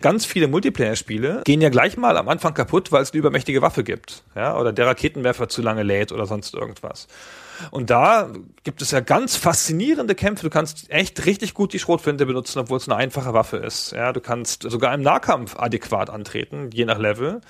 [0.00, 3.84] Ganz viele Multiplayer-Spiele gehen ja gleich mal am Anfang kaputt, weil es eine übermächtige Waffe
[3.84, 4.22] gibt.
[4.34, 7.08] Ja, oder der Raketenwerfer zu lange lädt oder sonst irgendwas.
[7.70, 8.30] Und da
[8.64, 10.44] gibt es ja ganz faszinierende Kämpfe.
[10.44, 13.92] Du kannst echt richtig gut die Schrotflinte benutzen, obwohl es eine einfache Waffe ist.
[13.92, 17.40] Ja, du kannst sogar im Nahkampf adäquat antreten, je nach Level.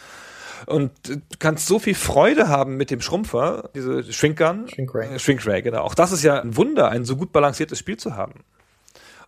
[0.64, 4.68] Und du kannst so viel Freude haben mit dem Schrumpfer, diese Shrinkgun.
[4.68, 5.18] Shrinkray.
[5.18, 5.82] Shrinkray, genau.
[5.82, 8.44] Auch das ist ja ein Wunder, ein so gut balanciertes Spiel zu haben.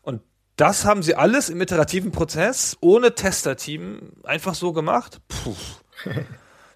[0.02, 0.22] Und
[0.58, 5.20] das haben sie alles im iterativen Prozess, ohne Testerteam, einfach so gemacht?
[5.28, 5.54] Puh.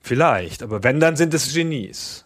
[0.00, 2.24] Vielleicht, aber wenn, dann sind es Genies.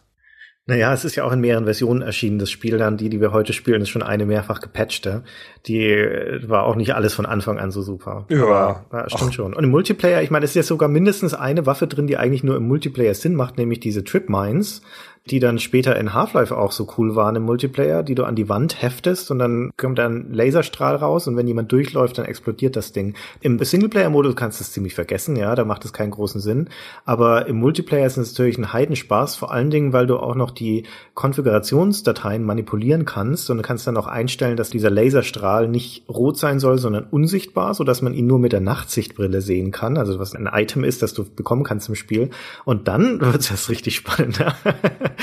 [0.68, 2.40] Naja, es ist ja auch in mehreren Versionen erschienen.
[2.40, 5.22] Das Spiel dann, die, die wir heute spielen, ist schon eine mehrfach gepatchte.
[5.66, 8.26] Die äh, war auch nicht alles von Anfang an so super.
[8.28, 8.42] Ja.
[8.42, 9.34] Aber, ja stimmt Ach.
[9.34, 9.54] schon.
[9.54, 12.42] Und im Multiplayer, ich meine, es ist ja sogar mindestens eine Waffe drin, die eigentlich
[12.42, 14.82] nur im Multiplayer Sinn macht, nämlich diese Trip Mines
[15.30, 18.48] die dann später in Half-Life auch so cool waren im Multiplayer, die du an die
[18.48, 22.92] Wand heftest und dann kommt ein Laserstrahl raus und wenn jemand durchläuft, dann explodiert das
[22.92, 23.14] Ding.
[23.40, 26.68] Im Singleplayer-Modus kannst du es ziemlich vergessen, ja, da macht es keinen großen Sinn.
[27.04, 30.52] Aber im Multiplayer ist es natürlich ein Heidenspaß, vor allen Dingen, weil du auch noch
[30.52, 30.84] die
[31.14, 36.60] Konfigurationsdateien manipulieren kannst und du kannst dann auch einstellen, dass dieser Laserstrahl nicht rot sein
[36.60, 40.34] soll, sondern unsichtbar, so dass man ihn nur mit der Nachtsichtbrille sehen kann, also was
[40.34, 42.30] ein Item ist, das du bekommen kannst im Spiel.
[42.64, 44.38] Und dann wird es richtig spannend.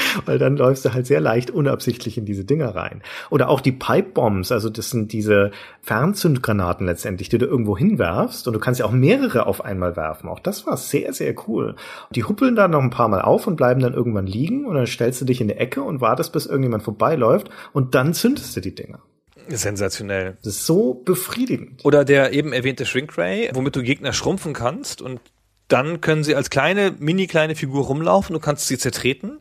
[0.25, 3.01] weil dann läufst du halt sehr leicht unabsichtlich in diese Dinger rein.
[3.29, 5.51] Oder auch die Pipe Bombs, also das sind diese
[5.81, 10.29] Fernzündgranaten letztendlich, die du irgendwo hinwerfst und du kannst ja auch mehrere auf einmal werfen.
[10.29, 11.75] Auch das war sehr, sehr cool.
[12.11, 14.87] Die huppeln dann noch ein paar Mal auf und bleiben dann irgendwann liegen und dann
[14.87, 18.61] stellst du dich in die Ecke und wartest, bis irgendjemand vorbeiläuft und dann zündest du
[18.61, 18.99] die Dinger.
[19.47, 20.37] Sensationell.
[20.43, 21.83] Das ist so befriedigend.
[21.83, 25.19] Oder der eben erwähnte Shrinkray, womit du Gegner schrumpfen kannst und
[25.67, 29.39] dann können sie als kleine, mini kleine Figur rumlaufen, du kannst sie zertreten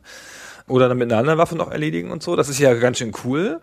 [0.67, 2.35] oder dann mit einer anderen Waffe noch erledigen und so.
[2.35, 3.61] Das ist ja ganz schön cool.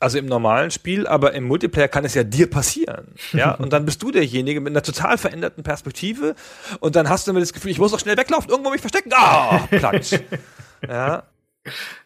[0.00, 3.14] Also im normalen Spiel, aber im Multiplayer kann es ja dir passieren.
[3.32, 6.36] Ja, und dann bist du derjenige mit einer total veränderten Perspektive
[6.78, 9.10] und dann hast du immer das Gefühl, ich muss doch schnell weglaufen, irgendwo mich verstecken.
[9.12, 10.12] Ah, Platsch.
[10.88, 11.24] ja.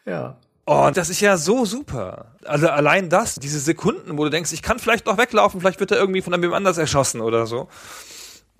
[0.05, 0.37] Ja.
[0.65, 2.33] Oh, das ist ja so super.
[2.45, 5.91] Also allein das, diese Sekunden, wo du denkst, ich kann vielleicht noch weglaufen, vielleicht wird
[5.91, 7.67] er irgendwie von einem anders erschossen oder so.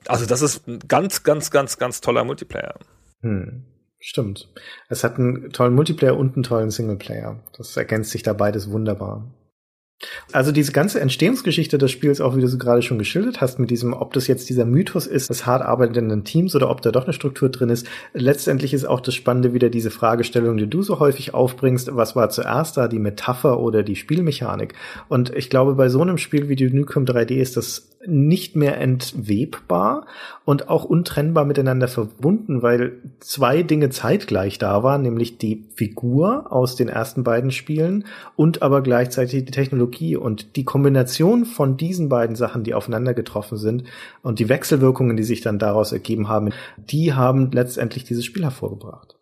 [0.08, 2.76] Also das ist ein ganz, ganz, ganz, ganz toller Multiplayer.
[3.22, 3.64] Hm.
[4.06, 4.50] Stimmt.
[4.90, 7.40] Es hat einen tollen Multiplayer und einen tollen Singleplayer.
[7.56, 9.32] Das ergänzt sich da beides wunderbar.
[10.34, 13.70] Also diese ganze Entstehungsgeschichte des Spiels, auch wie du sie gerade schon geschildert hast, mit
[13.70, 17.06] diesem, ob das jetzt dieser Mythos ist des hart arbeitenden Teams oder ob da doch
[17.06, 21.00] eine Struktur drin ist, letztendlich ist auch das Spannende wieder diese Fragestellung, die du so
[21.00, 24.74] häufig aufbringst, was war zuerst da, die Metapher oder die Spielmechanik?
[25.08, 28.80] Und ich glaube, bei so einem Spiel wie Duke Nukem 3D ist das nicht mehr
[28.80, 30.06] entwebbar
[30.46, 36.76] und auch untrennbar miteinander verbunden, weil zwei Dinge zeitgleich da waren, nämlich die Figur aus
[36.76, 38.06] den ersten beiden Spielen
[38.36, 43.58] und aber gleichzeitig die Technologie und die Kombination von diesen beiden Sachen, die aufeinander getroffen
[43.58, 43.86] sind
[44.22, 49.16] und die Wechselwirkungen, die sich dann daraus ergeben haben, die haben letztendlich dieses Spiel hervorgebracht.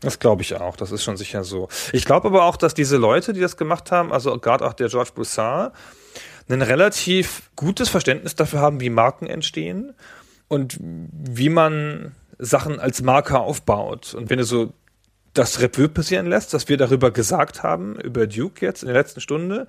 [0.00, 1.68] Das glaube ich auch, das ist schon sicher so.
[1.92, 4.88] Ich glaube aber auch, dass diese Leute, die das gemacht haben, also gerade auch der
[4.88, 5.72] George Broussard,
[6.48, 9.94] ein relativ gutes Verständnis dafür haben, wie Marken entstehen
[10.48, 14.14] und wie man Sachen als Marke aufbaut.
[14.14, 14.72] Und wenn du so
[15.32, 19.20] das Revue passieren lässt, was wir darüber gesagt haben, über Duke jetzt in der letzten
[19.20, 19.66] Stunde,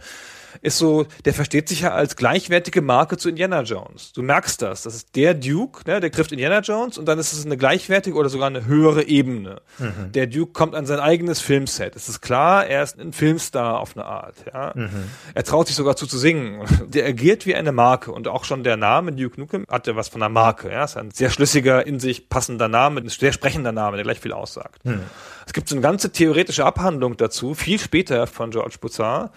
[0.61, 4.13] ist so, der versteht sich ja als gleichwertige Marke zu Indiana Jones.
[4.13, 4.83] Du merkst das.
[4.83, 8.17] Das ist der Duke, ne, der trifft Indiana Jones und dann ist es eine gleichwertige
[8.17, 9.61] oder sogar eine höhere Ebene.
[9.77, 10.11] Mhm.
[10.13, 11.95] Der Duke kommt an sein eigenes Filmset.
[11.95, 14.35] Es ist klar, er ist ein Filmstar auf eine Art.
[14.51, 14.73] Ja.
[14.75, 14.89] Mhm.
[15.33, 16.63] Er traut sich sogar zu zu singen.
[16.87, 20.07] Der agiert wie eine Marke und auch schon der Name Duke Nukem hat ja was
[20.07, 20.71] von einer Marke.
[20.71, 20.85] Ja.
[20.85, 24.33] Ist ein sehr schlüssiger, in sich passender Name, ein sehr sprechender Name, der gleich viel
[24.33, 24.83] aussagt.
[24.85, 25.01] Mhm.
[25.45, 29.31] Es gibt so eine ganze theoretische Abhandlung dazu, viel später von George Boussard,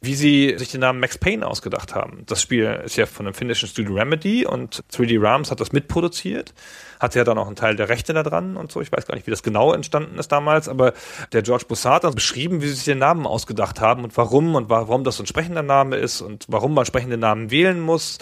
[0.00, 2.22] wie sie sich den Namen Max Payne ausgedacht haben.
[2.26, 6.54] Das Spiel ist ja von einem finnischen Studio Remedy und 3D Rams hat das mitproduziert,
[7.00, 8.80] hatte ja dann auch einen Teil der Rechte da dran und so.
[8.80, 10.92] Ich weiß gar nicht, wie das genau entstanden ist damals, aber
[11.32, 14.68] der George Bussard hat beschrieben, wie sie sich den Namen ausgedacht haben und warum und
[14.68, 18.18] warum das so ein sprechender Name ist und warum man sprechende Namen wählen muss.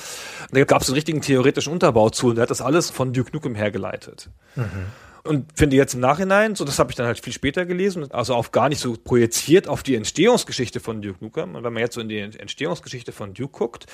[0.50, 3.12] Und da gab es einen richtigen theoretischen Unterbau zu und der hat das alles von
[3.12, 4.30] Duke Nukem hergeleitet.
[4.54, 4.86] Mhm.
[5.26, 8.34] Und finde jetzt im Nachhinein, so das habe ich dann halt viel später gelesen, also
[8.34, 11.54] auf gar nicht so projiziert auf die Entstehungsgeschichte von Duke Nukem.
[11.54, 13.86] Und wenn man jetzt so in die Entstehungsgeschichte von Duke guckt,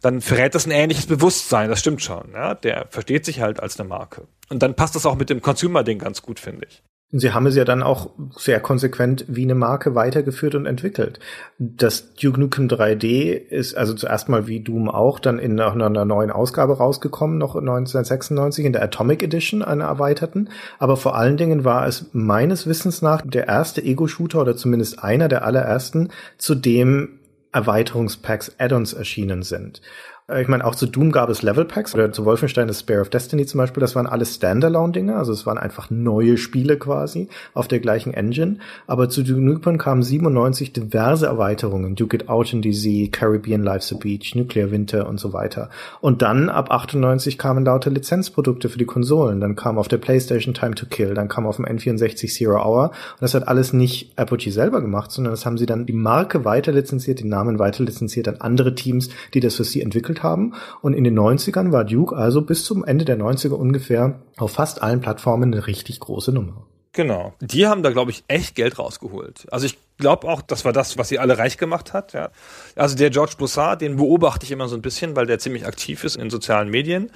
[0.00, 2.32] dann verrät das ein ähnliches Bewusstsein, das stimmt schon.
[2.32, 2.54] Ja?
[2.54, 4.26] Der versteht sich halt als eine Marke.
[4.48, 6.82] Und dann passt das auch mit dem Consumer-Ding ganz gut, finde ich.
[7.12, 11.20] Sie haben es ja dann auch sehr konsequent wie eine Marke weitergeführt und entwickelt.
[11.56, 16.32] Das Duke Nukem 3D ist also zuerst mal wie Doom auch dann in einer neuen
[16.32, 20.48] Ausgabe rausgekommen, noch 1996 in der Atomic Edition, einer erweiterten.
[20.80, 25.28] Aber vor allen Dingen war es meines Wissens nach der erste Ego-Shooter oder zumindest einer
[25.28, 27.20] der allerersten, zu dem
[27.52, 29.80] Erweiterungspacks Add-ons erschienen sind.
[30.28, 33.00] Äh, ich meine, auch zu Doom gab es Level Packs oder zu Wolfenstein das Spare
[33.00, 33.80] of Destiny zum Beispiel.
[33.80, 38.58] Das waren alles Standalone-Dinge, also es waren einfach neue Spiele quasi auf der gleichen Engine.
[38.86, 41.94] Aber zu Duke Nukem kamen 97 diverse Erweiterungen.
[41.94, 45.70] Duke It Out in DZ, Caribbean Life's a Beach, Nuclear Winter und so weiter.
[46.00, 49.40] Und dann ab 98 kamen lauter Lizenzprodukte für die Konsolen.
[49.40, 52.90] Dann kam auf der PlayStation Time to Kill, dann kam auf dem N64 Zero Hour.
[52.90, 56.44] Und das hat alles nicht Apogee selber gemacht, sondern das haben sie dann die Marke
[56.44, 60.22] weiter lizenziert, den Namen weiter lizenziert an andere Teams, die das für sie entwickelt entwickelt
[60.22, 60.54] haben.
[60.82, 64.82] Und in den 90ern war Duke also bis zum Ende der 90er ungefähr auf fast
[64.82, 66.66] allen Plattformen eine richtig große Nummer.
[66.92, 67.34] Genau.
[67.40, 69.46] Die haben da, glaube ich, echt Geld rausgeholt.
[69.50, 72.14] Also ich glaube auch, das war das, was sie alle reich gemacht hat.
[72.14, 72.30] Ja.
[72.74, 76.04] Also der George Broussard, den beobachte ich immer so ein bisschen, weil der ziemlich aktiv
[76.04, 77.10] ist in sozialen Medien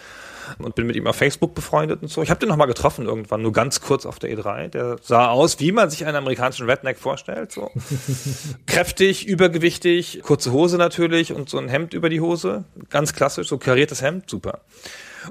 [0.58, 2.22] und bin mit ihm auf Facebook befreundet und so.
[2.22, 4.68] Ich habe den noch mal getroffen irgendwann, nur ganz kurz auf der E3.
[4.68, 7.52] Der sah aus, wie man sich einen amerikanischen Redneck vorstellt.
[7.52, 7.70] So.
[8.66, 12.64] Kräftig, übergewichtig, kurze Hose natürlich und so ein Hemd über die Hose.
[12.88, 14.60] Ganz klassisch, so kariertes Hemd, super.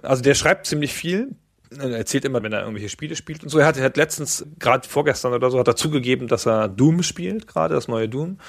[0.01, 1.35] Also der schreibt ziemlich viel,
[1.77, 3.59] er erzählt immer, wenn er irgendwelche Spiele spielt und so.
[3.59, 7.03] Er hat, er hat letztens, gerade vorgestern oder so, hat er zugegeben, dass er Doom
[7.03, 8.39] spielt, gerade das neue Doom,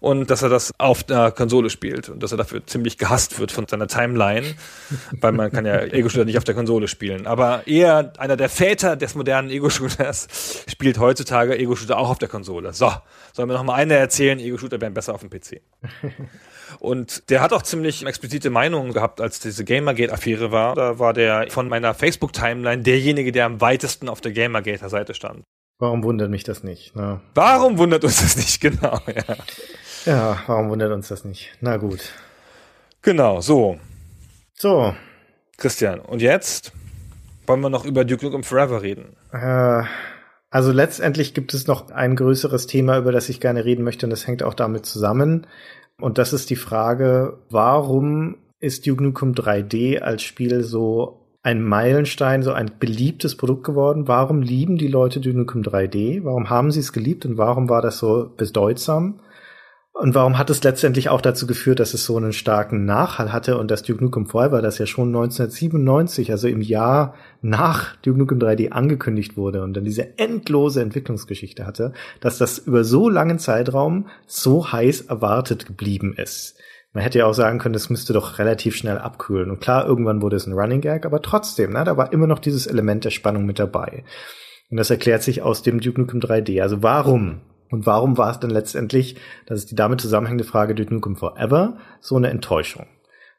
[0.00, 3.52] und dass er das auf der Konsole spielt und dass er dafür ziemlich gehasst wird
[3.52, 4.46] von seiner Timeline,
[5.20, 7.26] weil man kann ja Ego-Shooter nicht auf der Konsole spielen.
[7.26, 12.72] Aber er, einer der Väter des modernen Ego-Shooters, spielt heutzutage Ego-Shooter auch auf der Konsole.
[12.72, 12.90] So,
[13.32, 15.60] sollen wir noch mal eine erzählen, Ego-Shooter wären besser auf dem PC.
[16.78, 20.74] Und der hat auch ziemlich explizite Meinungen gehabt, als diese Gamergate-Affäre war.
[20.74, 25.44] Da war der von meiner Facebook-Timeline derjenige, der am weitesten auf der Gamergate-Seite stand.
[25.78, 26.92] Warum wundert mich das nicht?
[26.94, 27.22] Na.
[27.34, 28.60] Warum wundert uns das nicht?
[28.60, 29.36] Genau, ja.
[30.06, 31.52] Ja, warum wundert uns das nicht?
[31.60, 32.12] Na gut.
[33.02, 33.78] Genau, so.
[34.54, 34.94] So.
[35.56, 36.72] Christian, und jetzt
[37.46, 39.16] wollen wir noch über Duke Nukem Forever reden.
[39.32, 39.82] Äh,
[40.50, 44.10] also letztendlich gibt es noch ein größeres Thema, über das ich gerne reden möchte, und
[44.10, 45.46] das hängt auch damit zusammen.
[45.98, 52.42] Und das ist die Frage, warum ist Duke Nukem 3D als Spiel so ein Meilenstein,
[52.42, 54.08] so ein beliebtes Produkt geworden?
[54.08, 56.24] Warum lieben die Leute Nukem 3D?
[56.24, 59.20] Warum haben sie es geliebt und warum war das so bedeutsam?
[59.92, 63.58] Und warum hat es letztendlich auch dazu geführt, dass es so einen starken Nachhall hatte
[63.58, 68.38] und dass Duke Nukem Forever, das ja schon 1997, also im Jahr nach Duke Nukem
[68.38, 74.06] 3D angekündigt wurde und dann diese endlose Entwicklungsgeschichte hatte, dass das über so langen Zeitraum
[74.26, 76.56] so heiß erwartet geblieben ist.
[76.92, 79.50] Man hätte ja auch sagen können, das müsste doch relativ schnell abkühlen.
[79.50, 82.40] Und klar, irgendwann wurde es ein Running Gag, aber trotzdem, ne, da war immer noch
[82.40, 84.04] dieses Element der Spannung mit dabei.
[84.70, 86.62] Und das erklärt sich aus dem Duke Nukem 3D.
[86.62, 90.92] Also warum und warum war es denn letztendlich, das ist die damit zusammenhängende Frage, Duke
[90.92, 92.86] Nukem Forever, so eine Enttäuschung?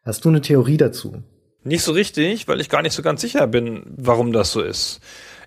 [0.04, 1.24] Hast du eine Theorie dazu?
[1.64, 5.02] Nicht so richtig, weil ich gar nicht so ganz sicher bin, warum das so ist.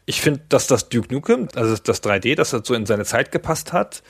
[0.07, 3.33] Ich finde, dass das Duke Nukem, also das 3D, dass das so in seine Zeit
[3.33, 4.03] gepasst hat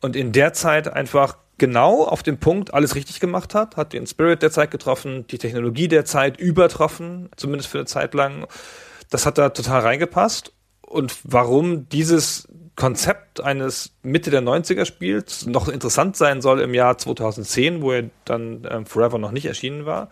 [0.00, 4.08] und in der Zeit einfach genau auf den Punkt alles richtig gemacht hat, hat den
[4.08, 8.48] Spirit der Zeit getroffen, die Technologie der Zeit übertroffen, zumindest für eine Zeit lang.
[9.10, 10.52] Das hat da total reingepasst.
[10.80, 16.98] Und warum dieses Konzept eines Mitte der 90er Spiels noch interessant sein soll im Jahr
[16.98, 20.08] 2010, wo er dann äh, Forever noch nicht erschienen war,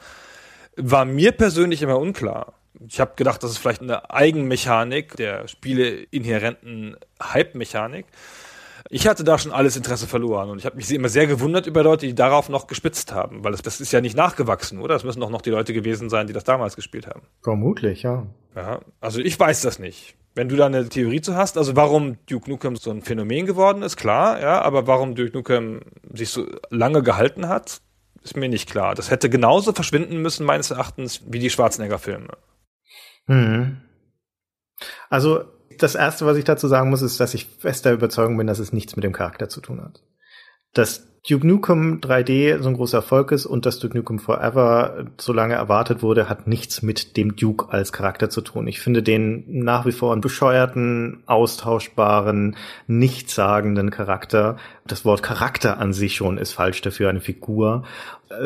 [0.77, 2.53] war mir persönlich immer unklar.
[2.87, 8.07] Ich habe gedacht, das ist vielleicht eine Eigenmechanik der Spiele inhärenten Hype-Mechanik.
[8.91, 11.83] Ich hatte da schon alles Interesse verloren und ich habe mich immer sehr gewundert über
[11.83, 14.95] Leute, die darauf noch gespitzt haben, weil das, das ist ja nicht nachgewachsen, oder?
[14.95, 17.23] Das müssen doch noch die Leute gewesen sein, die das damals gespielt haben.
[17.43, 18.27] Vermutlich, ja.
[18.57, 20.17] Ja, also ich weiß das nicht.
[20.35, 23.83] Wenn du da eine Theorie zu hast, also warum Duke Nukem so ein Phänomen geworden
[23.83, 25.81] ist, klar, ja, aber warum Duke Nukem
[26.13, 27.81] sich so lange gehalten hat,
[28.23, 28.95] ist mir nicht klar.
[28.95, 32.37] Das hätte genauso verschwinden müssen, meines Erachtens, wie die Schwarzenegger-Filme.
[33.27, 33.83] Mhm.
[35.11, 35.45] Also,
[35.83, 38.73] das erste, was ich dazu sagen muss, ist, dass ich fester Überzeugung bin, dass es
[38.73, 40.03] nichts mit dem Charakter zu tun hat.
[40.75, 45.33] Das Duke Nukem 3D so ein großer Erfolg ist und dass Duke Nukem Forever so
[45.33, 48.67] lange erwartet wurde, hat nichts mit dem Duke als Charakter zu tun.
[48.67, 54.57] Ich finde den nach wie vor einen bescheuerten, austauschbaren, nichtssagenden Charakter.
[54.87, 57.85] Das Wort Charakter an sich schon ist falsch dafür, eine Figur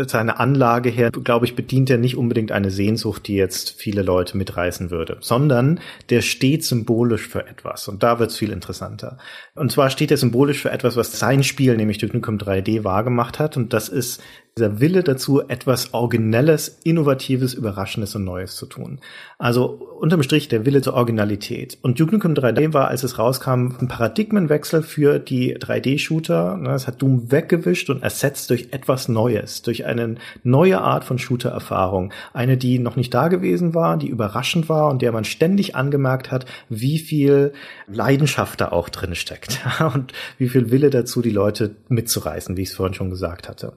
[0.07, 4.37] seine Anlage her, glaube ich, bedient er nicht unbedingt eine Sehnsucht, die jetzt viele Leute
[4.37, 5.81] mitreißen würde, sondern
[6.11, 7.89] der steht symbolisch für etwas.
[7.89, 9.19] Und da wird es viel interessanter.
[9.55, 12.85] Und zwar steht er symbolisch für etwas, was sein Spiel, nämlich Duke Nukem 3D, 3D
[12.85, 13.57] wahrgemacht hat.
[13.57, 14.23] Und das ist
[14.59, 19.01] dieser Wille dazu, etwas Originelles, Innovatives, Überraschendes und Neues zu tun.
[19.39, 21.79] Also unterm Strich der Wille zur Originalität.
[21.81, 26.59] Und Duke Nukem 3D war, als es rauskam, ein Paradigmenwechsel für die 3D-Shooter.
[26.59, 31.19] Ne, es hat Doom weggewischt und ersetzt durch etwas Neues, durch eine neue Art von
[31.19, 32.13] Shooter-Erfahrung.
[32.35, 36.31] Eine, die noch nicht da gewesen war, die überraschend war und der man ständig angemerkt
[36.31, 37.53] hat, wie viel
[37.87, 39.61] Leidenschaft da auch drin steckt
[39.95, 43.75] und wie viel Wille dazu, die Leute mitzureißen, wie ich es vorhin schon gesagt hatte.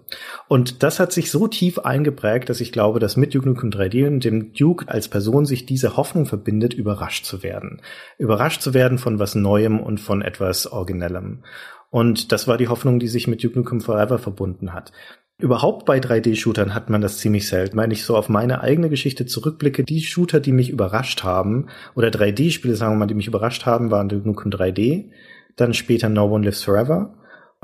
[0.47, 3.69] Und und das hat sich so tief eingeprägt, dass ich glaube, dass mit Duke Nukem
[3.69, 7.83] 3D und dem Duke als Person sich diese Hoffnung verbindet, überrascht zu werden.
[8.17, 11.43] Überrascht zu werden von was Neuem und von etwas Originellem.
[11.91, 14.91] Und das war die Hoffnung, die sich mit Duke Nukem Forever verbunden hat.
[15.37, 17.77] Überhaupt bei 3D-Shootern hat man das ziemlich selten.
[17.77, 22.07] Wenn ich so auf meine eigene Geschichte zurückblicke, die Shooter, die mich überrascht haben, oder
[22.07, 25.11] 3D-Spiele, sagen wir mal, die mich überrascht haben, waren Duke Nukem 3D,
[25.57, 27.13] dann später No One Lives Forever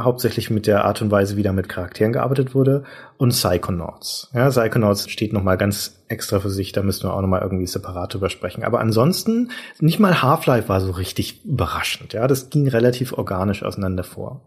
[0.03, 2.83] hauptsächlich mit der Art und Weise, wie da mit Charakteren gearbeitet wurde
[3.17, 4.29] und Psychonauts.
[4.33, 7.41] Ja, Psychonauts steht noch mal ganz extra für sich, da müssen wir auch noch mal
[7.41, 8.63] irgendwie separat drüber sprechen.
[8.63, 12.13] Aber ansonsten, nicht mal Half-Life war so richtig überraschend.
[12.13, 14.41] Ja, das ging relativ organisch auseinander vor.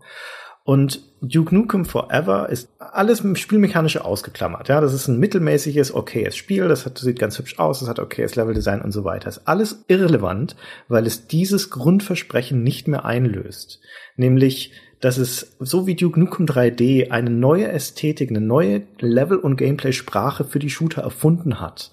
[0.66, 4.68] Und Duke Nukem Forever ist alles spielmechanische ausgeklammert.
[4.68, 6.68] Ja, das ist ein mittelmäßiges, okayes Spiel.
[6.68, 7.80] Das hat, sieht ganz hübsch aus.
[7.80, 9.28] Das hat okayes Leveldesign und so weiter.
[9.28, 10.56] Ist alles irrelevant,
[10.88, 13.80] weil es dieses Grundversprechen nicht mehr einlöst.
[14.16, 14.72] Nämlich,
[15.04, 20.44] dass es so wie Duke Nukem 3D eine neue Ästhetik, eine neue Level- und Gameplay-Sprache
[20.44, 21.92] für die Shooter erfunden hat.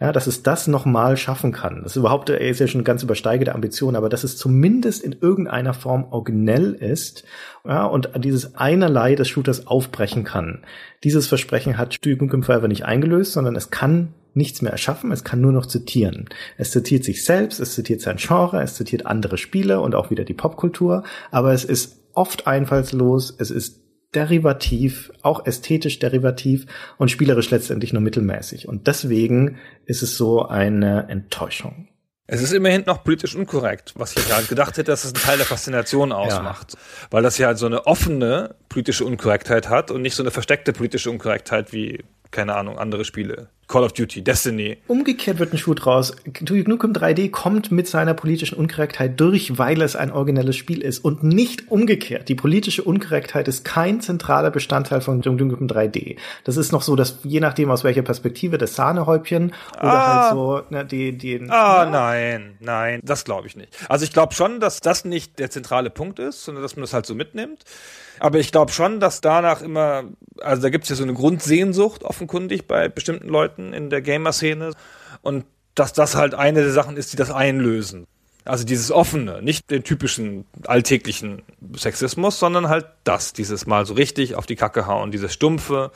[0.00, 1.82] Ja, dass es das nochmal schaffen kann.
[1.82, 5.16] Das ist überhaupt, er ist ja schon ganz übersteigende Ambition, aber dass es zumindest in
[5.20, 7.24] irgendeiner Form originell ist,
[7.66, 10.62] ja, und dieses einerlei des Shooters aufbrechen kann.
[11.04, 15.24] Dieses Versprechen hat Duke Nukem Forever nicht eingelöst, sondern es kann nichts mehr erschaffen, es
[15.24, 16.28] kann nur noch zitieren.
[16.56, 20.24] Es zitiert sich selbst, es zitiert sein Genre, es zitiert andere Spiele und auch wieder
[20.24, 23.82] die Popkultur, aber es ist oft einfallslos, es ist
[24.14, 26.66] derivativ, auch ästhetisch derivativ
[26.98, 28.66] und spielerisch letztendlich nur mittelmäßig.
[28.66, 31.88] Und deswegen ist es so eine Enttäuschung.
[32.28, 35.36] Es ist immerhin noch politisch unkorrekt, was ich gerade gedacht hätte, dass es einen Teil
[35.36, 36.72] der Faszination ausmacht.
[36.72, 36.78] Ja.
[37.10, 40.72] Weil das ja halt so eine offene politische Unkorrektheit hat und nicht so eine versteckte
[40.72, 43.48] politische Unkorrektheit wie keine Ahnung, andere Spiele.
[43.68, 44.76] Call of Duty, Destiny.
[44.86, 46.14] Umgekehrt wird ein Schuh draus.
[46.24, 51.00] Duke Nukem 3D kommt mit seiner politischen Unkorrektheit durch, weil es ein originelles Spiel ist
[51.00, 52.28] und nicht umgekehrt.
[52.28, 56.16] Die politische Unkorrektheit ist kein zentraler Bestandteil von Duke Nukem 3D.
[56.44, 60.32] Das ist noch so, dass je nachdem aus welcher Perspektive das Sahnehäubchen oder ah, halt
[60.32, 61.90] so ne, die die Ah, ja.
[61.90, 63.76] nein, nein, das glaube ich nicht.
[63.88, 66.92] Also ich glaube schon, dass das nicht der zentrale Punkt ist, sondern dass man das
[66.92, 67.64] halt so mitnimmt.
[68.18, 70.04] Aber ich glaube schon, dass danach immer,
[70.40, 74.72] also da gibt es ja so eine Grundsehnsucht offenkundig bei bestimmten Leuten in der Gamer-Szene
[75.22, 75.44] und
[75.74, 78.06] dass das halt eine der Sachen ist, die das einlösen.
[78.44, 81.42] Also dieses offene, nicht den typischen alltäglichen
[81.76, 85.90] Sexismus, sondern halt das, dieses mal so richtig auf die Kacke hauen, dieses stumpfe,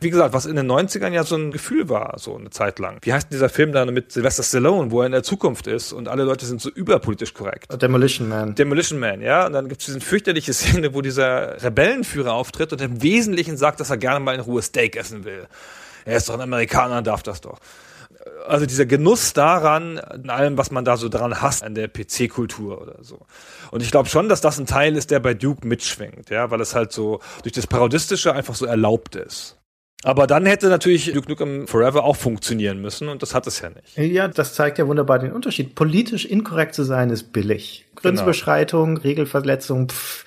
[0.00, 2.98] wie gesagt, was in den 90ern ja so ein Gefühl war, so eine Zeit lang.
[3.02, 6.08] Wie heißt dieser Film da mit Sylvester Stallone, wo er in der Zukunft ist und
[6.08, 7.66] alle Leute sind so überpolitisch korrekt?
[7.80, 8.54] Demolition Man.
[8.54, 9.46] Demolition Man, ja.
[9.46, 13.80] Und dann gibt es diese fürchterliche Szene, wo dieser Rebellenführer auftritt und im Wesentlichen sagt,
[13.80, 15.46] dass er gerne mal in Ruhe Steak essen will.
[16.04, 17.58] Er ist doch ein Amerikaner, darf das doch
[18.46, 22.80] also dieser Genuss daran, in allem, was man da so dran hasst, an der PC-Kultur
[22.80, 23.20] oder so.
[23.70, 26.60] Und ich glaube schon, dass das ein Teil ist, der bei Duke mitschwingt, ja, weil
[26.60, 29.56] es halt so durch das Parodistische einfach so erlaubt ist.
[30.04, 33.70] Aber dann hätte natürlich Duke Nukem Forever auch funktionieren müssen und das hat es ja
[33.70, 33.96] nicht.
[33.96, 35.74] Ja, das zeigt ja wunderbar den Unterschied.
[35.74, 37.86] Politisch inkorrekt zu sein ist billig.
[37.96, 39.00] Grenzüberschreitung, genau.
[39.00, 40.26] Regelverletzung, pff,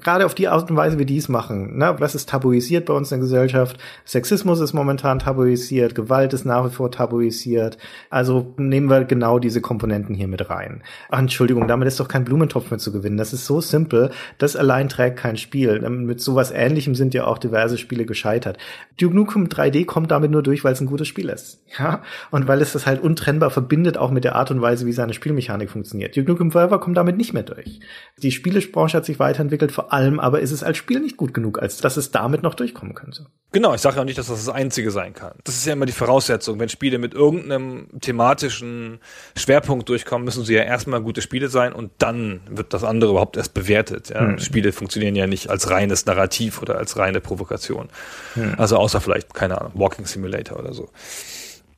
[0.00, 1.76] Gerade auf die Art und Weise, wie die es machen.
[1.76, 1.96] Ne?
[1.98, 3.78] Was ist tabuisiert bei uns in der Gesellschaft?
[4.04, 7.78] Sexismus ist momentan tabuisiert, Gewalt ist nach wie vor tabuisiert.
[8.08, 10.84] Also nehmen wir genau diese Komponenten hier mit rein.
[11.08, 13.16] Ach, Entschuldigung, damit ist doch kein Blumentopf mehr zu gewinnen.
[13.16, 14.12] Das ist so simpel.
[14.38, 15.80] Das allein trägt kein Spiel.
[15.80, 18.56] Mit sowas ähnlichem sind ja auch diverse Spiele gescheitert.
[19.00, 21.60] Duke Nukem 3D kommt damit nur durch, weil es ein gutes Spiel ist.
[21.78, 22.02] Ja?
[22.30, 25.12] Und weil es das halt untrennbar verbindet, auch mit der Art und Weise, wie seine
[25.12, 26.16] Spielmechanik funktioniert.
[26.16, 27.80] Duke Nukem Forever kommt damit nicht mehr durch.
[28.16, 31.60] Die Spielebranche hat sich weiterentwickelt, vor allem aber ist es als Spiel nicht gut genug,
[31.60, 33.26] als dass es damit noch durchkommen könnte.
[33.50, 35.32] Genau, ich sage ja auch nicht, dass das das Einzige sein kann.
[35.44, 36.60] Das ist ja immer die Voraussetzung.
[36.60, 39.00] Wenn Spiele mit irgendeinem thematischen
[39.36, 43.38] Schwerpunkt durchkommen, müssen sie ja erstmal gute Spiele sein und dann wird das andere überhaupt
[43.38, 44.10] erst bewertet.
[44.10, 44.20] Ja?
[44.20, 44.38] Hm.
[44.38, 47.88] Spiele funktionieren ja nicht als reines Narrativ oder als reine Provokation.
[48.34, 48.54] Hm.
[48.58, 50.90] Also außer vielleicht, keine Ahnung, Walking Simulator oder so.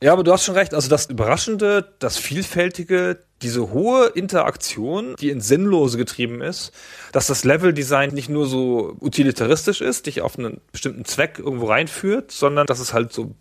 [0.02, 0.72] Ja, aber du hast schon recht.
[0.72, 6.72] Also das Überraschende, das Vielfältige, diese hohe Interaktion, die ins Sinnlose getrieben ist,
[7.12, 12.32] dass das Leveldesign nicht nur so utilitaristisch ist, dich auf einen bestimmten Zweck irgendwo reinführt,
[12.32, 13.34] sondern dass es halt so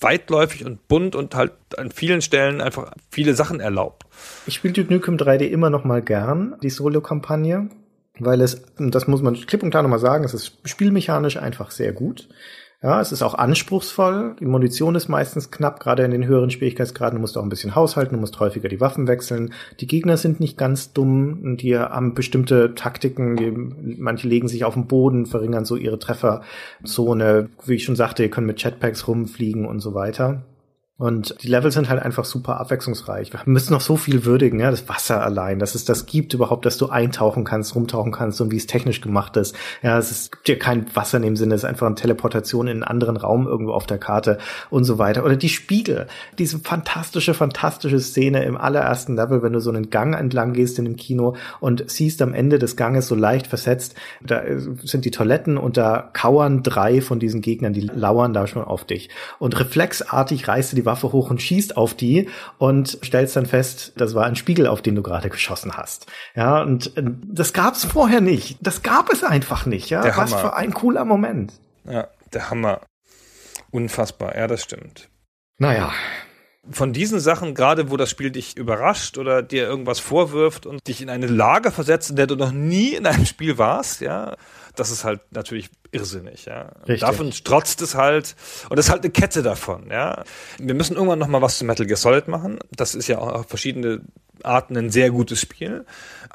[0.00, 4.04] weitläufig und bunt und halt an vielen Stellen einfach viele Sachen erlaubt.
[4.46, 7.68] Ich spiele Duke Nukem 3D immer noch mal gern, die Solo-Kampagne.
[8.18, 11.92] weil es, das muss man klipp und klar nochmal sagen, es ist spielmechanisch einfach sehr
[11.92, 12.28] gut.
[12.82, 14.36] Ja, es ist auch anspruchsvoll.
[14.38, 17.16] Die Munition ist meistens knapp, gerade in den höheren Schwierigkeitsgraden.
[17.16, 19.54] Du musst auch ein bisschen haushalten, du musst häufiger die Waffen wechseln.
[19.80, 23.36] Die Gegner sind nicht ganz dumm die haben bestimmte Taktiken.
[23.36, 27.48] Die, manche legen sich auf den Boden, verringern so ihre Trefferzone.
[27.64, 30.42] Wie ich schon sagte, ihr könnt mit Jetpacks rumfliegen und so weiter.
[30.98, 33.30] Und die Level sind halt einfach super abwechslungsreich.
[33.30, 36.64] Wir müssen noch so viel würdigen, ja, das Wasser allein, dass es das gibt überhaupt,
[36.64, 39.54] dass du eintauchen kannst, rumtauchen kannst und wie es technisch gemacht ist.
[39.82, 42.66] Ja, es ist, gibt ja kein Wasser in dem Sinne, es ist einfach eine Teleportation
[42.66, 44.38] in einen anderen Raum irgendwo auf der Karte
[44.70, 45.26] und so weiter.
[45.26, 46.06] Oder die Spiegel,
[46.38, 50.86] diese fantastische, fantastische Szene im allerersten Level, wenn du so einen Gang entlang gehst in
[50.86, 54.42] dem Kino und siehst am Ende des Ganges so leicht versetzt, da
[54.82, 58.86] sind die Toiletten und da kauern drei von diesen Gegnern, die lauern da schon auf
[58.86, 59.10] dich.
[59.38, 63.92] Und reflexartig reißt du die Waffe hoch und schießt auf die und stellst dann fest,
[63.96, 66.06] das war ein Spiegel, auf den du gerade geschossen hast.
[66.34, 68.56] Ja, und äh, das gab es vorher nicht.
[68.60, 69.90] Das gab es einfach nicht.
[69.90, 70.40] Ja, Der was Hammer.
[70.42, 71.52] für ein cooler Moment.
[71.84, 72.80] Ja, der Hammer.
[73.70, 74.36] Unfassbar.
[74.36, 75.08] Ja, das stimmt.
[75.58, 75.92] Naja,
[76.70, 81.00] Von diesen Sachen, gerade wo das Spiel dich überrascht oder dir irgendwas vorwirft und dich
[81.00, 84.36] in eine Lage versetzt, in der du noch nie in einem Spiel warst, ja,
[84.74, 86.72] das ist halt natürlich irrsinnig, ja.
[87.00, 88.36] Davon trotzt es halt,
[88.68, 90.24] und das ist halt eine Kette davon, ja.
[90.58, 92.58] Wir müssen irgendwann noch mal was zu Metal Gear Solid machen.
[92.74, 94.02] Das ist ja auch auf verschiedene
[94.42, 95.84] Arten ein sehr gutes Spiel.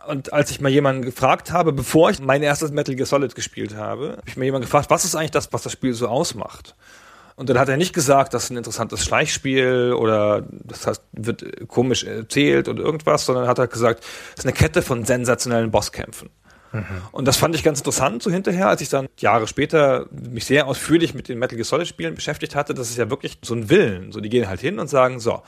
[0.07, 3.75] Und als ich mal jemanden gefragt habe, bevor ich mein erstes Metal Gear Solid gespielt
[3.75, 6.75] habe, habe ich mir jemanden gefragt, was ist eigentlich das, was das Spiel so ausmacht?
[7.35, 11.67] Und dann hat er nicht gesagt, das ist ein interessantes Schleichspiel oder das heißt, wird
[11.67, 16.29] komisch erzählt oder irgendwas, sondern hat er gesagt, es ist eine Kette von sensationellen Bosskämpfen.
[17.11, 20.67] Und das fand ich ganz interessant so hinterher, als ich dann Jahre später mich sehr
[20.67, 22.73] ausführlich mit den Metal Gear Solid Spielen beschäftigt hatte.
[22.73, 24.11] Das ist ja wirklich so ein Willen.
[24.11, 25.41] So, die gehen halt hin und sagen, so,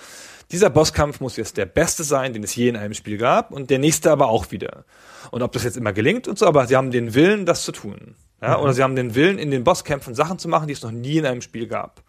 [0.51, 3.69] dieser Bosskampf muss jetzt der beste sein, den es je in einem Spiel gab und
[3.69, 4.85] der nächste aber auch wieder.
[5.31, 7.71] Und ob das jetzt immer gelingt und so, aber sie haben den Willen, das zu
[7.71, 8.15] tun.
[8.41, 10.91] Ja, oder sie haben den Willen, in den Bosskämpfen Sachen zu machen, die es noch
[10.91, 12.03] nie in einem Spiel gab.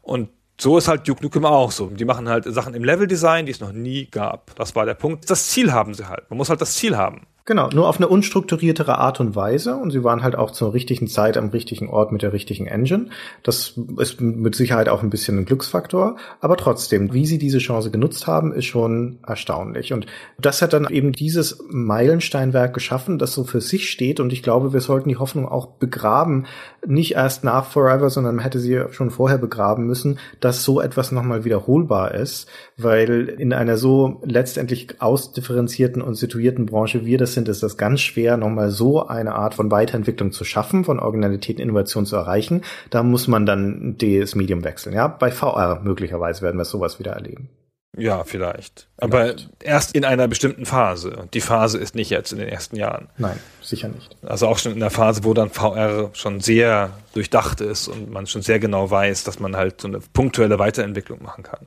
[0.00, 1.88] Und so ist halt Duke Nukem auch so.
[1.88, 4.54] Die machen halt Sachen im Leveldesign, die es noch nie gab.
[4.56, 5.28] Das war der Punkt.
[5.28, 6.30] Das Ziel haben sie halt.
[6.30, 7.26] Man muss halt das Ziel haben.
[7.46, 9.76] Genau, nur auf eine unstrukturiertere Art und Weise.
[9.76, 13.10] Und sie waren halt auch zur richtigen Zeit am richtigen Ort mit der richtigen Engine.
[13.42, 17.90] Das ist mit Sicherheit auch ein bisschen ein Glücksfaktor, aber trotzdem, wie sie diese Chance
[17.90, 19.92] genutzt haben, ist schon erstaunlich.
[19.92, 20.06] Und
[20.38, 24.20] das hat dann eben dieses Meilensteinwerk geschaffen, das so für sich steht.
[24.20, 26.46] Und ich glaube, wir sollten die Hoffnung auch begraben,
[26.86, 31.12] nicht erst nach Forever, sondern man hätte sie schon vorher begraben müssen, dass so etwas
[31.12, 32.48] nochmal wiederholbar ist,
[32.78, 38.00] weil in einer so letztendlich ausdifferenzierten und situierten Branche wir das sind, ist das ganz
[38.00, 42.62] schwer, nochmal so eine Art von Weiterentwicklung zu schaffen, von Originalität und Innovation zu erreichen.
[42.90, 44.94] Da muss man dann das Medium wechseln.
[44.94, 47.50] Ja, bei VR möglicherweise werden wir sowas wieder erleben.
[47.96, 48.88] Ja, vielleicht.
[48.96, 51.16] Aber erst in einer bestimmten Phase.
[51.16, 53.08] Und die Phase ist nicht jetzt in den ersten Jahren.
[53.18, 54.16] Nein, sicher nicht.
[54.22, 58.26] Also auch schon in der Phase, wo dann VR schon sehr durchdacht ist und man
[58.26, 61.66] schon sehr genau weiß, dass man halt so eine punktuelle Weiterentwicklung machen kann.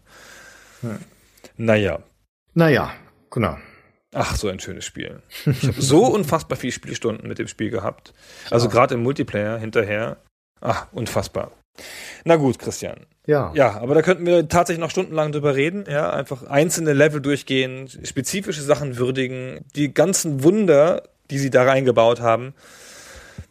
[0.82, 0.98] Hm.
[1.56, 2.00] Naja.
[2.54, 2.92] Naja,
[3.32, 3.58] genau.
[4.14, 5.22] Ach, so ein schönes Spiel.
[5.46, 8.14] Ich habe so unfassbar viele Spielstunden mit dem Spiel gehabt.
[8.50, 10.18] Also gerade im Multiplayer hinterher.
[10.62, 11.52] Ach, unfassbar.
[12.26, 13.06] Na gut, Christian.
[13.28, 13.52] Ja.
[13.54, 15.86] Ja, aber da könnten wir tatsächlich noch stundenlang drüber reden.
[15.90, 22.22] Ja, einfach einzelne Level durchgehen, spezifische Sachen würdigen, die ganzen Wunder, die sie da reingebaut
[22.22, 22.54] haben.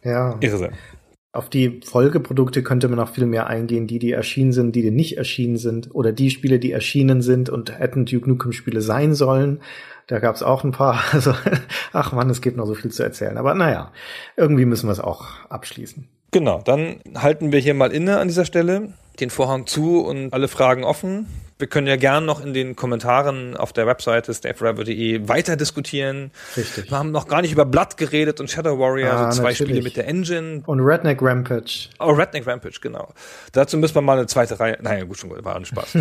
[0.03, 0.37] Ja.
[0.41, 0.71] Irre.
[1.31, 4.91] Auf die Folgeprodukte könnte man noch viel mehr eingehen, die, die erschienen sind, die, die
[4.91, 9.13] nicht erschienen sind, oder die Spiele, die erschienen sind und hätten Duke Nukem Spiele sein
[9.13, 9.59] sollen.
[10.07, 11.03] Da gab es auch ein paar.
[11.13, 11.33] Also,
[11.93, 13.37] ach man, es gibt noch so viel zu erzählen.
[13.37, 13.91] Aber naja,
[14.35, 16.07] irgendwie müssen wir es auch abschließen.
[16.31, 20.47] Genau, dann halten wir hier mal inne an dieser Stelle, den Vorhang zu und alle
[20.47, 21.27] Fragen offen.
[21.59, 26.31] Wir können ja gern noch in den Kommentaren auf der Webseite stayforever.de weiter diskutieren.
[26.55, 26.91] Richtig.
[26.91, 29.69] Wir haben noch gar nicht über Blood geredet und Shadow Warrior, Ah, also zwei natürlich.
[29.71, 30.61] Spiele mit der Engine.
[30.67, 31.89] Und Redneck Rampage.
[31.99, 33.09] Oh, Redneck Rampage, genau.
[33.53, 34.77] Dazu müssen wir mal eine zweite Reihe.
[34.81, 35.97] Naja, gut, schon gut, war ein Spaß.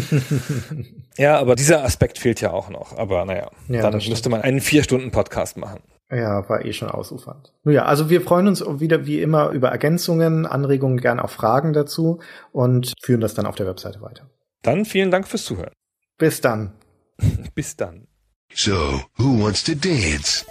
[1.16, 2.96] ja, aber dieser Aspekt fehlt ja auch noch.
[2.96, 5.80] Aber naja, Ja, dann müsste man einen Vier-Stunden-Podcast machen.
[6.10, 7.52] Ja, war eh schon ausufernd.
[7.64, 11.72] Nun ja, also wir freuen uns wieder wie immer über Ergänzungen, Anregungen, gern auch Fragen
[11.72, 12.20] dazu
[12.52, 14.28] und führen das dann auf der Webseite weiter.
[14.66, 15.72] Dann vielen Dank fürs Zuhören.
[16.18, 16.72] Bis dann.
[17.54, 18.08] Bis dann.
[18.52, 20.44] So, who wants to dance?